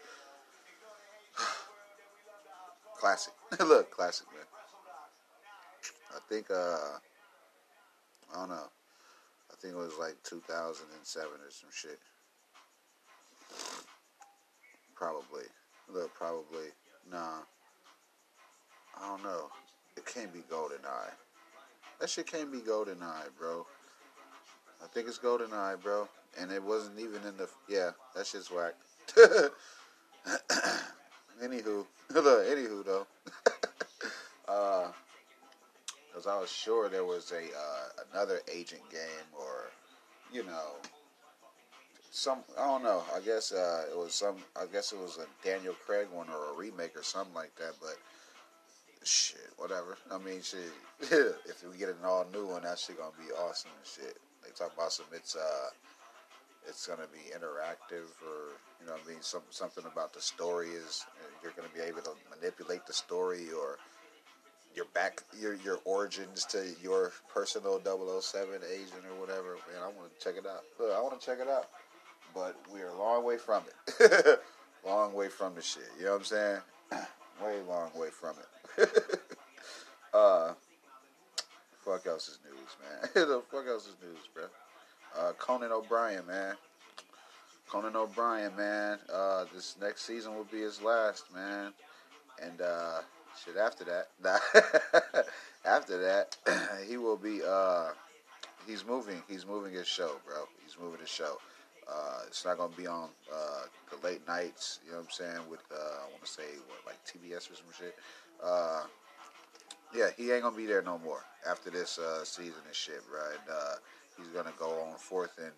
classic. 2.98 3.32
Look, 3.61 3.90
classic, 3.90 4.26
man. 4.34 4.44
I 6.14 6.18
think, 6.28 6.51
uh, 6.51 6.98
I 8.32 8.36
don't 8.36 8.48
know. 8.51 8.68
I 9.51 9.57
think 9.61 9.74
it 9.74 9.78
was 9.78 9.96
like 9.98 10.16
2007 10.24 11.30
or 11.32 11.51
some 11.51 11.70
shit. 11.72 11.98
Probably. 14.94 15.44
Look, 15.92 16.14
probably. 16.14 16.68
Nah. 17.11 17.40
I 18.98 19.09
don't 19.09 19.22
know. 19.22 19.48
It 19.96 20.05
can't 20.07 20.32
be 20.32 20.40
GoldenEye. 20.40 21.12
That 22.01 22.11
shit 22.11 22.26
can't 22.26 22.53
be 22.53 22.59
GoldenEye, 22.59 23.28
bro. 23.38 23.66
I 24.82 24.86
think 24.86 25.09
it's 25.09 25.18
GoldenEye, 25.18 25.82
bro. 25.82 26.09
And 26.38 26.52
it 26.52 26.62
wasn't 26.62 26.98
even 26.98 27.22
in 27.26 27.36
the. 27.36 27.48
Yeah, 27.68 27.90
that 28.14 28.26
shit's 28.26 28.50
whack. 28.50 28.74
anywho, 31.42 31.84
anywho 32.12 32.84
though, 32.84 33.06
uh, 34.48 34.88
because 36.08 36.26
I 36.26 36.38
was 36.38 36.50
sure 36.50 36.88
there 36.88 37.04
was 37.04 37.32
a 37.32 37.42
uh, 37.42 38.04
another 38.12 38.40
agent 38.52 38.82
game 38.90 39.00
or, 39.38 39.70
you 40.32 40.44
know, 40.44 40.76
some 42.10 42.40
I 42.58 42.66
don't 42.66 42.82
know. 42.82 43.02
I 43.14 43.20
guess 43.20 43.52
uh, 43.52 43.84
it 43.90 43.96
was 43.96 44.14
some. 44.14 44.36
I 44.60 44.66
guess 44.72 44.92
it 44.92 44.98
was 44.98 45.18
a 45.18 45.46
Daniel 45.46 45.74
Craig 45.86 46.08
one 46.12 46.28
or 46.28 46.54
a 46.54 46.56
remake 46.56 46.96
or 46.96 47.04
something 47.04 47.34
like 47.34 47.54
that. 47.56 47.74
But 47.80 47.96
shit, 49.04 49.50
whatever. 49.56 49.96
I 50.10 50.18
mean, 50.18 50.42
shit. 50.42 50.72
if 51.00 51.64
we 51.70 51.78
get 51.78 51.88
an 51.88 51.96
all 52.04 52.26
new 52.32 52.46
one, 52.46 52.62
that 52.62 52.78
shit 52.78 52.98
gonna 52.98 53.12
be 53.16 53.32
awesome 53.32 53.70
and 53.76 53.86
shit. 53.86 54.18
They 54.42 54.50
talk 54.50 54.74
about 54.74 54.92
some. 54.92 55.06
It's 55.12 55.36
uh 55.36 55.70
it's 56.70 56.86
going 56.86 57.00
to 57.00 57.08
be 57.08 57.30
interactive 57.36 58.06
or 58.22 58.54
you 58.80 58.86
know 58.86 58.94
I 58.94 59.08
mean 59.08 59.18
some, 59.20 59.42
something 59.50 59.84
about 59.84 60.14
the 60.14 60.20
story 60.20 60.68
is 60.68 61.04
you're 61.42 61.52
going 61.52 61.68
to 61.68 61.74
be 61.74 61.82
able 61.82 62.02
to 62.02 62.12
manipulate 62.30 62.86
the 62.86 62.92
story 62.92 63.48
or 63.50 63.76
your 64.74 64.86
back 64.94 65.22
your 65.38 65.54
your 65.54 65.80
origins 65.84 66.44
to 66.46 66.64
your 66.80 67.12
personal 67.28 67.80
007 67.84 68.60
agent 68.72 69.02
or 69.10 69.20
whatever 69.20 69.58
man 69.68 69.82
I 69.82 69.88
want 69.88 70.16
to 70.16 70.24
check 70.24 70.36
it 70.38 70.46
out. 70.46 70.62
Look, 70.78 70.96
I 70.96 71.00
want 71.02 71.20
to 71.20 71.26
check 71.26 71.38
it 71.40 71.48
out. 71.48 71.66
But 72.32 72.54
we're 72.72 72.88
a 72.88 72.96
long 72.96 73.24
way 73.24 73.36
from 73.36 73.64
it. 73.66 74.40
Long 74.86 75.12
way 75.12 75.28
from 75.28 75.56
the 75.56 75.60
shit 75.60 75.82
you 75.98 76.06
know 76.06 76.12
what 76.12 76.20
I'm 76.20 76.24
saying? 76.24 76.60
Way 77.44 77.60
long 77.68 77.90
way 77.94 78.08
from 78.08 78.36
it. 78.78 78.90
Uh 80.14 80.54
fuck 81.84 82.06
else 82.06 82.28
is 82.28 82.38
news 82.44 82.76
man. 82.80 83.10
The 83.28 83.42
fuck 83.50 83.66
else 83.66 83.86
is 83.86 83.96
news 84.02 84.26
bro 84.32 84.44
uh, 85.18 85.32
Conan 85.38 85.72
O'Brien, 85.72 86.26
man. 86.26 86.54
Conan 87.68 87.96
O'Brien, 87.96 88.54
man. 88.56 88.98
Uh, 89.12 89.44
this 89.54 89.76
next 89.80 90.02
season 90.02 90.34
will 90.34 90.44
be 90.44 90.61
his 90.61 90.82
last, 90.82 91.32
man. 91.34 91.72
And 92.42 92.61
uh, 92.61 93.00
shit, 93.44 93.56
after 93.56 93.84
that, 93.84 94.08
after 95.64 96.00
that, 96.00 96.36
he 96.88 96.96
will 96.96 97.16
be. 97.16 97.40
Uh, 97.46 97.90
he's 98.66 98.84
moving. 98.84 99.22
He's 99.28 99.46
moving 99.46 99.72
his 99.72 99.86
show, 99.86 100.16
bro. 100.26 100.44
He's 100.64 100.76
moving 100.80 101.00
his 101.00 101.11
show. 101.11 101.38
Uh, 101.88 102.20
it's 102.26 102.44
not 102.44 102.58
gonna 102.58 102.72
be 102.76 102.86
on 102.86 103.08
uh, 103.32 103.62
the 103.90 104.06
late 104.06 104.26
nights. 104.26 104.80
You 104.84 104.92
know 104.92 104.98
what 104.98 105.04
I'm 105.04 105.11
saying? 105.11 105.50
With 105.50 105.61
uh, 105.72 106.04
I 106.06 106.11
want 106.11 106.24
to 106.24 106.30
say 106.30 106.42
what 106.68 106.78
like 106.86 106.98
TBS 107.04 107.50
or 107.50 107.56
some 107.56 107.66
shit. 107.76 107.96
Uh, 108.42 108.82
yeah, 109.94 110.08
he 110.16 110.30
ain't 110.30 110.42
gonna 110.42 110.56
be 110.56 110.66
there 110.66 110.82
no 110.82 110.98
more 110.98 111.24
after 111.48 111.70
this 111.70 111.98
uh, 111.98 112.24
season 112.24 112.62
and 112.66 112.74
shit, 112.74 113.02
right? 113.12 113.38
Uh, 113.50 113.74
he's 114.20 114.28
gonna 114.34 114.52
go 114.58 114.70
on 114.82 114.96
forth 114.98 115.38
and 115.38 115.52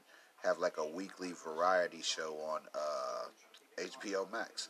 have 0.44 0.58
like 0.58 0.78
a 0.78 0.86
weekly 0.86 1.32
variety 1.44 2.02
show 2.02 2.36
on 2.48 2.60
uh, 2.74 3.26
HBO 3.78 4.30
Max. 4.32 4.68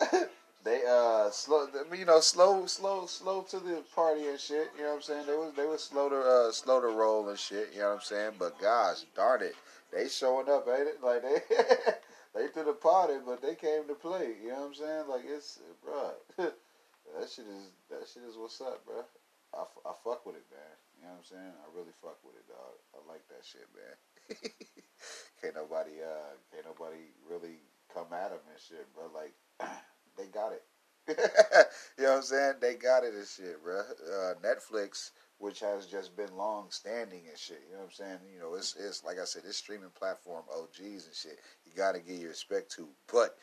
they 0.64 0.82
uh 0.88 1.30
slow, 1.30 1.66
you 1.96 2.04
know, 2.04 2.20
slow, 2.20 2.66
slow, 2.66 3.06
slow 3.06 3.42
to 3.42 3.58
the 3.58 3.82
party 3.94 4.26
and 4.26 4.40
shit. 4.40 4.70
You 4.76 4.84
know 4.84 4.90
what 4.90 4.96
I'm 4.96 5.02
saying? 5.02 5.26
They 5.26 5.34
was 5.34 5.52
they 5.56 5.66
was 5.66 5.82
slow 5.82 6.08
to 6.08 6.16
uh, 6.16 6.52
slow 6.52 6.80
to 6.80 6.88
roll 6.88 7.28
and 7.28 7.38
shit. 7.38 7.70
You 7.74 7.80
know 7.80 7.88
what 7.88 7.94
I'm 7.96 8.00
saying? 8.02 8.32
But 8.38 8.60
gosh, 8.60 9.04
darn 9.14 9.42
it, 9.42 9.54
they 9.92 10.08
showing 10.08 10.48
up, 10.48 10.66
ain't 10.68 10.88
it? 10.88 11.02
Like 11.02 11.22
they 11.22 11.40
they 12.34 12.48
to 12.48 12.64
the 12.64 12.72
party, 12.72 13.14
but 13.24 13.42
they 13.42 13.54
came 13.54 13.86
to 13.88 13.94
play. 13.94 14.34
You 14.42 14.48
know 14.48 14.60
what 14.60 14.66
I'm 14.68 14.74
saying? 14.74 15.04
Like 15.08 15.24
it's, 15.26 15.60
bro, 15.84 16.10
that 16.36 17.30
shit 17.30 17.46
is 17.46 17.70
that 17.90 18.08
shit 18.12 18.22
is 18.28 18.36
what's 18.36 18.60
up, 18.60 18.84
bro. 18.86 19.04
I, 19.54 19.62
I 19.88 19.92
fuck 20.02 20.26
with 20.26 20.36
it, 20.36 20.44
man. 20.50 20.83
Know 21.04 21.20
what 21.20 21.28
I'm 21.28 21.36
saying? 21.36 21.52
I 21.52 21.66
really 21.76 21.92
fuck 22.00 22.16
with 22.24 22.40
it, 22.40 22.48
dog. 22.48 22.80
I 22.96 22.98
like 23.04 23.28
that 23.28 23.44
shit, 23.44 23.68
man. 23.76 23.96
can't 25.40 25.54
nobody, 25.54 26.00
uh, 26.00 26.32
can't 26.48 26.64
nobody 26.64 27.12
really 27.28 27.60
come 27.92 28.08
at 28.16 28.32
them 28.32 28.40
and 28.48 28.56
shit, 28.56 28.88
bro. 28.96 29.12
Like, 29.12 29.36
they 30.16 30.32
got 30.32 30.56
it. 30.56 30.64
you 32.00 32.04
know 32.04 32.16
what 32.16 32.16
I'm 32.16 32.22
saying? 32.22 32.54
They 32.60 32.74
got 32.74 33.04
it 33.04 33.12
and 33.12 33.28
shit, 33.28 33.62
bro. 33.62 33.80
Uh, 33.84 34.32
Netflix, 34.40 35.10
which 35.36 35.60
has 35.60 35.84
just 35.86 36.16
been 36.16 36.34
long 36.36 36.70
standing 36.70 37.28
and 37.28 37.36
shit. 37.38 37.60
You 37.68 37.76
know 37.76 37.84
what 37.84 37.92
I'm 37.92 37.92
saying? 37.92 38.18
You 38.32 38.40
know, 38.40 38.54
it's 38.54 38.74
it's 38.80 39.04
like 39.04 39.20
I 39.20 39.24
said, 39.24 39.42
this 39.44 39.58
streaming 39.58 39.92
platform 39.92 40.44
OGs 40.48 41.04
and 41.04 41.14
shit. 41.14 41.38
You 41.66 41.76
got 41.76 41.94
to 41.94 42.00
give 42.00 42.16
your 42.16 42.30
respect 42.30 42.72
to, 42.76 42.88
but 43.12 43.36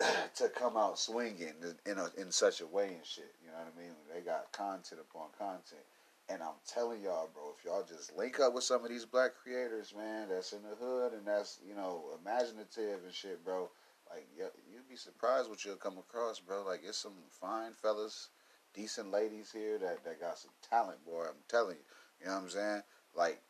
to 0.36 0.48
come 0.48 0.76
out 0.76 0.98
swinging 0.98 1.52
in 1.84 1.98
a, 1.98 2.08
in 2.20 2.32
such 2.32 2.62
a 2.62 2.66
way 2.66 2.88
and 2.96 3.04
shit. 3.04 3.34
You 3.44 3.50
know 3.50 3.58
what 3.58 3.74
I 3.76 3.80
mean? 3.80 3.92
They 4.14 4.22
got 4.22 4.52
content 4.52 5.02
upon 5.02 5.28
content, 5.38 5.84
and 6.28 6.42
I'm 6.42 6.60
telling 6.66 7.02
y'all, 7.02 7.30
bro, 7.32 7.54
if 7.58 7.64
y'all 7.64 7.84
just 7.88 8.16
link 8.16 8.38
up 8.40 8.54
with 8.54 8.64
some 8.64 8.84
of 8.84 8.90
these 8.90 9.04
black 9.04 9.32
creators, 9.42 9.94
man, 9.96 10.28
that's 10.28 10.52
in 10.52 10.62
the 10.62 10.76
hood 10.84 11.12
and 11.12 11.26
that's 11.26 11.58
you 11.66 11.74
know 11.74 12.02
imaginative 12.20 13.04
and 13.04 13.14
shit, 13.14 13.44
bro. 13.44 13.70
Like 14.10 14.26
you'd 14.36 14.88
be 14.88 14.96
surprised 14.96 15.48
what 15.48 15.64
you'll 15.64 15.76
come 15.76 15.98
across, 15.98 16.40
bro. 16.40 16.64
Like 16.64 16.82
it's 16.86 16.98
some 16.98 17.12
fine 17.30 17.72
fellas, 17.72 18.28
decent 18.74 19.10
ladies 19.10 19.50
here 19.52 19.78
that 19.78 20.04
that 20.04 20.20
got 20.20 20.38
some 20.38 20.52
talent, 20.68 21.04
boy. 21.04 21.24
I'm 21.28 21.34
telling 21.48 21.76
you. 21.76 21.82
You 22.20 22.26
know 22.26 22.34
what 22.34 22.42
I'm 22.42 22.50
saying? 22.50 22.82
Like, 23.16 23.40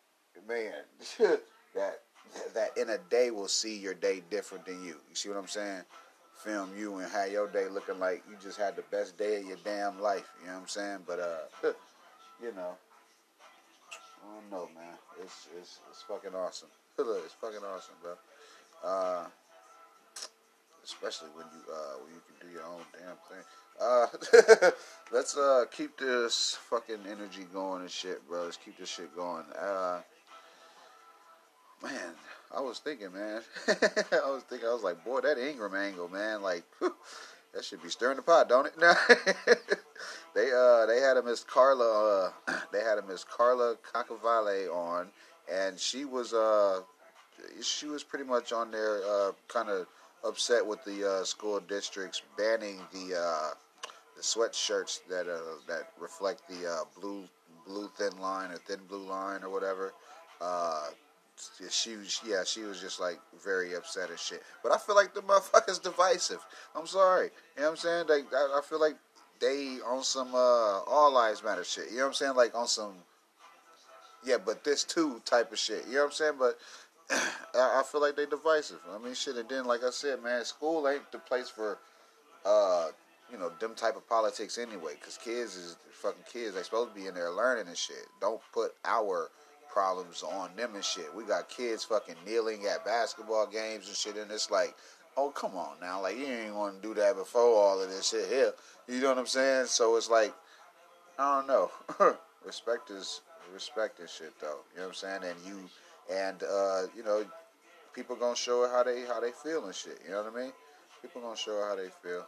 man, 0.46 0.72
that 1.74 2.00
that 2.54 2.76
in 2.76 2.90
a 2.90 2.98
day 3.10 3.30
will 3.30 3.48
see 3.48 3.76
your 3.76 3.94
day 3.94 4.22
different 4.30 4.66
than 4.66 4.84
you. 4.84 4.96
You 5.08 5.14
see 5.14 5.28
what 5.28 5.38
I'm 5.38 5.48
saying? 5.48 5.82
film 6.38 6.70
you 6.78 6.98
and 6.98 7.10
have 7.10 7.32
your 7.32 7.48
day 7.48 7.68
looking 7.68 7.98
like 7.98 8.22
you 8.30 8.36
just 8.40 8.58
had 8.58 8.76
the 8.76 8.82
best 8.90 9.18
day 9.18 9.40
of 9.40 9.46
your 9.46 9.56
damn 9.64 10.00
life. 10.00 10.30
You 10.40 10.46
know 10.46 10.54
what 10.54 10.60
I'm 10.60 10.68
saying? 10.68 10.98
But 11.06 11.18
uh, 11.18 11.72
you 12.42 12.52
know, 12.54 12.72
I 14.22 14.34
don't 14.34 14.50
know, 14.50 14.68
man. 14.74 14.94
It's 15.22 15.48
it's 15.58 15.78
it's 15.90 16.02
fucking 16.02 16.34
awesome. 16.34 16.68
Look, 16.98 17.22
it's 17.24 17.34
fucking 17.34 17.60
awesome, 17.64 17.94
bro. 18.02 18.14
Uh, 18.84 19.26
especially 20.84 21.28
when 21.34 21.46
you 21.52 21.72
uh 21.72 21.98
when 22.02 22.14
you 22.14 22.20
can 22.26 22.48
do 22.48 22.52
your 22.52 22.64
own 22.64 22.80
damn 22.92 23.16
thing. 23.28 23.44
Uh, 23.80 24.70
let's 25.12 25.36
uh 25.36 25.64
keep 25.70 25.98
this 25.98 26.58
fucking 26.68 26.98
energy 27.10 27.46
going 27.52 27.82
and 27.82 27.90
shit, 27.90 28.26
bro. 28.28 28.44
Let's 28.44 28.56
keep 28.56 28.78
this 28.78 28.88
shit 28.88 29.14
going. 29.14 29.44
Uh, 29.58 30.00
man, 31.82 32.14
I 32.54 32.60
was 32.60 32.78
thinking, 32.78 33.12
man. 33.12 33.42
I 33.68 34.30
was 34.30 34.42
thinking, 34.48 34.68
I 34.68 34.72
was 34.72 34.82
like, 34.82 35.04
boy, 35.04 35.20
that 35.20 35.38
Ingraham 35.38 35.76
angle, 35.76 36.08
man, 36.08 36.42
like, 36.42 36.64
whew, 36.78 36.94
that 37.54 37.64
should 37.64 37.82
be 37.82 37.88
stirring 37.88 38.16
the 38.16 38.22
pot, 38.22 38.48
don't 38.48 38.66
it? 38.66 39.78
They 40.38 40.52
uh 40.52 40.86
they 40.86 41.00
had 41.00 41.16
a 41.16 41.22
Miss 41.22 41.42
Carla, 41.42 42.30
uh, 42.46 42.52
they 42.72 42.80
had 42.80 42.98
a 42.98 43.02
Miss 43.02 43.24
Carla 43.24 43.76
Caccavale 43.92 44.72
on, 44.72 45.08
and 45.52 45.78
she 45.78 46.04
was 46.04 46.32
uh 46.32 46.80
she 47.60 47.86
was 47.86 48.04
pretty 48.04 48.24
much 48.24 48.52
on 48.52 48.70
there, 48.70 49.00
uh, 49.08 49.32
kind 49.48 49.68
of 49.68 49.86
upset 50.24 50.64
with 50.64 50.84
the 50.84 51.08
uh, 51.08 51.24
school 51.24 51.60
districts 51.60 52.22
banning 52.36 52.78
the 52.92 53.16
uh, 53.16 53.50
the 54.16 54.22
sweatshirts 54.22 55.00
that 55.08 55.28
uh, 55.28 55.40
that 55.66 55.90
reflect 55.98 56.42
the 56.48 56.68
uh, 56.68 56.84
blue 57.00 57.24
blue 57.66 57.90
thin 57.96 58.16
line 58.20 58.50
or 58.50 58.58
thin 58.58 58.80
blue 58.88 59.08
line 59.08 59.42
or 59.42 59.50
whatever. 59.50 59.92
Uh, 60.40 60.88
she 61.70 61.96
was 61.96 62.20
yeah 62.26 62.42
she 62.44 62.62
was 62.62 62.80
just 62.80 63.00
like 63.00 63.18
very 63.44 63.74
upset 63.74 64.10
and 64.10 64.18
shit. 64.18 64.42
But 64.62 64.72
I 64.72 64.78
feel 64.78 64.94
like 64.94 65.14
the 65.14 65.20
motherfuckers 65.20 65.82
divisive. 65.82 66.44
I'm 66.76 66.86
sorry. 66.86 67.30
You 67.56 67.62
know 67.62 67.70
what 67.70 67.70
I'm 67.70 67.76
saying? 67.76 68.06
Like 68.08 68.32
I, 68.32 68.58
I 68.58 68.60
feel 68.62 68.80
like 68.80 68.96
they 69.40 69.78
on 69.86 70.02
some 70.02 70.34
uh, 70.34 70.80
all 70.86 71.12
lives 71.12 71.42
matter 71.42 71.64
shit. 71.64 71.90
You 71.90 71.98
know 71.98 72.02
what 72.02 72.08
I'm 72.08 72.14
saying? 72.14 72.34
Like 72.34 72.54
on 72.54 72.66
some 72.66 72.94
yeah, 74.24 74.36
but 74.44 74.64
this 74.64 74.84
too 74.84 75.20
type 75.24 75.52
of 75.52 75.58
shit. 75.58 75.84
You 75.86 75.94
know 75.94 75.98
what 76.00 76.06
I'm 76.06 76.12
saying? 76.12 76.32
But 76.38 76.58
I, 77.54 77.82
feel 77.90 78.00
like 78.00 78.16
they 78.16 78.26
divisive. 78.26 78.80
I 78.92 78.98
mean 78.98 79.14
shit 79.14 79.36
and 79.36 79.48
then 79.48 79.64
like 79.64 79.82
I 79.84 79.90
said, 79.90 80.22
man, 80.22 80.44
school 80.44 80.88
ain't 80.88 81.10
the 81.12 81.18
place 81.18 81.48
for 81.48 81.78
uh 82.44 82.88
you 83.30 83.38
know, 83.38 83.50
them 83.60 83.74
type 83.74 83.96
of 83.96 84.08
politics 84.08 84.58
anyway. 84.58 84.94
Because 84.98 85.18
kids 85.18 85.56
is 85.56 85.76
fucking 85.92 86.24
kids. 86.32 86.54
They 86.54 86.62
supposed 86.62 86.94
to 86.94 87.00
be 87.00 87.06
in 87.06 87.14
there 87.14 87.30
learning 87.30 87.68
and 87.68 87.76
shit. 87.76 88.06
Don't 88.20 88.40
put 88.52 88.72
our 88.84 89.30
problems 89.70 90.22
on 90.22 90.50
them 90.56 90.74
and 90.74 90.84
shit. 90.84 91.14
We 91.14 91.24
got 91.24 91.48
kids 91.48 91.84
fucking 91.84 92.16
kneeling 92.26 92.66
at 92.66 92.84
basketball 92.84 93.46
games 93.46 93.86
and 93.88 93.96
shit, 93.96 94.16
and 94.16 94.30
it's 94.30 94.50
like, 94.50 94.74
oh 95.18 95.30
come 95.30 95.56
on 95.56 95.74
now, 95.80 96.00
like 96.00 96.16
you 96.16 96.26
ain't 96.26 96.54
gonna 96.54 96.78
do 96.80 96.94
that 96.94 97.16
before 97.16 97.42
all 97.42 97.82
of 97.82 97.90
this 97.90 98.10
shit 98.10 98.28
here. 98.28 98.52
You 98.86 99.00
know 99.00 99.08
what 99.08 99.18
I'm 99.18 99.26
saying? 99.26 99.66
So 99.66 99.96
it's 99.96 100.08
like, 100.08 100.32
I 101.18 101.38
don't 101.38 101.48
know. 101.48 101.70
respect 102.46 102.90
is 102.90 103.20
respect 103.52 103.98
and 103.98 104.08
shit 104.08 104.32
though. 104.40 104.60
You 104.72 104.80
know 104.80 104.82
what 104.84 104.88
I'm 104.88 104.94
saying? 104.94 105.20
And 105.24 105.46
you 105.46 105.58
and 106.14 106.42
uh, 106.42 106.82
you 106.96 107.02
know, 107.02 107.24
people 107.92 108.14
gonna 108.16 108.36
show 108.36 108.68
how 108.72 108.84
they 108.84 109.04
how 109.06 109.20
they 109.20 109.32
feel 109.32 109.66
and 109.66 109.74
shit. 109.74 109.98
You 110.04 110.12
know 110.12 110.22
what 110.22 110.32
I 110.34 110.44
mean? 110.44 110.52
People 111.02 111.20
gonna 111.20 111.36
show 111.36 111.64
how 111.68 111.74
they 111.74 111.88
feel. 112.02 112.24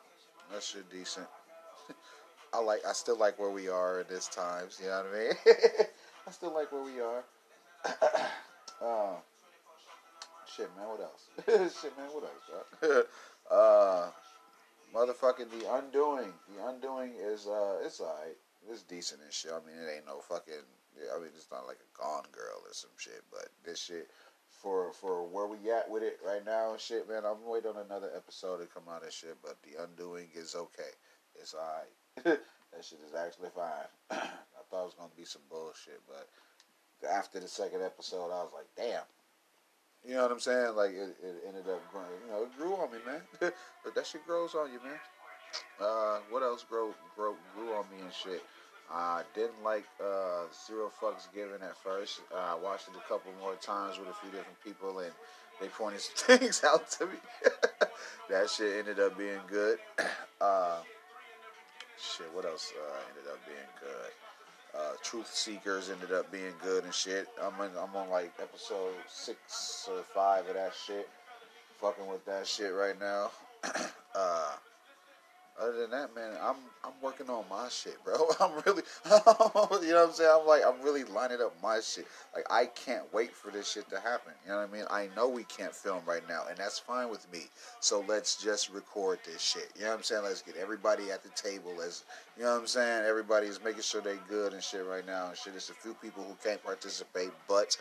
That 0.52 0.62
shit 0.62 0.90
decent. 0.90 1.28
I 2.52 2.58
like. 2.60 2.80
I 2.86 2.92
still 2.92 3.16
like 3.16 3.38
where 3.38 3.50
we 3.50 3.68
are 3.68 4.00
at 4.00 4.08
this 4.08 4.26
times. 4.26 4.80
You 4.82 4.88
know 4.88 5.04
what 5.04 5.14
I 5.14 5.18
mean? 5.18 5.32
I 6.26 6.30
still 6.32 6.52
like 6.52 6.72
where 6.72 6.82
we 6.82 7.00
are. 7.00 7.24
uh, 8.84 9.14
shit, 10.56 10.70
man. 10.76 10.88
What 10.88 11.00
else? 11.00 11.28
shit, 11.80 11.96
man. 11.96 12.08
What 12.12 12.24
else, 12.24 13.06
uh, 13.50 14.10
motherfucking 14.94 15.50
the 15.50 15.74
undoing. 15.74 16.32
The 16.48 16.68
undoing 16.68 17.12
is 17.18 17.46
uh, 17.46 17.78
it's 17.84 18.00
alright. 18.00 18.36
It's 18.70 18.82
decent 18.82 19.22
and 19.22 19.32
shit. 19.32 19.52
I 19.52 19.66
mean, 19.66 19.76
it 19.76 19.90
ain't 19.96 20.06
no 20.06 20.20
fucking. 20.20 20.66
I 21.14 21.18
mean, 21.18 21.30
it's 21.34 21.50
not 21.50 21.66
like 21.66 21.78
a 21.78 21.98
Gone 21.98 22.26
Girl 22.32 22.60
or 22.66 22.72
some 22.72 22.90
shit, 22.98 23.22
but 23.30 23.48
this 23.64 23.80
shit 23.80 24.10
for 24.48 24.92
for 24.92 25.26
where 25.26 25.46
we 25.46 25.70
at 25.70 25.90
with 25.90 26.02
it 26.02 26.18
right 26.26 26.44
now 26.44 26.72
and 26.72 26.80
shit, 26.80 27.08
man. 27.08 27.24
I'm 27.24 27.44
waiting 27.46 27.70
on 27.70 27.84
another 27.86 28.10
episode 28.14 28.58
to 28.58 28.66
come 28.66 28.84
out 28.90 29.02
and 29.02 29.12
shit, 29.12 29.36
but 29.42 29.56
the 29.62 29.82
undoing 29.82 30.28
is 30.34 30.54
okay. 30.54 30.92
It's 31.40 31.54
alright. 31.54 31.94
that 32.24 32.84
shit 32.84 32.98
is 33.06 33.14
actually 33.14 33.50
fine. 33.54 33.88
I 34.10 34.62
thought 34.70 34.82
it 34.82 34.92
was 34.92 34.98
gonna 34.98 35.10
be 35.16 35.24
some 35.24 35.42
bullshit, 35.48 36.00
but 36.06 36.28
after 37.08 37.40
the 37.40 37.48
second 37.48 37.82
episode, 37.82 38.26
I 38.26 38.42
was 38.44 38.52
like, 38.54 38.68
damn. 38.76 39.02
You 40.06 40.14
know 40.14 40.22
what 40.22 40.32
I'm 40.32 40.40
saying? 40.40 40.74
Like 40.76 40.90
it, 40.90 41.16
it 41.22 41.44
ended 41.46 41.68
up 41.68 41.82
growing. 41.92 42.08
You 42.26 42.32
know, 42.32 42.42
it 42.44 42.56
grew 42.56 42.74
on 42.74 42.90
me, 42.90 42.98
man. 43.06 43.20
but 43.84 43.94
that 43.94 44.06
shit 44.06 44.26
grows 44.26 44.54
on 44.54 44.72
you, 44.72 44.80
man. 44.82 44.98
Uh, 45.80 46.18
what 46.30 46.42
else 46.42 46.64
grow, 46.68 46.94
grow 47.16 47.34
grew 47.54 47.74
on 47.74 47.84
me 47.90 48.02
and 48.02 48.12
shit? 48.12 48.42
I 48.92 49.22
didn't 49.34 49.62
like 49.62 49.84
uh, 50.02 50.44
Zero 50.66 50.90
Fucks 51.00 51.32
Given 51.32 51.62
at 51.62 51.76
first. 51.76 52.22
Uh, 52.34 52.38
I 52.38 52.54
watched 52.54 52.88
it 52.88 52.94
a 52.96 53.08
couple 53.08 53.32
more 53.40 53.54
times 53.56 53.98
with 53.98 54.08
a 54.08 54.14
few 54.14 54.30
different 54.30 54.60
people, 54.64 54.98
and 54.98 55.12
they 55.60 55.68
pointed 55.68 56.00
some 56.14 56.38
things 56.38 56.62
out 56.64 56.90
to 56.92 57.06
me. 57.06 57.18
that 58.30 58.50
shit 58.50 58.78
ended 58.78 58.98
up 58.98 59.16
being 59.16 59.40
good. 59.48 59.78
Uh, 60.40 60.80
shit, 62.00 62.24
what 62.32 62.46
else 62.46 62.72
uh, 62.74 63.00
ended 63.10 63.30
up 63.30 63.38
being 63.44 63.58
good? 63.78 64.10
Uh, 64.74 64.92
Truth 65.02 65.34
Seekers 65.34 65.90
ended 65.90 66.12
up 66.12 66.30
being 66.30 66.52
good 66.62 66.84
and 66.84 66.94
shit. 66.94 67.28
I'm 67.42 67.54
in, 67.64 67.70
I'm 67.76 67.94
on 67.96 68.08
like 68.10 68.32
episode 68.40 68.94
six 69.08 69.88
or 69.90 70.02
five 70.14 70.46
of 70.48 70.54
that 70.54 70.72
shit. 70.86 71.08
Fucking 71.80 72.06
with 72.06 72.24
that 72.26 72.46
shit 72.46 72.72
right 72.72 72.98
now. 73.00 73.30
uh, 74.14 74.52
other 75.60 75.80
than 75.82 75.90
that, 75.90 76.14
man, 76.14 76.32
I'm 76.42 76.56
I'm 76.82 76.92
working 77.02 77.28
on 77.28 77.44
my 77.50 77.68
shit, 77.68 78.02
bro. 78.04 78.14
I'm 78.40 78.52
really, 78.64 78.82
you 79.04 79.10
know 79.10 80.00
what 80.00 80.08
I'm 80.08 80.12
saying? 80.12 80.30
I'm 80.32 80.46
like, 80.46 80.62
I'm 80.66 80.80
really 80.82 81.04
lining 81.04 81.40
up 81.42 81.54
my 81.62 81.80
shit. 81.80 82.06
Like, 82.34 82.46
I 82.50 82.66
can't 82.66 83.12
wait 83.12 83.34
for 83.34 83.50
this 83.50 83.70
shit 83.70 83.88
to 83.90 84.00
happen. 84.00 84.32
You 84.44 84.52
know 84.52 84.58
what 84.58 84.70
I 84.70 84.72
mean? 84.72 84.84
I 84.90 85.08
know 85.14 85.28
we 85.28 85.44
can't 85.44 85.74
film 85.74 86.00
right 86.06 86.26
now, 86.28 86.44
and 86.48 86.56
that's 86.56 86.78
fine 86.78 87.10
with 87.10 87.30
me. 87.32 87.48
So 87.80 88.04
let's 88.08 88.42
just 88.42 88.70
record 88.70 89.18
this 89.26 89.42
shit. 89.42 89.70
You 89.76 89.82
know 89.82 89.88
what 89.90 89.98
I'm 89.98 90.02
saying? 90.02 90.22
Let's 90.22 90.42
get 90.42 90.56
everybody 90.56 91.10
at 91.10 91.22
the 91.22 91.30
table. 91.30 91.72
Let's, 91.78 92.04
you 92.36 92.44
know 92.44 92.54
what 92.54 92.60
I'm 92.60 92.66
saying? 92.66 93.04
Everybody's 93.06 93.62
making 93.62 93.82
sure 93.82 94.00
they're 94.00 94.16
good 94.28 94.54
and 94.54 94.62
shit 94.62 94.86
right 94.86 95.06
now 95.06 95.28
and 95.28 95.36
shit. 95.36 95.52
There's 95.52 95.70
a 95.70 95.74
few 95.74 95.94
people 95.94 96.24
who 96.24 96.34
can't 96.42 96.62
participate, 96.64 97.30
but 97.46 97.76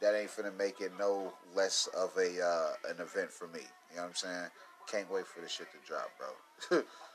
that 0.00 0.14
ain't 0.14 0.30
finna 0.30 0.56
make 0.56 0.80
it 0.80 0.92
no 0.98 1.32
less 1.54 1.88
of 1.96 2.10
a 2.16 2.42
uh, 2.42 2.90
an 2.90 3.00
event 3.00 3.30
for 3.30 3.48
me. 3.48 3.60
You 3.90 3.96
know 3.96 4.02
what 4.02 4.08
I'm 4.08 4.14
saying? 4.14 4.46
Can't 4.90 5.10
wait 5.12 5.26
for 5.26 5.40
this 5.40 5.52
shit 5.52 5.68
to 5.72 5.78
drop, 5.86 6.10
bro. 6.18 6.82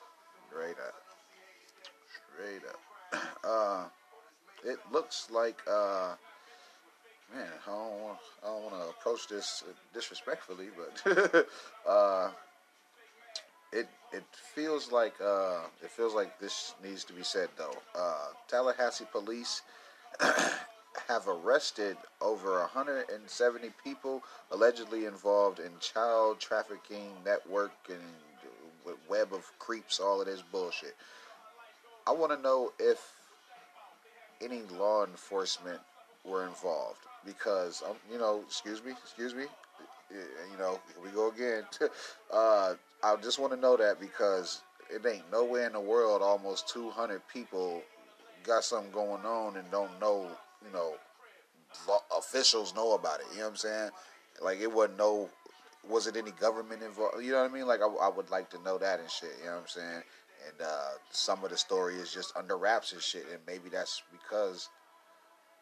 Straight 0.55 0.77
up. 0.87 0.95
Straight 2.33 2.61
up. 2.69 2.79
Uh, 3.45 3.83
it 4.63 4.79
looks 4.91 5.27
like, 5.29 5.59
uh, 5.69 6.15
man, 7.31 7.45
I 7.67 7.69
don't 7.69 8.01
want, 8.01 8.17
I 8.43 8.47
don't 8.47 8.63
want 8.63 8.75
to 8.75 8.89
approach 8.89 9.27
this 9.27 9.63
disrespectfully, 9.93 10.69
but 10.75 11.45
uh, 11.87 12.29
it 13.71 13.87
it 14.11 14.23
feels 14.55 14.91
like 14.91 15.13
uh, 15.21 15.59
it 15.83 15.91
feels 15.91 16.15
like 16.15 16.39
this 16.39 16.73
needs 16.83 17.03
to 17.03 17.13
be 17.13 17.21
said 17.21 17.49
though. 17.55 17.77
Uh, 17.95 18.29
Tallahassee 18.47 19.05
police 19.11 19.61
have 21.07 21.27
arrested 21.27 21.97
over 22.19 22.59
170 22.61 23.69
people 23.83 24.23
allegedly 24.49 25.05
involved 25.05 25.59
in 25.59 25.69
child 25.79 26.39
trafficking 26.39 27.11
network 27.23 27.73
and 27.89 28.01
web 29.09 29.33
of 29.33 29.51
creeps, 29.59 29.99
all 29.99 30.21
of 30.21 30.27
this 30.27 30.41
bullshit. 30.51 30.95
I 32.07 32.11
want 32.11 32.31
to 32.31 32.41
know 32.41 32.71
if 32.79 32.99
any 34.41 34.61
law 34.77 35.05
enforcement 35.05 35.79
were 36.23 36.45
involved 36.45 36.99
because 37.25 37.83
um, 37.87 37.95
you 38.11 38.17
know, 38.17 38.41
excuse 38.45 38.83
me, 38.83 38.91
excuse 38.91 39.33
me, 39.33 39.45
you 40.11 40.57
know, 40.59 40.79
we 41.03 41.09
go 41.09 41.29
again. 41.29 41.63
uh, 42.33 42.73
I 43.03 43.15
just 43.21 43.39
want 43.39 43.53
to 43.53 43.59
know 43.59 43.77
that 43.77 43.99
because 43.99 44.61
it 44.89 45.05
ain't 45.05 45.31
nowhere 45.31 45.65
in 45.65 45.73
the 45.73 45.79
world 45.79 46.21
almost 46.21 46.69
200 46.69 47.21
people 47.27 47.81
got 48.43 48.63
something 48.63 48.91
going 48.91 49.25
on 49.25 49.57
and 49.57 49.69
don't 49.71 49.99
know, 49.99 50.27
you 50.65 50.71
know, 50.71 50.93
officials 52.15 52.75
know 52.75 52.93
about 52.93 53.19
it. 53.19 53.25
You 53.31 53.39
know 53.39 53.43
what 53.45 53.49
I'm 53.51 53.55
saying? 53.57 53.89
Like 54.41 54.59
it 54.59 54.71
wasn't 54.71 54.97
no 54.97 55.29
was 55.89 56.07
it 56.07 56.15
any 56.17 56.31
government 56.31 56.83
involved? 56.83 57.23
You 57.23 57.31
know 57.31 57.41
what 57.43 57.51
I 57.51 57.53
mean? 57.53 57.67
Like 57.67 57.81
I, 57.81 57.87
I 57.87 58.09
would 58.09 58.29
like 58.29 58.49
to 58.51 58.61
know 58.63 58.77
that 58.77 58.99
and 58.99 59.09
shit. 59.09 59.31
You 59.39 59.45
know 59.45 59.53
what 59.53 59.61
I'm 59.61 59.67
saying? 59.67 60.03
And 60.47 60.61
uh, 60.61 60.91
some 61.11 61.43
of 61.43 61.49
the 61.49 61.57
story 61.57 61.95
is 61.95 62.13
just 62.13 62.35
under 62.35 62.57
wraps 62.57 62.93
and 62.93 63.01
shit, 63.01 63.25
and 63.31 63.39
maybe 63.47 63.69
that's 63.69 64.03
because 64.11 64.69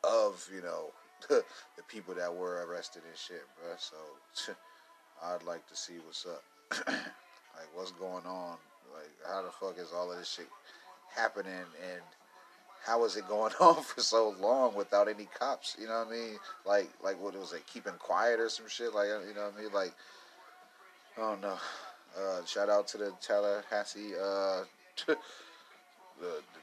of 0.03 0.47
you 0.53 0.61
know 0.61 0.91
the 1.29 1.83
people 1.87 2.13
that 2.15 2.33
were 2.33 2.65
arrested 2.67 3.03
and 3.07 3.17
shit, 3.17 3.43
bro. 3.57 3.73
So 3.77 4.53
I'd 5.23 5.43
like 5.43 5.67
to 5.67 5.75
see 5.75 5.93
what's 6.05 6.25
up. 6.25 6.43
like 6.87 7.69
what's 7.73 7.91
going 7.91 8.25
on? 8.25 8.57
Like 8.93 9.11
how 9.27 9.41
the 9.41 9.51
fuck 9.51 9.77
is 9.79 9.93
all 9.95 10.11
of 10.11 10.17
this 10.17 10.29
shit 10.29 10.49
happening 11.15 11.53
and 11.53 12.01
how 12.85 13.05
is 13.05 13.15
it 13.15 13.27
going 13.27 13.53
on 13.61 13.81
for 13.81 14.01
so 14.01 14.35
long 14.39 14.75
without 14.75 15.07
any 15.07 15.27
cops? 15.37 15.75
You 15.79 15.87
know 15.87 15.99
what 15.99 16.07
I 16.07 16.11
mean? 16.11 16.37
Like, 16.65 16.89
like 17.03 17.21
what 17.21 17.37
was 17.37 17.53
it? 17.53 17.65
Keeping 17.71 17.93
quiet 17.93 18.39
or 18.39 18.49
some 18.49 18.67
shit? 18.67 18.93
Like, 18.93 19.07
you 19.07 19.33
know 19.33 19.45
what 19.45 19.53
I 19.57 19.61
mean? 19.61 19.73
Like, 19.73 19.93
I 21.17 21.21
don't 21.21 21.41
know. 21.41 21.57
Uh, 22.17 22.45
shout 22.45 22.69
out 22.69 22.87
to 22.87 22.97
the 22.97 23.13
Tallahassee, 23.21 24.13
uh, 24.15 24.63
the, 25.07 25.17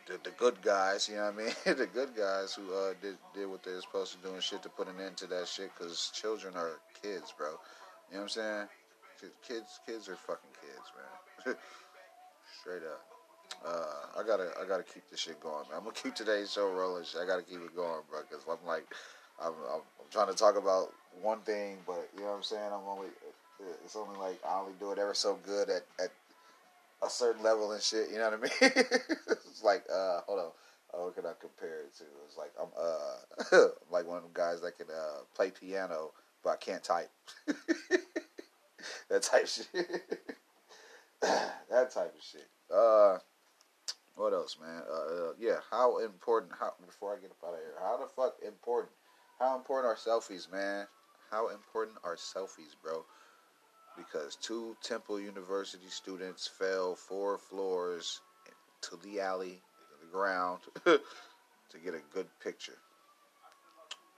the, 0.06 0.20
the 0.22 0.30
good 0.38 0.62
guys. 0.62 1.08
You 1.08 1.16
know 1.16 1.32
what 1.32 1.34
I 1.34 1.36
mean? 1.44 1.54
the 1.76 1.86
good 1.86 2.14
guys 2.16 2.54
who 2.54 2.72
uh, 2.72 2.94
did 3.02 3.16
did 3.34 3.48
what 3.48 3.62
they're 3.62 3.80
supposed 3.80 4.12
to 4.12 4.28
do 4.28 4.34
and 4.34 4.42
shit 4.42 4.62
to 4.62 4.68
put 4.68 4.88
an 4.88 5.00
end 5.04 5.16
to 5.18 5.26
that 5.26 5.48
shit. 5.48 5.74
Cause 5.76 6.10
children 6.14 6.54
are 6.56 6.78
kids, 7.02 7.34
bro. 7.36 7.48
You 7.48 7.54
know 7.54 7.58
what 8.18 8.22
I'm 8.22 8.28
saying? 8.28 8.66
Kids, 9.46 9.80
kids 9.86 10.08
are 10.08 10.16
fucking 10.16 10.50
kids, 10.60 10.86
man. 10.96 11.56
Straight 12.60 12.82
up. 12.82 13.19
Uh, 13.64 14.18
I 14.18 14.26
gotta, 14.26 14.50
I 14.60 14.66
gotta 14.66 14.82
keep 14.82 15.08
this 15.10 15.20
shit 15.20 15.40
going. 15.40 15.68
Man. 15.68 15.76
I'm 15.76 15.84
gonna 15.84 15.94
keep 15.94 16.14
today's 16.14 16.52
show 16.52 16.70
rolling. 16.70 17.04
I 17.20 17.26
gotta 17.26 17.42
keep 17.42 17.60
it 17.60 17.76
going, 17.76 18.00
bro. 18.08 18.20
Cause 18.30 18.44
I'm 18.48 18.66
like, 18.66 18.86
I'm, 19.42 19.52
I'm, 19.72 19.80
I'm, 19.80 20.10
trying 20.10 20.28
to 20.28 20.34
talk 20.34 20.56
about 20.56 20.92
one 21.20 21.40
thing, 21.40 21.76
but 21.86 22.08
you 22.14 22.22
know 22.22 22.30
what 22.30 22.36
I'm 22.36 22.42
saying. 22.42 22.70
I'm 22.72 22.88
only, 22.88 23.08
it's 23.84 23.96
only 23.96 24.18
like 24.18 24.40
I 24.48 24.60
only 24.60 24.72
do 24.80 24.92
it 24.92 24.98
ever 24.98 25.14
so 25.14 25.38
good 25.44 25.68
at, 25.68 25.84
at 26.02 26.10
a 27.02 27.10
certain 27.10 27.42
level 27.42 27.72
and 27.72 27.82
shit. 27.82 28.10
You 28.10 28.18
know 28.18 28.30
what 28.30 28.38
I 28.38 28.42
mean? 28.42 28.72
it's 29.30 29.62
like, 29.62 29.84
uh, 29.92 30.20
hold 30.26 30.40
on. 30.40 30.50
Oh, 30.92 31.04
what 31.04 31.14
can 31.14 31.26
I 31.26 31.32
compare 31.40 31.80
it 31.80 31.94
to? 31.98 32.04
It's 32.26 32.36
like 32.36 32.52
I'm, 32.60 32.68
uh, 32.76 33.68
like 33.92 34.06
one 34.06 34.16
of 34.16 34.22
them 34.24 34.32
guys 34.32 34.60
that 34.62 34.76
can 34.76 34.86
uh, 34.88 35.20
play 35.34 35.50
piano, 35.50 36.12
but 36.42 36.50
I 36.50 36.56
can't 36.56 36.82
type. 36.82 37.10
that 39.10 39.22
type 39.22 39.46
shit. 39.46 39.68
that 41.20 41.90
type 41.92 42.14
of 42.14 42.22
shit. 42.22 42.48
Uh, 42.74 43.18
what 44.16 44.32
else, 44.32 44.56
man? 44.60 44.82
Uh, 44.90 44.94
uh, 44.94 45.32
yeah, 45.38 45.58
how 45.70 45.98
important? 45.98 46.52
How 46.58 46.72
before 46.84 47.16
I 47.16 47.20
get 47.20 47.30
up 47.30 47.48
out 47.48 47.54
of 47.54 47.60
here, 47.60 47.74
how 47.80 47.98
the 47.98 48.06
fuck 48.06 48.36
important? 48.46 48.92
How 49.38 49.56
important 49.56 49.86
are 49.86 49.96
selfies, 49.96 50.50
man? 50.50 50.86
How 51.30 51.48
important 51.48 51.98
are 52.04 52.16
selfies, 52.16 52.74
bro? 52.82 53.04
Because 53.96 54.36
two 54.36 54.76
Temple 54.82 55.20
University 55.20 55.88
students 55.88 56.46
fell 56.46 56.94
four 56.94 57.38
floors 57.38 58.20
to 58.82 58.98
the 59.04 59.20
alley, 59.20 59.60
to 59.90 60.06
the 60.06 60.12
ground, 60.12 60.60
to 60.84 61.78
get 61.84 61.94
a 61.94 62.00
good 62.12 62.26
picture. 62.42 62.78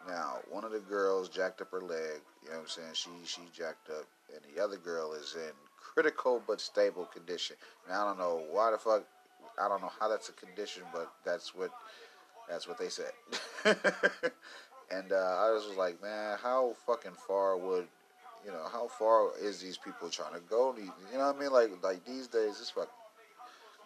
Now, 0.09 0.39
one 0.51 0.65
of 0.65 0.73
the 0.73 0.81
girls 0.81 1.29
jacked 1.29 1.61
up 1.61 1.71
her 1.71 1.81
leg. 1.81 2.21
You 2.43 2.51
know 2.51 2.57
what 2.57 2.63
I'm 2.63 2.69
saying? 2.69 2.95
She 2.95 3.11
she 3.25 3.43
jacked 3.57 3.89
up, 3.91 4.07
and 4.33 4.41
the 4.55 4.63
other 4.63 4.77
girl 4.77 5.13
is 5.13 5.35
in 5.37 5.53
critical 5.77 6.43
but 6.47 6.61
stable 6.61 7.05
condition. 7.07 7.57
And 7.87 7.95
I 7.95 8.05
don't 8.05 8.19
know 8.19 8.43
why 8.51 8.71
the 8.73 8.79
fuck. 8.79 9.05
I 9.61 9.69
don't 9.69 9.81
know 9.81 9.93
how 10.01 10.09
that's 10.09 10.29
a 10.29 10.33
condition, 10.33 10.83
but 10.93 11.13
that's 11.25 11.55
what 11.55 11.71
that's 12.49 12.69
what 12.69 12.79
they 12.79 12.89
said. 12.89 13.13
and 13.65 15.13
uh, 15.13 15.39
I 15.41 15.51
was 15.51 15.77
like, 15.77 16.03
man, 16.03 16.39
how 16.43 16.75
fucking 16.87 17.17
far 17.27 17.57
would 17.57 17.87
you 18.45 18.51
know 18.51 18.67
how 18.73 18.89
far 18.89 19.31
is 19.41 19.61
these 19.61 19.79
people 19.79 20.09
trying 20.09 20.35
to 20.35 20.41
go? 20.41 20.75
You 20.77 21.19
know 21.19 21.27
what 21.27 21.37
I 21.37 21.41
mean? 21.41 21.53
Like 21.53 21.71
like 21.83 22.05
these 22.05 22.27
days, 22.27 22.59
it's 22.61 22.71
fucking 22.71 22.91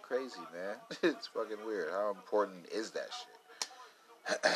crazy, 0.02 0.40
man. 0.54 0.76
it's 1.02 1.26
fucking 1.28 1.64
weird. 1.66 1.90
How 1.90 2.10
important 2.10 2.66
is 2.72 2.90
that 2.92 3.08
shit? 3.10 4.42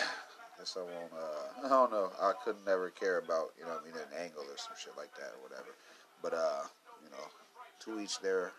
Guess 0.59 0.77
I 0.77 0.81
won't. 0.81 1.13
Uh, 1.13 1.67
I 1.67 1.69
don't 1.69 1.91
know. 1.91 2.11
I 2.21 2.33
could 2.45 2.57
never 2.67 2.91
care 2.91 3.19
about 3.19 3.53
you 3.59 3.65
know 3.65 3.73
I 3.81 3.85
mean 3.85 3.95
an 3.95 4.23
angle 4.23 4.43
or 4.43 4.57
some 4.57 4.75
shit 4.79 4.97
like 4.97 5.15
that 5.17 5.33
or 5.37 5.43
whatever. 5.43 5.75
But 6.23 6.35
uh, 6.35 6.63
you 7.05 7.11
know, 7.11 7.27
to 7.81 8.01
each 8.01 8.21
their, 8.21 8.53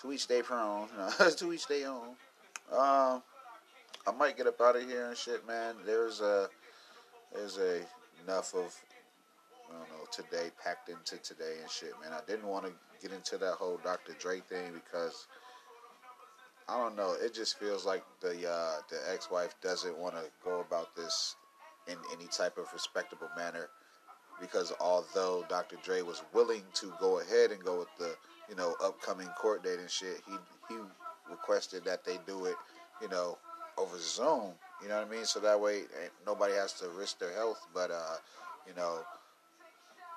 to 0.00 0.12
each 0.12 0.26
their 0.28 0.42
own. 0.50 0.88
to 1.36 1.52
each 1.52 1.66
their 1.66 1.88
own. 1.88 2.08
Um, 2.72 3.22
I 4.06 4.12
might 4.18 4.36
get 4.36 4.46
up 4.46 4.60
out 4.60 4.76
of 4.76 4.88
here 4.88 5.08
and 5.08 5.16
shit, 5.16 5.46
man. 5.46 5.74
There's 5.84 6.20
a, 6.20 6.48
there's 7.34 7.58
a 7.58 7.80
enough 8.24 8.54
of 8.54 8.74
I 9.70 9.72
don't 9.72 9.88
know, 9.88 10.06
today 10.10 10.50
packed 10.62 10.88
into 10.88 11.16
today 11.18 11.54
and 11.60 11.70
shit, 11.70 11.92
man. 12.02 12.12
I 12.12 12.20
didn't 12.26 12.46
want 12.46 12.66
to 12.66 12.72
get 13.00 13.12
into 13.12 13.38
that 13.38 13.54
whole 13.54 13.78
Dr. 13.82 14.14
Dre 14.18 14.40
thing 14.40 14.72
because 14.72 15.26
I 16.68 16.76
don't 16.76 16.96
know. 16.96 17.14
It 17.20 17.34
just 17.34 17.58
feels 17.58 17.84
like 17.84 18.04
the 18.20 18.48
uh, 18.50 18.76
the 18.88 18.98
ex-wife 19.12 19.54
doesn't 19.62 19.96
want 19.96 20.14
to 20.14 20.24
go 20.44 20.60
about 20.60 20.94
this 20.96 21.36
in 21.86 21.96
any 22.12 22.26
type 22.26 22.58
of 22.58 22.66
respectable 22.72 23.28
manner. 23.36 23.68
Because 24.40 24.72
although 24.80 25.44
Dr. 25.48 25.76
Dre 25.84 26.02
was 26.02 26.22
willing 26.32 26.62
to 26.74 26.92
go 26.98 27.20
ahead 27.20 27.50
and 27.50 27.62
go 27.62 27.78
with 27.78 27.88
the 27.98 28.16
you 28.50 28.56
know 28.56 28.74
upcoming 28.84 29.28
court 29.28 29.64
date 29.64 29.78
and 29.78 29.90
shit, 29.90 30.20
he 30.26 30.34
he 30.68 30.76
requested 31.30 31.84
that 31.84 32.04
they 32.04 32.18
do 32.26 32.44
it 32.44 32.56
you 33.00 33.08
know 33.08 33.38
over 33.78 33.96
Zoom. 33.98 34.52
You 34.82 34.88
know 34.88 34.98
what 34.98 35.06
I 35.06 35.10
mean? 35.10 35.24
So 35.24 35.40
that 35.40 35.60
way 35.60 35.82
nobody 36.26 36.54
has 36.54 36.72
to 36.74 36.88
risk 36.88 37.18
their 37.18 37.32
health. 37.32 37.66
But 37.72 37.90
uh, 37.90 38.16
you 38.66 38.74
know 38.74 38.98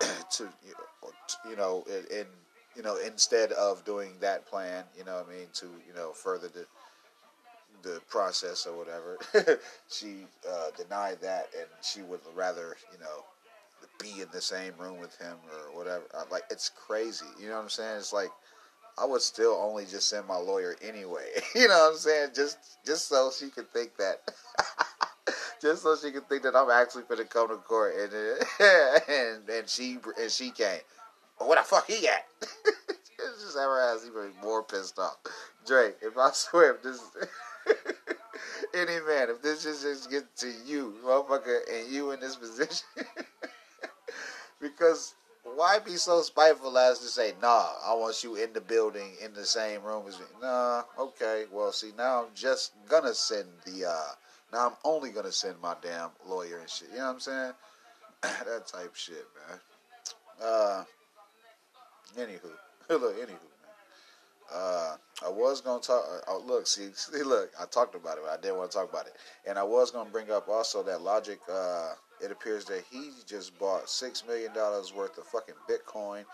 to 0.31 0.49
you 1.49 1.55
know 1.55 1.85
in 2.11 2.25
you 2.75 2.81
know, 2.81 2.97
instead 3.05 3.51
of 3.51 3.85
doing 3.85 4.13
that 4.21 4.45
plan, 4.45 4.83
you 4.97 5.03
know, 5.03 5.15
what 5.15 5.27
I 5.29 5.37
mean, 5.37 5.47
to 5.53 5.65
you 5.87 5.93
know 5.95 6.11
further 6.11 6.47
the 6.47 6.65
the 7.83 7.99
process 8.09 8.65
or 8.65 8.77
whatever, 8.77 9.17
she 9.89 10.25
uh, 10.49 10.67
denied 10.77 11.19
that, 11.21 11.49
and 11.57 11.67
she 11.81 12.01
would 12.01 12.21
rather, 12.33 12.77
you 12.91 12.99
know, 12.99 13.25
be 13.99 14.21
in 14.21 14.27
the 14.31 14.41
same 14.41 14.73
room 14.77 14.99
with 14.99 15.17
him 15.17 15.35
or 15.51 15.77
whatever. 15.77 16.03
Like 16.31 16.43
it's 16.49 16.69
crazy, 16.69 17.25
you 17.39 17.47
know 17.47 17.55
what 17.55 17.63
I'm 17.63 17.69
saying? 17.69 17.97
It's 17.97 18.13
like 18.13 18.31
I 18.97 19.05
would 19.05 19.21
still 19.21 19.53
only 19.61 19.85
just 19.85 20.09
send 20.09 20.27
my 20.27 20.37
lawyer 20.37 20.75
anyway, 20.81 21.25
you 21.55 21.67
know 21.67 21.79
what 21.79 21.93
I'm 21.93 21.97
saying? 21.97 22.29
Just 22.35 22.57
just 22.85 23.07
so 23.07 23.31
she 23.37 23.49
could 23.49 23.71
think 23.71 23.97
that. 23.97 24.21
just 25.61 25.83
so 25.83 25.95
she 25.95 26.11
could 26.11 26.27
think 26.27 26.43
that 26.43 26.55
I'm 26.55 26.69
actually 26.69 27.03
gonna 27.09 27.25
come 27.25 27.49
to 27.49 27.55
court, 27.55 27.95
and 27.95 28.13
and 29.09 29.49
and 29.49 29.69
she 29.69 29.97
and 30.19 30.29
she 30.31 30.51
came. 30.51 30.81
But 31.39 31.47
where 31.47 31.57
the 31.57 31.63
fuck 31.63 31.87
he 31.87 32.07
at? 32.07 32.25
it's 32.41 33.43
just 33.43 33.57
ever 33.57 33.79
has 33.81 34.05
even 34.05 34.31
more 34.43 34.63
pissed 34.63 34.99
off. 34.99 35.17
Drake, 35.65 35.95
if 36.01 36.17
I 36.17 36.31
swear, 36.33 36.75
if 36.75 36.83
this 36.83 37.01
any 38.73 38.99
man, 39.05 39.29
if 39.29 39.41
this 39.41 39.63
just, 39.63 39.83
just 39.83 40.09
get 40.09 40.35
to 40.37 40.51
you, 40.65 40.95
motherfucker, 41.05 41.59
and 41.71 41.91
you 41.91 42.11
in 42.11 42.19
this 42.19 42.35
position, 42.35 42.85
because 44.63 45.13
why 45.43 45.77
be 45.79 45.97
so 45.97 46.21
spiteful 46.21 46.77
as 46.77 46.99
to 46.99 47.05
say, 47.05 47.33
nah, 47.41 47.67
I 47.85 47.93
want 47.93 48.23
you 48.23 48.35
in 48.35 48.53
the 48.53 48.61
building 48.61 49.11
in 49.23 49.33
the 49.33 49.45
same 49.45 49.83
room 49.83 50.05
as 50.07 50.19
me? 50.19 50.25
Nah, 50.41 50.83
okay, 50.97 51.45
well, 51.51 51.71
see, 51.71 51.91
now 51.97 52.23
I'm 52.23 52.29
just 52.33 52.73
gonna 52.89 53.13
send 53.13 53.49
the, 53.65 53.85
uh, 53.85 54.13
now 54.51 54.67
I'm 54.69 54.75
only 54.85 55.11
gonna 55.11 55.31
send 55.31 55.61
my 55.61 55.75
damn 55.81 56.09
lawyer 56.27 56.59
and 56.59 56.69
shit. 56.69 56.89
You 56.91 56.99
know 56.99 57.07
what 57.07 57.13
I'm 57.13 57.19
saying? 57.19 57.53
that 58.23 58.67
type 58.67 58.95
shit, 58.95 59.27
man. 59.49 59.59
Uh, 60.41 60.83
Anywho, 62.17 62.51
look, 62.89 63.15
anywho, 63.17 63.27
man. 63.27 63.73
Uh, 64.53 64.95
I 65.25 65.29
was 65.29 65.61
gonna 65.61 65.81
talk. 65.81 66.03
Uh, 66.07 66.19
oh, 66.27 66.43
look, 66.45 66.67
see, 66.67 66.89
see, 66.93 67.23
look. 67.23 67.51
I 67.59 67.65
talked 67.65 67.95
about 67.95 68.17
it, 68.17 68.23
I 68.29 68.37
didn't 68.37 68.57
want 68.57 68.71
to 68.71 68.77
talk 68.77 68.89
about 68.89 69.07
it. 69.07 69.13
And 69.47 69.57
I 69.57 69.63
was 69.63 69.91
gonna 69.91 70.09
bring 70.09 70.31
up 70.31 70.47
also 70.47 70.83
that 70.83 71.01
Logic. 71.01 71.39
Uh, 71.51 71.93
it 72.21 72.31
appears 72.31 72.65
that 72.65 72.83
he 72.89 73.11
just 73.25 73.57
bought 73.59 73.89
six 73.89 74.23
million 74.27 74.53
dollars 74.53 74.93
worth 74.93 75.17
of 75.17 75.25
fucking 75.25 75.55
Bitcoin, 75.69 76.25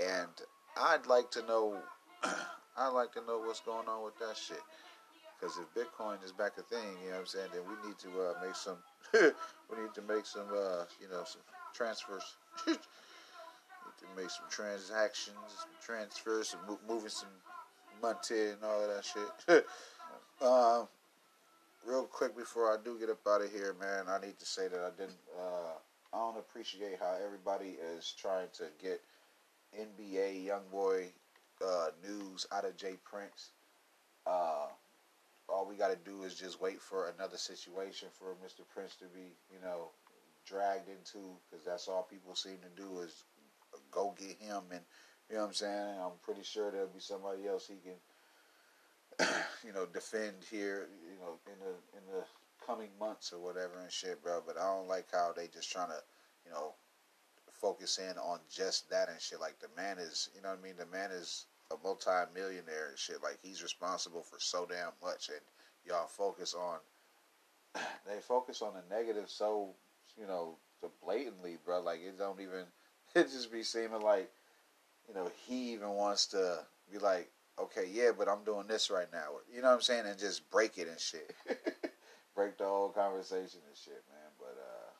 and 0.00 0.28
I'd 0.76 1.06
like 1.06 1.30
to 1.32 1.42
know. 1.46 1.76
I'd 2.80 2.90
like 2.90 3.12
to 3.14 3.20
know 3.26 3.38
what's 3.38 3.60
going 3.60 3.88
on 3.88 4.04
with 4.04 4.16
that 4.20 4.36
shit. 4.36 4.60
Because 5.38 5.58
if 5.58 5.66
Bitcoin 5.74 6.24
is 6.24 6.30
back 6.30 6.52
a 6.58 6.62
thing, 6.62 6.78
you 7.02 7.08
know 7.10 7.14
what 7.14 7.20
I'm 7.20 7.26
saying, 7.26 7.48
then 7.52 7.62
we 7.66 7.88
need 7.88 7.98
to 7.98 8.08
uh, 8.08 8.34
make 8.44 8.54
some. 8.54 8.76
we 9.12 9.82
need 9.82 9.94
to 9.94 10.02
make 10.02 10.26
some, 10.26 10.46
uh, 10.52 10.84
you 11.00 11.08
know, 11.10 11.24
some 11.24 11.42
transfers. 11.74 12.36
to 13.98 14.04
make 14.16 14.30
some 14.30 14.46
transactions, 14.48 15.36
some 15.58 15.70
transfers, 15.84 16.48
some 16.50 16.60
mo- 16.68 16.78
moving 16.88 17.08
some 17.08 17.28
money 18.00 18.50
and 18.52 18.62
all 18.62 18.82
of 18.82 18.88
that 18.88 19.04
shit. 19.04 19.64
uh, 20.40 20.84
real 21.86 22.04
quick 22.04 22.36
before 22.36 22.72
I 22.72 22.76
do 22.82 22.98
get 22.98 23.10
up 23.10 23.20
out 23.26 23.42
of 23.42 23.52
here, 23.52 23.74
man, 23.80 24.04
I 24.08 24.24
need 24.24 24.38
to 24.38 24.46
say 24.46 24.68
that 24.68 24.80
I 24.80 24.90
didn't. 24.96 25.18
Uh, 25.38 25.78
I 26.12 26.18
don't 26.18 26.38
appreciate 26.38 26.98
how 26.98 27.16
everybody 27.24 27.76
is 27.96 28.14
trying 28.18 28.48
to 28.54 28.64
get 28.82 29.00
NBA 29.78 30.44
young 30.44 30.62
boy 30.72 31.08
uh, 31.64 31.88
news 32.06 32.46
out 32.52 32.64
of 32.64 32.76
J. 32.76 32.94
Prince. 33.04 33.50
Uh, 34.26 34.66
all 35.48 35.66
we 35.66 35.76
got 35.76 35.90
to 35.90 36.10
do 36.10 36.22
is 36.24 36.34
just 36.34 36.60
wait 36.60 36.80
for 36.80 37.12
another 37.16 37.36
situation 37.36 38.08
for 38.18 38.36
Mr. 38.44 38.66
Prince 38.74 38.96
to 38.96 39.06
be, 39.06 39.32
you 39.52 39.60
know, 39.62 39.88
dragged 40.46 40.88
into, 40.88 41.24
because 41.50 41.64
that's 41.64 41.88
all 41.88 42.06
people 42.10 42.34
seem 42.34 42.56
to 42.62 42.82
do 42.82 43.00
is 43.00 43.24
go 43.90 44.14
get 44.18 44.36
him, 44.40 44.62
and 44.70 44.80
you 45.28 45.36
know 45.36 45.42
what 45.42 45.48
I'm 45.48 45.54
saying. 45.54 45.94
I'm 46.02 46.18
pretty 46.22 46.42
sure 46.42 46.70
there'll 46.70 46.88
be 46.88 47.00
somebody 47.00 47.46
else 47.46 47.68
he 47.68 47.76
can, 47.76 49.28
you 49.64 49.72
know, 49.72 49.86
defend 49.86 50.34
here, 50.50 50.88
you 51.18 51.24
know, 51.24 51.38
in 51.46 51.58
the 51.58 51.98
in 51.98 52.18
the 52.18 52.24
coming 52.64 52.90
months 52.98 53.32
or 53.32 53.38
whatever 53.38 53.80
and 53.82 53.90
shit, 53.90 54.22
bro. 54.22 54.42
But 54.46 54.58
I 54.58 54.64
don't 54.64 54.88
like 54.88 55.06
how 55.12 55.32
they 55.36 55.48
just 55.48 55.70
trying 55.70 55.88
to, 55.88 56.00
you 56.46 56.52
know, 56.52 56.74
focus 57.52 57.98
in 57.98 58.16
on 58.18 58.38
just 58.50 58.88
that 58.90 59.08
and 59.08 59.20
shit. 59.20 59.40
Like 59.40 59.58
the 59.58 59.68
man 59.76 59.98
is, 59.98 60.30
you 60.34 60.42
know 60.42 60.50
what 60.50 60.58
I 60.60 60.62
mean. 60.62 60.74
The 60.78 60.86
man 60.86 61.10
is 61.10 61.46
a 61.70 61.76
multi-millionaire 61.82 62.88
and 62.90 62.98
shit. 62.98 63.22
Like 63.22 63.38
he's 63.42 63.62
responsible 63.62 64.22
for 64.22 64.38
so 64.38 64.66
damn 64.66 64.92
much, 65.02 65.28
and 65.28 65.40
y'all 65.84 66.06
focus 66.06 66.54
on. 66.54 66.78
They 68.06 68.20
focus 68.20 68.62
on 68.62 68.72
the 68.72 68.94
negative 68.94 69.28
so 69.28 69.74
you 70.18 70.26
know, 70.26 70.56
so 70.80 70.90
blatantly, 71.04 71.58
bro. 71.64 71.80
Like 71.80 72.00
it 72.00 72.18
don't 72.18 72.40
even 72.40 72.64
it 73.14 73.30
just 73.30 73.52
be 73.52 73.62
seeming 73.62 74.02
like, 74.02 74.30
you 75.08 75.14
know, 75.14 75.30
he 75.46 75.72
even 75.72 75.90
wants 75.90 76.26
to 76.28 76.60
be 76.90 76.98
like, 76.98 77.30
okay, 77.62 77.88
yeah, 77.92 78.10
but 78.16 78.28
I'm 78.28 78.44
doing 78.44 78.66
this 78.66 78.90
right 78.90 79.08
now. 79.12 79.26
You 79.52 79.62
know 79.62 79.68
what 79.68 79.74
I'm 79.74 79.80
saying? 79.80 80.06
And 80.06 80.18
just 80.18 80.48
break 80.50 80.78
it 80.78 80.88
and 80.88 80.98
shit. 80.98 81.34
break 82.34 82.58
the 82.58 82.64
whole 82.64 82.90
conversation 82.90 83.60
and 83.66 83.76
shit, 83.76 84.02
man. 84.08 84.30
But, 84.38 84.56
uh, 84.58 84.90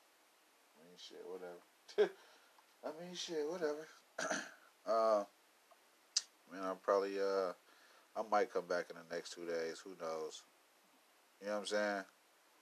I 0.77 0.85
mean, 0.85 0.97
shit, 0.97 1.25
whatever. 1.27 2.13
I 2.85 3.05
mean, 3.05 3.15
shit, 3.15 3.49
whatever. 3.49 3.87
uh, 4.89 5.25
I 5.25 6.55
mean, 6.55 6.63
I'll 6.65 6.77
probably, 6.77 7.19
uh, 7.19 7.53
I 8.17 8.23
might 8.31 8.53
come 8.53 8.67
back 8.67 8.87
in 8.91 8.97
the 8.97 9.15
next 9.15 9.33
two 9.33 9.47
days. 9.47 9.81
Who 9.85 9.91
knows? 10.01 10.43
You 11.41 11.49
know 11.49 11.55
what 11.55 11.61
I'm 11.61 11.67
saying? 11.67 12.05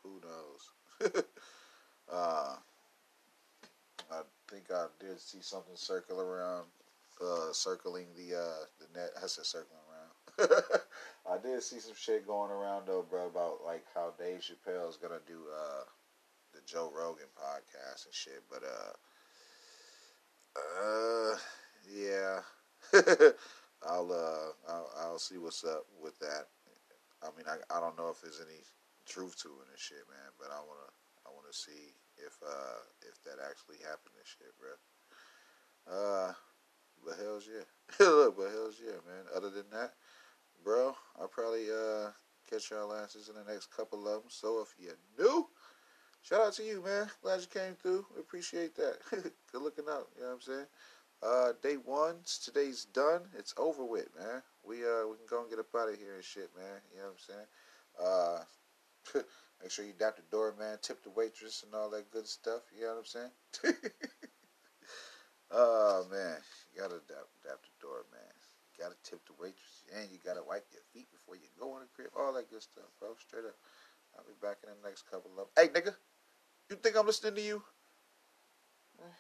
Who 0.02 0.20
knows? 0.23 1.23
uh, 2.12 2.56
I 4.10 4.20
think 4.51 4.64
I 4.73 4.86
did 5.01 5.18
see 5.20 5.39
something 5.40 5.77
circle 5.77 6.20
around, 6.20 6.66
uh, 7.23 7.52
circling 7.52 8.06
the 8.16 8.36
uh, 8.36 8.64
the 8.78 8.98
net. 8.98 9.10
I 9.16 9.27
said 9.27 9.47
circling. 9.47 9.81
I 11.28 11.38
did 11.42 11.62
see 11.62 11.80
some 11.80 11.94
shit 11.96 12.26
going 12.26 12.50
around 12.50 12.86
though, 12.86 13.04
bro, 13.08 13.26
about 13.26 13.64
like 13.64 13.84
how 13.94 14.12
Dave 14.18 14.40
Chappelle 14.40 14.88
is 14.88 14.96
gonna 14.96 15.20
do 15.26 15.40
uh, 15.54 15.84
the 16.52 16.60
Joe 16.66 16.92
Rogan 16.94 17.26
podcast 17.36 18.06
and 18.06 18.14
shit. 18.14 18.42
But 18.50 18.62
uh, 18.62 18.92
uh, 20.56 21.36
yeah, 21.90 22.40
I'll 23.88 24.12
uh, 24.12 24.72
I'll, 24.72 24.90
I'll 25.00 25.18
see 25.18 25.38
what's 25.38 25.64
up 25.64 25.86
with 26.02 26.18
that. 26.20 26.48
I 27.22 27.28
mean, 27.36 27.46
I 27.48 27.56
I 27.74 27.80
don't 27.80 27.98
know 27.98 28.10
if 28.10 28.20
there's 28.20 28.40
any 28.40 28.60
truth 29.06 29.40
to 29.42 29.48
it 29.48 29.70
and 29.70 29.78
shit, 29.78 30.04
man, 30.10 30.30
but 30.38 30.50
I 30.50 30.58
wanna 30.60 30.90
I 31.26 31.30
wanna 31.34 31.52
see 31.52 31.94
if 32.18 32.36
uh 32.46 32.80
if 33.08 33.22
that 33.24 33.42
actually 33.42 33.78
happened 33.78 34.16
and 34.16 34.26
shit, 34.26 34.52
bro. 34.60 34.74
Uh, 35.86 36.32
but 37.04 37.16
hell's 37.22 37.48
yeah, 37.48 37.64
but 37.98 38.50
hell's 38.52 38.80
yeah, 38.82 39.00
man. 39.06 39.24
Other 39.34 39.50
than 39.50 39.70
that, 39.72 39.94
bro, 40.66 40.97
I'll 41.20 41.28
probably 41.28 41.70
uh 41.70 42.10
catch 42.51 42.72
y'all 42.72 42.93
answers 42.93 43.28
in 43.28 43.36
the 43.36 43.51
next 43.51 43.70
couple 43.70 44.01
of 44.09 44.22
them. 44.22 44.30
So 44.30 44.60
if 44.60 44.74
you're 44.76 44.98
new, 45.16 45.47
shout 46.22 46.40
out 46.40 46.52
to 46.55 46.64
you, 46.64 46.82
man. 46.84 47.06
Glad 47.22 47.40
you 47.40 47.47
came 47.47 47.74
through. 47.74 48.05
We 48.12 48.20
appreciate 48.20 48.74
that. 48.74 48.97
Good 49.10 49.62
looking 49.62 49.84
out. 49.88 50.09
You 50.16 50.22
know 50.22 50.30
what 50.30 50.34
I'm 50.34 50.40
saying? 50.40 50.66
Uh, 51.22 51.52
day 51.62 51.76
one, 51.76 52.16
today's 52.44 52.84
done. 52.84 53.22
It's 53.38 53.55
over 53.56 53.84
with, 53.84 54.09
man. 54.18 54.43
We 54.66 54.78
uh 54.78 55.06
we 55.09 55.16
can 55.16 55.30
go 55.30 55.43
and 55.43 55.48
get 55.48 55.60
up 55.60 55.72
out 55.76 55.88
of 55.88 55.98
here 55.98 56.16
and 56.16 56.24
shit, 56.24 56.51
man. 56.59 56.80
You 56.93 56.98
know 56.98 57.05
what 57.05 57.14
I'm 57.14 58.43
saying? 59.14 59.22
Uh, 59.22 59.22
make 59.62 59.70
sure 59.70 59.84
you 59.84 59.94
dap 59.97 60.16
the 60.16 60.22
door, 60.32 60.52
man. 60.59 60.78
tip 60.82 61.01
the 61.05 61.10
waitress, 61.10 61.62
and 61.62 61.72
all 61.76 61.90
that 61.90 62.10
good 62.10 62.26
stuff. 62.26 62.62
You 62.76 62.86
know 62.86 62.97
what 62.97 62.98
I'm 62.98 63.05
saying? 63.05 63.76
oh 65.52 66.06
man, 66.10 66.38
you 66.74 66.82
gotta 66.82 67.01
dap, 67.06 67.30
dap 67.44 67.62
the 67.62 67.86
doorman. 67.86 68.34
You 68.76 68.84
gotta 68.84 68.97
tip 69.05 69.24
the 69.26 69.32
waitress, 69.40 69.75
and 69.94 70.10
you 70.10 70.18
gotta 70.24 70.42
wipe 70.42 70.66
your 70.72 70.82
feet 70.92 71.08
before 71.12 71.36
you 71.36 71.48
go 71.58 71.76
in 71.76 71.82
the 71.82 71.90
crib. 71.94 72.10
All 72.16 72.32
that 72.34 72.50
good 72.50 72.62
stuff, 72.62 72.90
bro. 72.98 73.14
Straight 73.20 73.44
up. 73.44 73.56
I'll 74.16 74.24
be 74.24 74.34
back 74.40 74.58
in 74.64 74.70
the 74.70 74.88
next 74.88 75.10
couple 75.10 75.30
of. 75.38 75.48
Hey, 75.56 75.68
nigga, 75.68 75.94
you 76.70 76.76
think 76.76 76.96
I'm 76.96 77.06
listening 77.06 77.34
to 77.34 77.42
you? 77.42 77.62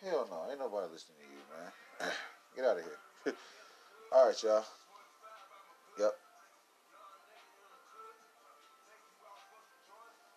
Hell 0.02 0.26
no, 0.30 0.50
ain't 0.50 0.58
nobody 0.58 0.88
listening 0.90 1.18
to 1.20 1.28
you, 1.28 1.42
man. 1.52 2.12
Get 2.56 2.64
out 2.64 2.78
of 2.78 2.84
here. 2.84 3.34
All 4.12 4.26
right, 4.26 4.42
y'all. 4.42 4.64